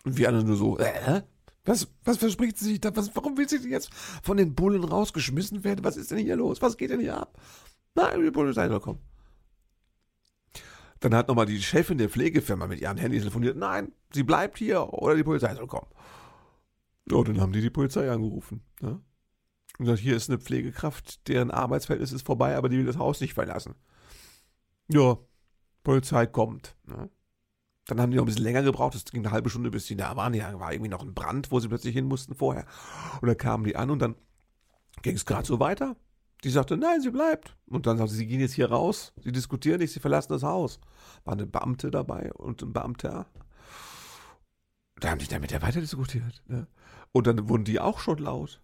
Und 0.03 0.17
wir 0.17 0.27
alle 0.27 0.43
nur 0.43 0.55
so, 0.55 0.77
äh? 0.77 1.23
Was, 1.63 1.87
was 2.03 2.17
verspricht 2.17 2.59
sie 2.59 2.65
sich 2.65 2.79
da? 2.79 2.95
Was, 2.95 3.15
warum 3.15 3.37
will 3.37 3.49
sie 3.49 3.59
denn 3.59 3.71
jetzt 3.71 3.91
von 4.21 4.37
den 4.37 4.53
Bullen 4.53 4.83
rausgeschmissen 4.83 5.63
werden? 5.63 5.83
Was 5.83 5.97
ist 5.97 6.11
denn 6.11 6.19
hier 6.19 6.35
los? 6.35 6.61
Was 6.61 6.77
geht 6.77 6.91
denn 6.91 6.99
hier 6.99 7.17
ab? 7.17 7.41
Nein, 7.95 8.21
die 8.21 8.29
Polizei 8.29 8.67
soll 8.67 8.79
kommen. 8.81 8.99
Dann 10.99 11.15
hat 11.15 11.27
nochmal 11.27 11.47
die 11.47 11.59
Chefin 11.59 11.97
der 11.97 12.09
Pflegefirma 12.09 12.67
mit 12.67 12.81
ihrem 12.81 12.97
Handy 12.97 13.17
telefoniert. 13.17 13.57
Nein, 13.57 13.93
sie 14.13 14.21
bleibt 14.21 14.59
hier 14.59 14.93
oder 14.93 15.15
die 15.15 15.23
Polizei 15.23 15.55
soll 15.55 15.65
kommen. 15.65 15.87
Ja, 17.09 17.23
dann 17.23 17.41
haben 17.41 17.51
die 17.51 17.61
die 17.61 17.71
Polizei 17.71 18.11
angerufen. 18.11 18.61
Ne? 18.79 19.01
Und 19.79 19.85
gesagt, 19.85 20.01
hier 20.01 20.15
ist 20.15 20.29
eine 20.29 20.37
Pflegekraft, 20.37 21.27
deren 21.29 21.49
Arbeitsverhältnis 21.49 22.11
ist 22.11 22.27
vorbei, 22.27 22.55
aber 22.55 22.69
die 22.69 22.77
will 22.77 22.85
das 22.85 22.99
Haus 22.99 23.21
nicht 23.21 23.33
verlassen. 23.33 23.73
Ja, 24.87 25.17
Polizei 25.83 26.25
kommt. 26.25 26.75
Ne? 26.85 27.09
Dann 27.87 28.01
haben 28.01 28.11
die 28.11 28.17
noch 28.17 28.23
ein 28.23 28.27
bisschen 28.27 28.43
länger 28.43 28.63
gebraucht. 28.63 28.95
Es 28.95 29.05
ging 29.05 29.23
eine 29.23 29.31
halbe 29.31 29.49
Stunde, 29.49 29.71
bis 29.71 29.85
sie 29.85 29.95
da 29.95 30.15
waren. 30.15 30.33
Ja, 30.33 30.59
war 30.59 30.73
irgendwie 30.73 30.89
noch 30.89 31.03
ein 31.03 31.13
Brand, 31.13 31.51
wo 31.51 31.59
sie 31.59 31.67
plötzlich 31.67 31.93
hin 31.93 32.05
mussten 32.05 32.35
vorher. 32.35 32.65
Und 33.21 33.27
dann 33.27 33.37
kamen 33.37 33.63
die 33.63 33.75
an 33.75 33.91
und 33.91 33.99
dann 33.99 34.15
ging 35.01 35.15
es 35.15 35.25
gerade 35.25 35.45
so 35.45 35.59
weiter. 35.59 35.95
Die 36.43 36.49
sagte, 36.49 36.77
nein, 36.77 37.01
sie 37.01 37.11
bleibt. 37.11 37.55
Und 37.67 37.85
dann 37.85 37.97
sagte 37.97 38.11
sie, 38.11 38.19
sie 38.19 38.27
gehen 38.27 38.39
jetzt 38.39 38.53
hier 38.53 38.69
raus. 38.69 39.13
Sie 39.23 39.31
diskutieren 39.31 39.79
nicht, 39.79 39.91
sie 39.91 39.99
verlassen 39.99 40.33
das 40.33 40.43
Haus. 40.43 40.79
War 41.23 41.33
eine 41.33 41.45
Beamte 41.45 41.91
dabei 41.91 42.33
und 42.33 42.61
ein 42.61 42.73
Beamter. 42.73 43.27
Da 44.99 45.09
haben 45.09 45.19
die 45.19 45.27
dann 45.27 45.41
mit 45.41 45.51
der 45.51 45.61
weiter 45.61 45.79
diskutiert. 45.79 46.43
Ne? 46.47 46.67
Und 47.11 47.27
dann 47.27 47.49
wurden 47.49 47.65
die 47.65 47.79
auch 47.79 47.99
schon 47.99 48.17
laut. 48.17 48.61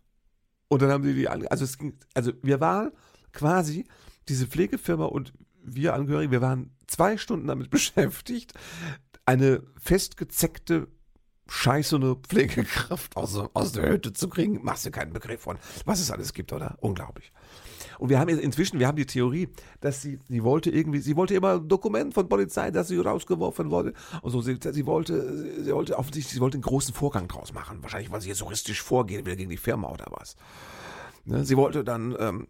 Und 0.68 0.82
dann 0.82 0.92
haben 0.92 1.04
sie 1.04 1.14
die, 1.14 1.28
also 1.28 1.64
es 1.64 1.78
ging, 1.78 1.98
also 2.14 2.32
wir 2.42 2.60
waren 2.60 2.92
quasi 3.34 3.86
diese 4.30 4.48
Pflegefirma 4.48 5.06
und 5.06 5.34
wir 5.64 5.94
Angehörige, 5.94 6.32
wir 6.32 6.42
waren 6.42 6.76
zwei 6.88 7.18
Stunden 7.18 7.48
damit 7.48 7.70
beschäftigt, 7.72 8.54
eine 9.26 9.64
festgezeckte 9.78 10.88
scheiße 11.48 12.00
Pflegekraft 12.28 13.18
aus, 13.18 13.36
aus 13.54 13.72
der 13.74 13.90
Hütte 13.90 14.14
zu 14.14 14.30
kriegen, 14.30 14.64
machst 14.64 14.86
du 14.86 14.92
keinen 14.92 15.12
Begriff 15.12 15.42
von, 15.42 15.58
was 15.86 16.00
es 16.00 16.10
alles 16.10 16.34
gibt, 16.34 16.54
oder? 16.54 16.78
Unglaublich. 16.80 17.32
Und 18.00 18.10
wir 18.10 18.20
haben 18.20 18.30
inzwischen, 18.30 18.80
wir 18.80 18.88
haben 18.88 18.96
die 18.96 19.06
Theorie, 19.06 19.50
dass 19.80 20.02
sie, 20.02 20.18
sie 20.28 20.44
wollte 20.44 20.72
irgendwie, 20.72 21.00
sie 21.00 21.16
wollte 21.16 21.36
immer 21.36 21.56
ein 21.56 21.68
Dokument 21.68 22.14
von 22.14 22.28
Polizei, 22.28 22.72
dass 22.72 22.88
sie 22.88 22.98
rausgeworfen 22.98 23.70
wurde. 23.70 23.94
Und 24.22 24.32
so, 24.32 24.42
sie, 24.42 24.58
sie 24.60 24.86
wollte, 24.88 25.64
sie 25.64 25.72
wollte 25.72 26.00
offensichtlich, 26.00 26.34
sie 26.34 26.42
wollte 26.42 26.56
einen 26.56 26.64
großen 26.64 26.96
Vorgang 26.96 27.28
draus 27.28 27.54
machen. 27.54 27.84
Wahrscheinlich, 27.84 28.12
weil 28.12 28.22
sie 28.22 28.30
jetzt 28.30 28.40
juristisch 28.40 28.82
vorgehen 28.82 29.26
will 29.26 29.36
gegen 29.36 29.52
die 29.52 29.58
Firma 29.58 29.90
oder 29.90 30.08
was. 30.10 30.36
Ne, 31.26 31.46
sie 31.46 31.58
wollte 31.58 31.84
dann 31.84 32.16
ähm, 32.18 32.48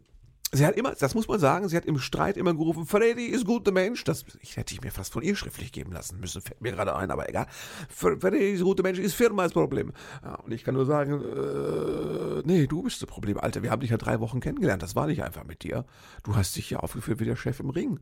Sie 0.54 0.66
hat 0.66 0.76
immer, 0.76 0.94
das 0.94 1.16
muss 1.16 1.30
man 1.30 1.40
sagen, 1.40 1.70
sie 1.70 1.78
hat 1.78 1.86
im 1.86 1.98
Streit 1.98 2.36
immer 2.36 2.54
gerufen, 2.54 2.86
Freddy 2.86 3.28
ist 3.28 3.46
guter 3.46 3.72
Mensch. 3.72 4.04
Das 4.04 4.26
ich, 4.42 4.58
hätte 4.58 4.74
ich 4.74 4.82
mir 4.82 4.92
fast 4.92 5.14
von 5.14 5.24
ihr 5.24 5.38
schriftlich 5.38 5.72
geben 5.72 5.94
lassen 5.94 6.20
müssen, 6.20 6.42
fällt 6.42 6.60
mir 6.60 6.74
gerade 6.74 6.94
ein, 6.94 7.10
aber 7.10 7.30
egal. 7.30 7.48
Freddy 7.88 8.52
ist 8.52 8.62
guter 8.62 8.84
Mensch, 8.84 9.00
ist 9.00 9.14
Firma 9.14 9.44
das 9.44 9.54
Problem. 9.54 9.94
Ja, 10.24 10.36
und 10.36 10.52
ich 10.52 10.66
kann 10.66 10.74
nur 10.74 10.86
sagen, 10.86 11.22
äh, 11.22 12.42
nee, 12.46 12.68
du 12.68 12.84
bist 12.84 13.02
das 13.02 13.08
Problem, 13.08 13.38
Alter. 13.40 13.64
Wir 13.64 13.72
haben 13.72 13.80
dich 13.80 13.92
ja 13.92 13.98
drei 13.98 14.20
Wochen 14.20 14.42
kennengelernt. 14.42 14.84
Das 14.84 14.94
war 14.96 15.08
nicht 15.08 15.24
einfach 15.24 15.46
mit 15.46 15.64
dir. 15.64 15.86
Du 16.24 16.36
hast 16.36 16.58
dich 16.58 16.70
ja 16.70 16.80
aufgeführt 16.80 17.22
wie 17.22 17.26
der 17.26 17.38
Chef 17.38 17.62
im 17.62 17.70
Ring. 17.70 18.02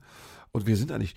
Und 0.52 0.66
wir 0.66 0.76
sind 0.76 0.92
eigentlich, 0.92 1.16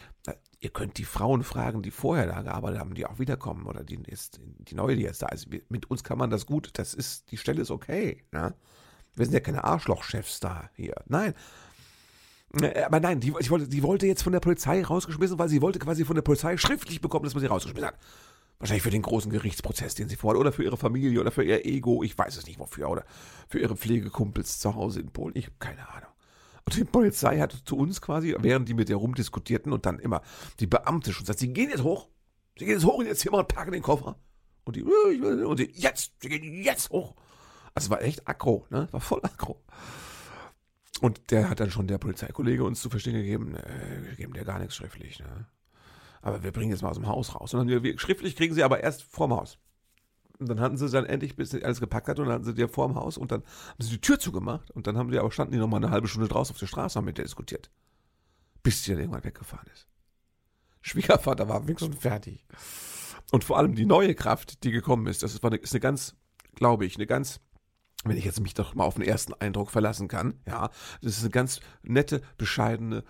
ihr 0.61 0.71
könnt 0.71 0.99
die 0.99 1.05
Frauen 1.05 1.45
fragen, 1.45 1.81
die 1.81 1.90
vorher 1.90 2.27
da 2.27 2.42
gearbeitet 2.42 2.79
haben, 2.79 2.92
die 2.92 3.07
auch 3.07 3.18
wiederkommen 3.18 3.66
oder 3.66 3.83
die, 3.85 3.99
ist, 4.07 4.38
die 4.59 4.75
neue, 4.75 4.97
die 4.97 5.03
jetzt 5.03 5.23
da 5.23 5.29
ist. 5.29 5.49
Mit 5.71 5.90
uns 5.90 6.05
kann 6.05 6.18
man 6.18 6.29
das 6.29 6.45
gut. 6.45 6.71
Das 6.75 6.92
ist, 6.92 7.31
die 7.31 7.38
Stelle 7.38 7.62
ist 7.62 7.71
okay. 7.71 8.23
Ja? 8.35 8.53
Wir 9.14 9.27
sind 9.27 9.35
ja 9.35 9.40
keine 9.40 9.64
Arschlochchefs 9.64 10.40
da 10.40 10.70
hier. 10.75 10.94
Nein. 11.07 11.35
Äh, 12.61 12.83
aber 12.83 13.01
nein, 13.01 13.20
die, 13.20 13.33
ich 13.38 13.51
wollte, 13.51 13.68
die 13.68 13.83
wollte 13.83 14.07
jetzt 14.07 14.22
von 14.22 14.33
der 14.33 14.40
Polizei 14.40 14.83
rausgeschmissen, 14.83 15.38
weil 15.38 15.48
sie 15.48 15.62
wollte 15.62 15.79
quasi 15.79 16.05
von 16.05 16.14
der 16.14 16.22
Polizei 16.22 16.57
schriftlich 16.57 17.01
bekommen, 17.01 17.25
dass 17.25 17.35
man 17.35 17.40
sie 17.40 17.46
rausgeschmissen 17.46 17.88
hat. 17.88 17.98
Wahrscheinlich 18.59 18.83
für 18.83 18.90
den 18.90 19.03
großen 19.03 19.33
Gerichtsprozess, 19.33 19.94
den 19.94 20.09
sie 20.09 20.16
vorhat, 20.16 20.38
oder 20.38 20.53
für 20.53 20.62
ihre 20.62 20.77
Familie, 20.77 21.20
oder 21.20 21.33
für 21.33 21.42
ihr 21.42 21.66
Ego, 21.66 22.03
ich 22.03 22.16
weiß 22.16 22.37
es 22.37 22.46
nicht 22.46 22.61
wofür, 22.61 22.90
oder 22.90 23.05
für 23.48 23.59
ihre 23.59 23.77
Pflegekumpels 23.77 24.61
zu 24.61 24.75
Hause 24.75 25.01
in 25.01 25.11
Polen, 25.11 25.35
ich 25.35 25.46
habe 25.46 25.57
keine 25.59 25.88
Ahnung. 25.88 26.11
Und 26.64 26.77
die 26.77 26.85
Polizei 26.85 27.40
hat 27.40 27.57
zu 27.64 27.77
uns 27.77 28.01
quasi, 28.01 28.37
während 28.38 28.68
die 28.68 28.75
mit 28.75 28.88
ihr 28.88 28.96
rumdiskutierten 28.96 29.72
und 29.72 29.85
dann 29.85 29.98
immer 29.98 30.22
die 30.61 30.68
Beamte 30.68 31.12
schon 31.12 31.27
sagt, 31.27 31.40
sie 31.40 31.53
gehen 31.53 31.70
jetzt 31.70 31.83
hoch, 31.83 32.09
sie 32.57 32.66
gehen 32.66 32.75
jetzt 32.75 32.85
hoch 32.85 33.01
in 33.01 33.09
ihr 33.09 33.16
Zimmer 33.16 33.38
und 33.38 33.48
packen 33.48 33.72
den 33.72 33.83
Koffer. 33.83 34.16
Und 34.64 34.77
die, 34.77 34.85
und 34.85 35.59
die, 35.59 35.72
jetzt, 35.75 36.12
sie 36.20 36.29
gehen 36.29 36.62
jetzt 36.62 36.90
hoch. 36.90 37.16
Also 37.74 37.90
war 37.90 38.02
echt 38.02 38.28
aggro, 38.28 38.66
ne? 38.70 38.88
War 38.90 39.00
voll 39.00 39.20
aggro. 39.22 39.61
Und 41.00 41.30
der 41.30 41.50
hat 41.50 41.61
dann 41.61 41.70
schon 41.70 41.87
der 41.87 41.98
Polizeikollege 41.98 42.64
uns 42.64 42.80
zu 42.80 42.90
verstehen 42.90 43.14
gegeben, 43.14 43.56
äh, 43.56 44.06
wir 44.06 44.14
geben 44.14 44.35
dir 44.35 44.44
gar 44.44 44.58
nichts 44.58 44.76
schriftlich, 44.76 45.18
ne? 45.18 45.46
Aber 46.20 46.44
wir 46.44 46.52
bringen 46.52 46.70
jetzt 46.70 46.82
mal 46.82 46.90
aus 46.90 46.96
dem 46.96 47.08
Haus 47.08 47.35
raus. 47.35 47.52
Und 47.54 47.68
dann 47.68 47.82
wir, 47.82 47.98
schriftlich 47.98 48.37
kriegen 48.37 48.54
sie 48.54 48.62
aber 48.62 48.80
erst 48.80 49.02
vorm 49.02 49.32
Haus. 49.32 49.58
Und 50.38 50.48
dann 50.48 50.61
hatten 50.61 50.76
sie 50.76 50.88
dann 50.88 51.04
endlich, 51.04 51.35
bis 51.35 51.50
sie 51.50 51.64
alles 51.64 51.80
gepackt 51.80 52.08
hat, 52.08 52.18
und 52.18 52.26
dann 52.26 52.35
hatten 52.35 52.44
sie 52.44 52.54
dir 52.54 52.68
vorm 52.68 52.94
Haus 52.94 53.16
und 53.16 53.32
dann 53.32 53.42
haben 53.42 53.80
sie 53.80 53.90
die 53.90 54.00
Tür 54.00 54.18
zugemacht 54.18 54.70
und 54.70 54.87
dann 54.87 54.96
haben 54.96 55.11
die 55.11 55.18
aber 55.18 55.30
standen 55.30 55.52
die 55.52 55.58
noch 55.58 55.68
mal 55.68 55.78
eine 55.78 55.90
halbe 55.90 56.08
Stunde 56.08 56.28
draußen 56.28 56.54
auf 56.54 56.58
der 56.58 56.66
Straße 56.66 56.96
haben 56.96 57.04
mit 57.04 57.18
der 57.18 57.24
diskutiert. 57.24 57.70
Bis 58.62 58.85
sie 58.85 58.92
dann 58.92 59.00
irgendwann 59.00 59.24
weggefahren 59.24 59.68
ist. 59.72 59.88
Schwiegervater 60.80 61.48
war 61.48 61.66
wenigstens 61.66 61.96
fertig. 61.96 62.44
Und 63.30 63.44
vor 63.44 63.58
allem 63.58 63.74
die 63.74 63.87
neue 63.87 64.14
Kraft, 64.14 64.62
die 64.62 64.70
gekommen 64.70 65.06
ist, 65.06 65.22
das 65.22 65.35
ist 65.35 65.44
eine 65.44 65.58
ganz, 65.58 66.16
glaube 66.54 66.85
ich, 66.85 66.96
eine 66.96 67.06
ganz 67.06 67.40
wenn 68.04 68.16
ich 68.16 68.24
jetzt 68.24 68.40
mich 68.40 68.54
doch 68.54 68.74
mal 68.74 68.84
auf 68.84 68.94
den 68.94 69.04
ersten 69.04 69.34
Eindruck 69.34 69.70
verlassen 69.70 70.08
kann, 70.08 70.40
ja, 70.46 70.70
das 71.00 71.16
ist 71.16 71.22
eine 71.22 71.30
ganz 71.30 71.60
nette, 71.82 72.22
bescheidene, 72.36 73.04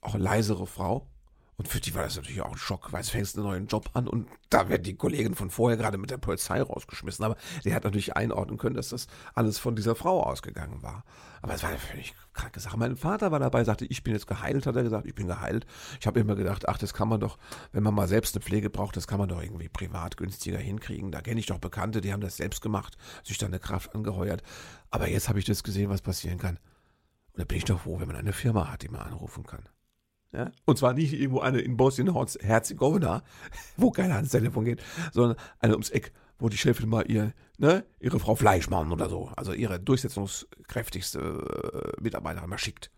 auch 0.00 0.16
leisere 0.16 0.66
Frau. 0.66 1.10
Und 1.56 1.68
für 1.68 1.80
die 1.80 1.94
war 1.94 2.02
das 2.02 2.16
natürlich 2.16 2.40
auch 2.40 2.50
ein 2.50 2.58
Schock, 2.58 2.92
weil 2.92 3.02
es 3.02 3.10
fängst 3.10 3.36
einen 3.36 3.46
neuen 3.46 3.66
Job 3.68 3.90
an 3.92 4.08
und 4.08 4.28
da 4.50 4.68
werden 4.68 4.82
die 4.82 4.96
Kollegen 4.96 5.36
von 5.36 5.50
vorher 5.50 5.76
gerade 5.76 5.98
mit 5.98 6.10
der 6.10 6.18
Polizei 6.18 6.60
rausgeschmissen. 6.60 7.24
Aber 7.24 7.36
der 7.64 7.74
hat 7.74 7.84
natürlich 7.84 8.16
einordnen 8.16 8.58
können, 8.58 8.74
dass 8.74 8.88
das 8.88 9.06
alles 9.34 9.58
von 9.58 9.76
dieser 9.76 9.94
Frau 9.94 10.24
ausgegangen 10.24 10.82
war. 10.82 11.04
Aber 11.42 11.54
es 11.54 11.62
war 11.62 11.70
eine 11.70 11.78
völlig 11.78 12.14
kranke 12.32 12.58
Sache. 12.58 12.76
Mein 12.76 12.96
Vater 12.96 13.30
war 13.30 13.38
dabei, 13.38 13.62
sagte, 13.62 13.84
ich 13.84 14.02
bin 14.02 14.14
jetzt 14.14 14.26
geheilt, 14.26 14.66
hat 14.66 14.74
er 14.74 14.82
gesagt, 14.82 15.06
ich 15.06 15.14
bin 15.14 15.28
geheilt. 15.28 15.64
Ich 16.00 16.06
habe 16.06 16.18
immer 16.18 16.34
gedacht, 16.34 16.68
ach, 16.68 16.78
das 16.78 16.92
kann 16.92 17.08
man 17.08 17.20
doch, 17.20 17.38
wenn 17.70 17.82
man 17.84 17.94
mal 17.94 18.08
selbst 18.08 18.34
eine 18.34 18.42
Pflege 18.42 18.68
braucht, 18.68 18.96
das 18.96 19.06
kann 19.06 19.18
man 19.18 19.28
doch 19.28 19.42
irgendwie 19.42 19.68
privat 19.68 20.16
günstiger 20.16 20.58
hinkriegen. 20.58 21.12
Da 21.12 21.20
kenne 21.20 21.38
ich 21.38 21.46
doch 21.46 21.58
Bekannte, 21.58 22.00
die 22.00 22.12
haben 22.12 22.20
das 22.20 22.36
selbst 22.36 22.62
gemacht, 22.62 22.96
sich 23.22 23.38
dann 23.38 23.50
eine 23.50 23.60
Kraft 23.60 23.94
angeheuert. 23.94 24.42
Aber 24.90 25.08
jetzt 25.08 25.28
habe 25.28 25.38
ich 25.38 25.44
das 25.44 25.62
gesehen, 25.62 25.90
was 25.90 26.00
passieren 26.02 26.38
kann. 26.38 26.58
Und 27.32 27.40
da 27.40 27.44
bin 27.44 27.58
ich 27.58 27.64
doch 27.64 27.80
froh, 27.80 28.00
wenn 28.00 28.08
man 28.08 28.16
eine 28.16 28.32
Firma 28.32 28.72
hat, 28.72 28.82
die 28.82 28.88
man 28.88 29.02
anrufen 29.02 29.44
kann. 29.44 29.68
Ja? 30.34 30.50
Und 30.64 30.78
zwar 30.78 30.94
nicht 30.94 31.12
irgendwo 31.12 31.40
eine 31.40 31.60
in 31.60 31.76
Bosnien-Herzegowina, 31.76 33.22
wo 33.76 33.90
keiner 33.90 34.16
ans 34.16 34.30
Telefon 34.30 34.64
geht, 34.64 34.82
sondern 35.12 35.36
eine 35.60 35.74
ums 35.74 35.90
Eck, 35.90 36.12
wo 36.38 36.48
die 36.48 36.58
Chefin 36.58 36.88
mal 36.88 37.08
ihr, 37.08 37.32
ne, 37.56 37.84
ihre 38.00 38.18
Frau 38.18 38.34
Fleischmann 38.34 38.90
oder 38.90 39.08
so, 39.08 39.30
also 39.36 39.52
ihre 39.52 39.78
durchsetzungskräftigste 39.78 41.18
äh, 41.18 42.02
Mitarbeiterin 42.02 42.50
mal 42.50 42.58
schickt, 42.58 42.90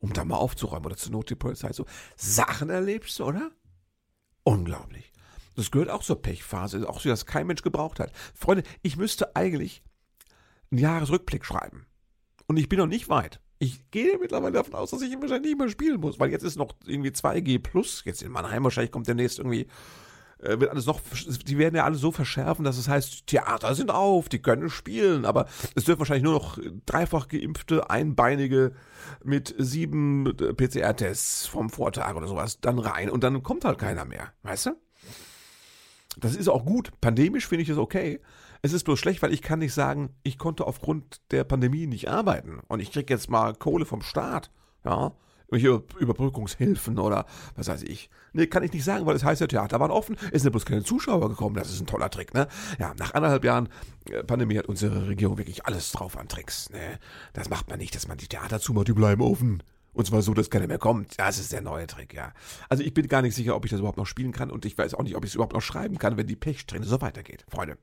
um 0.00 0.12
da 0.12 0.24
mal 0.24 0.36
aufzuräumen 0.36 0.86
oder 0.86 0.96
zur 0.96 1.12
Not 1.12 1.30
die 1.30 1.36
Polizei. 1.36 1.72
So 1.72 1.86
Sachen 2.16 2.70
erlebst 2.70 3.18
du, 3.20 3.24
oder? 3.24 3.52
Unglaublich. 4.42 5.12
Das 5.54 5.70
gehört 5.70 5.90
auch 5.90 6.02
zur 6.02 6.20
Pechphase, 6.20 6.88
auch 6.88 7.00
so, 7.00 7.08
dass 7.08 7.26
kein 7.26 7.46
Mensch 7.46 7.62
gebraucht 7.62 8.00
hat. 8.00 8.12
Freunde, 8.34 8.64
ich 8.82 8.96
müsste 8.96 9.36
eigentlich 9.36 9.82
einen 10.70 10.80
Jahresrückblick 10.80 11.44
schreiben. 11.44 11.86
Und 12.46 12.56
ich 12.56 12.68
bin 12.68 12.78
noch 12.78 12.86
nicht 12.86 13.08
weit. 13.08 13.40
Ich 13.62 13.90
gehe 13.90 14.18
mittlerweile 14.18 14.54
davon 14.54 14.74
aus, 14.74 14.90
dass 14.90 15.02
ich 15.02 15.12
ihn 15.12 15.20
wahrscheinlich 15.20 15.50
nicht 15.50 15.58
mehr 15.58 15.68
spielen 15.68 16.00
muss, 16.00 16.18
weil 16.18 16.30
jetzt 16.30 16.44
ist 16.44 16.56
noch 16.56 16.72
irgendwie 16.86 17.10
2G 17.10 17.58
plus. 17.58 18.02
Jetzt 18.06 18.22
in 18.22 18.32
Mannheim 18.32 18.64
wahrscheinlich 18.64 18.90
kommt 18.90 19.06
demnächst 19.06 19.38
irgendwie 19.38 19.66
äh, 20.42 20.58
wird 20.58 20.70
alles 20.70 20.86
noch, 20.86 21.00
die 21.46 21.58
werden 21.58 21.76
ja 21.76 21.84
alle 21.84 21.96
so 21.96 22.10
verschärfen, 22.10 22.64
dass 22.64 22.78
es 22.78 22.88
heißt, 22.88 23.26
Theater 23.26 23.74
sind 23.74 23.90
auf, 23.90 24.30
die 24.30 24.40
können 24.40 24.70
spielen, 24.70 25.26
aber 25.26 25.46
es 25.74 25.84
dürfen 25.84 25.98
wahrscheinlich 25.98 26.24
nur 26.24 26.32
noch 26.32 26.58
dreifach 26.86 27.28
geimpfte, 27.28 27.90
einbeinige 27.90 28.72
mit 29.22 29.54
sieben 29.58 30.26
äh, 30.26 30.54
PCR-Tests 30.54 31.46
vom 31.46 31.68
Vortag 31.68 32.16
oder 32.16 32.26
sowas 32.26 32.60
dann 32.62 32.78
rein 32.78 33.10
und 33.10 33.22
dann 33.22 33.42
kommt 33.42 33.66
halt 33.66 33.78
keiner 33.78 34.06
mehr, 34.06 34.32
weißt 34.42 34.66
du? 34.66 34.70
Das 36.18 36.34
ist 36.34 36.48
auch 36.48 36.64
gut. 36.64 36.90
Pandemisch 37.00 37.46
finde 37.46 37.62
ich 37.62 37.68
das 37.68 37.78
okay. 37.78 38.20
Es 38.62 38.72
ist 38.72 38.84
bloß 38.84 38.98
schlecht, 38.98 39.22
weil 39.22 39.32
ich 39.32 39.42
kann 39.42 39.60
nicht 39.60 39.72
sagen, 39.72 40.10
ich 40.22 40.38
konnte 40.38 40.66
aufgrund 40.66 41.20
der 41.30 41.44
Pandemie 41.44 41.86
nicht 41.86 42.08
arbeiten 42.08 42.60
und 42.68 42.80
ich 42.80 42.92
krieg 42.92 43.08
jetzt 43.08 43.30
mal 43.30 43.54
Kohle 43.54 43.86
vom 43.86 44.02
Staat, 44.02 44.50
ja 44.84 45.12
Überbrückungshilfen 45.50 46.98
oder 46.98 47.26
was 47.56 47.68
weiß 47.68 47.82
ich. 47.82 48.10
Nee, 48.32 48.46
kann 48.46 48.62
ich 48.62 48.72
nicht 48.72 48.84
sagen, 48.84 49.06
weil 49.06 49.14
das 49.14 49.24
heißt, 49.24 49.40
ja, 49.40 49.46
Theater 49.46 49.80
waren 49.80 49.90
offen, 49.90 50.16
es 50.32 50.42
sind 50.42 50.52
bloß 50.52 50.64
keine 50.64 50.84
Zuschauer 50.84 51.28
gekommen. 51.28 51.56
Das 51.56 51.70
ist 51.70 51.80
ein 51.80 51.86
toller 51.86 52.10
Trick, 52.10 52.34
ne? 52.34 52.46
Ja, 52.78 52.94
nach 52.98 53.14
anderthalb 53.14 53.44
Jahren 53.44 53.68
äh, 54.10 54.22
Pandemie 54.22 54.58
hat 54.58 54.66
unsere 54.66 55.08
Regierung 55.08 55.38
wirklich 55.38 55.66
alles 55.66 55.90
drauf 55.92 56.16
an 56.16 56.28
Tricks, 56.28 56.70
ne? 56.70 56.98
Das 57.32 57.50
macht 57.50 57.68
man 57.68 57.78
nicht, 57.78 57.94
dass 57.94 58.06
man 58.06 58.18
die 58.18 58.28
Theater 58.28 58.60
zumacht, 58.60 58.88
die 58.88 58.92
bleiben 58.92 59.22
offen. 59.22 59.62
Und 59.92 60.06
zwar 60.06 60.22
so, 60.22 60.34
dass 60.34 60.50
keiner 60.50 60.68
mehr 60.68 60.78
kommt. 60.78 61.18
Das 61.18 61.40
ist 61.40 61.52
der 61.52 61.62
neue 61.62 61.88
Trick, 61.88 62.14
ja. 62.14 62.32
Also 62.68 62.84
ich 62.84 62.94
bin 62.94 63.08
gar 63.08 63.22
nicht 63.22 63.34
sicher, 63.34 63.56
ob 63.56 63.64
ich 63.64 63.72
das 63.72 63.80
überhaupt 63.80 63.98
noch 63.98 64.06
spielen 64.06 64.30
kann 64.30 64.52
und 64.52 64.64
ich 64.64 64.78
weiß 64.78 64.94
auch 64.94 65.02
nicht, 65.02 65.16
ob 65.16 65.24
ich 65.24 65.30
es 65.30 65.34
überhaupt 65.34 65.54
noch 65.54 65.62
schreiben 65.62 65.98
kann, 65.98 66.16
wenn 66.16 66.28
die 66.28 66.36
Pechsträhne 66.36 66.86
so 66.86 67.00
weitergeht. 67.00 67.44
Freunde, 67.48 67.76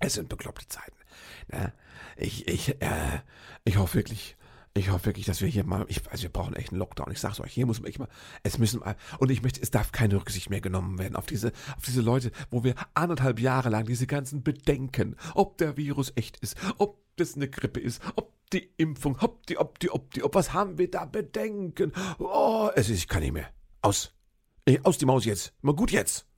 es 0.00 0.14
sind 0.14 0.28
bekloppte 0.28 0.66
Zeiten. 0.66 0.96
Ne? 1.48 1.72
Ich, 2.16 2.48
ich, 2.48 2.80
äh, 2.82 3.20
ich 3.64 3.76
hoffe 3.76 3.94
wirklich, 3.94 4.36
ich 4.74 4.90
hoffe 4.90 5.06
wirklich, 5.06 5.26
dass 5.26 5.40
wir 5.40 5.48
hier 5.48 5.64
mal, 5.64 5.84
ich, 5.88 6.00
also 6.10 6.22
wir 6.24 6.30
brauchen 6.30 6.54
echt 6.54 6.70
einen 6.70 6.78
Lockdown. 6.78 7.10
Ich 7.12 7.20
sag's 7.20 7.40
euch, 7.40 7.52
hier 7.52 7.66
muss 7.66 7.80
man 7.80 7.88
echt 7.88 7.98
mal, 7.98 8.08
es 8.42 8.58
müssen 8.58 8.80
mal, 8.80 8.96
und 9.18 9.30
ich 9.30 9.42
möchte, 9.42 9.60
es 9.60 9.70
darf 9.70 9.92
keine 9.92 10.16
Rücksicht 10.16 10.50
mehr 10.50 10.60
genommen 10.60 10.98
werden 10.98 11.16
auf 11.16 11.26
diese, 11.26 11.52
auf 11.76 11.84
diese 11.84 12.00
Leute, 12.00 12.30
wo 12.50 12.64
wir 12.64 12.74
anderthalb 12.94 13.40
Jahre 13.40 13.68
lang 13.68 13.84
diese 13.84 14.06
ganzen 14.06 14.42
Bedenken, 14.42 15.16
ob 15.34 15.58
der 15.58 15.76
Virus 15.76 16.12
echt 16.16 16.38
ist, 16.38 16.56
ob 16.78 16.98
das 17.16 17.34
eine 17.34 17.48
Grippe 17.48 17.80
ist, 17.80 18.00
ob 18.16 18.32
die 18.52 18.70
Impfung, 18.76 19.16
ob 19.20 19.46
die, 19.46 19.58
ob 19.58 19.78
die, 19.78 19.90
ob 19.90 20.12
die, 20.12 20.22
ob 20.22 20.34
was 20.34 20.52
haben 20.52 20.78
wir 20.78 20.90
da 20.90 21.04
Bedenken? 21.04 21.92
Oh, 22.18 22.70
es 22.74 22.88
ist, 22.88 22.98
ich 22.98 23.08
kann 23.08 23.22
nicht 23.22 23.32
mehr. 23.32 23.50
Aus. 23.82 24.14
Aus 24.84 24.98
die 24.98 25.06
Maus 25.06 25.24
jetzt. 25.24 25.52
Mal 25.62 25.74
gut 25.74 25.90
jetzt. 25.90 26.29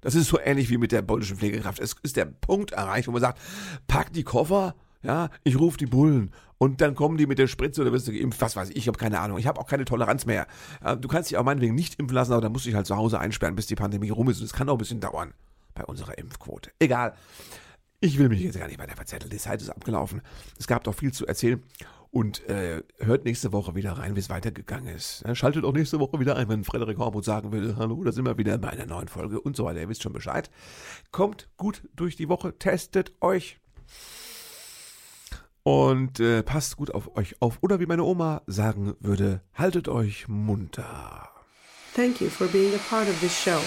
Das 0.00 0.14
ist 0.14 0.28
so 0.28 0.38
ähnlich 0.38 0.70
wie 0.70 0.78
mit 0.78 0.92
der 0.92 1.02
polnischen 1.02 1.36
Pflegekraft. 1.36 1.78
Es 1.78 1.96
ist 2.02 2.16
der 2.16 2.24
Punkt 2.24 2.72
erreicht, 2.72 3.08
wo 3.08 3.12
man 3.12 3.20
sagt, 3.20 3.38
pack 3.86 4.12
die 4.12 4.24
Koffer, 4.24 4.74
ja, 5.02 5.30
ich 5.44 5.58
rufe 5.58 5.78
die 5.78 5.86
Bullen 5.86 6.30
und 6.58 6.80
dann 6.80 6.94
kommen 6.94 7.16
die 7.16 7.26
mit 7.26 7.38
der 7.38 7.46
Spritze 7.46 7.80
oder 7.80 7.92
wirst 7.92 8.06
du 8.06 8.12
geimpft, 8.12 8.40
was 8.40 8.54
weiß 8.54 8.70
ich, 8.70 8.76
ich 8.76 8.88
habe 8.88 8.98
keine 8.98 9.20
Ahnung. 9.20 9.38
Ich 9.38 9.46
habe 9.46 9.58
auch 9.58 9.66
keine 9.66 9.86
Toleranz 9.86 10.26
mehr. 10.26 10.46
Du 11.00 11.08
kannst 11.08 11.30
dich 11.30 11.38
auch 11.38 11.44
meinetwegen 11.44 11.74
nicht 11.74 11.98
impfen 11.98 12.14
lassen, 12.14 12.32
aber 12.32 12.42
dann 12.42 12.52
musst 12.52 12.66
du 12.66 12.68
dich 12.68 12.76
halt 12.76 12.86
zu 12.86 12.96
Hause 12.96 13.18
einsperren, 13.18 13.56
bis 13.56 13.66
die 13.66 13.76
Pandemie 13.76 14.10
rum 14.10 14.28
ist. 14.28 14.40
Und 14.40 14.44
es 14.44 14.52
kann 14.52 14.68
auch 14.68 14.74
ein 14.74 14.78
bisschen 14.78 15.00
dauern 15.00 15.32
bei 15.74 15.84
unserer 15.84 16.18
Impfquote. 16.18 16.70
Egal. 16.78 17.14
Ich 18.00 18.18
will 18.18 18.28
mich 18.28 18.40
jetzt 18.40 18.58
gar 18.58 18.66
nicht 18.66 18.78
weiter 18.78 18.96
verzetteln. 18.96 19.30
Die 19.30 19.38
Zeit 19.38 19.60
ist 19.60 19.68
abgelaufen. 19.68 20.22
Es 20.58 20.66
gab 20.66 20.84
doch 20.84 20.94
viel 20.94 21.12
zu 21.12 21.26
erzählen. 21.26 21.62
Und 22.12 22.48
äh, 22.48 22.82
hört 22.98 23.24
nächste 23.24 23.52
Woche 23.52 23.76
wieder 23.76 23.92
rein, 23.92 24.16
wie 24.16 24.20
es 24.20 24.28
weitergegangen 24.28 24.94
ist. 24.94 25.24
Schaltet 25.34 25.64
auch 25.64 25.72
nächste 25.72 26.00
Woche 26.00 26.18
wieder 26.18 26.36
ein, 26.36 26.48
wenn 26.48 26.64
Frederik 26.64 26.98
Hormuth 26.98 27.24
sagen 27.24 27.52
will, 27.52 27.76
hallo, 27.78 28.02
da 28.02 28.10
sind 28.10 28.24
wir 28.24 28.36
wieder 28.36 28.58
bei 28.58 28.70
einer 28.70 28.86
neuen 28.86 29.06
Folge 29.06 29.40
und 29.40 29.54
so 29.54 29.64
weiter. 29.64 29.80
Ihr 29.80 29.88
wisst 29.88 30.02
schon 30.02 30.12
Bescheid. 30.12 30.50
Kommt 31.12 31.48
gut 31.56 31.88
durch 31.94 32.16
die 32.16 32.28
Woche, 32.28 32.58
testet 32.58 33.12
euch. 33.20 33.60
Und 35.62 36.18
äh, 36.18 36.42
passt 36.42 36.76
gut 36.76 36.92
auf 36.92 37.16
euch 37.16 37.40
auf. 37.40 37.58
Oder 37.60 37.78
wie 37.78 37.86
meine 37.86 38.02
Oma 38.02 38.42
sagen 38.46 38.94
würde, 38.98 39.42
haltet 39.54 39.88
euch 39.88 40.26
munter. 40.26 41.28
Thank 41.94 42.20
you 42.20 42.28
for 42.28 42.48
being 42.48 42.74
a 42.74 42.78
part 42.88 43.08
of 43.08 43.20
this 43.20 43.32
show. 43.32 43.60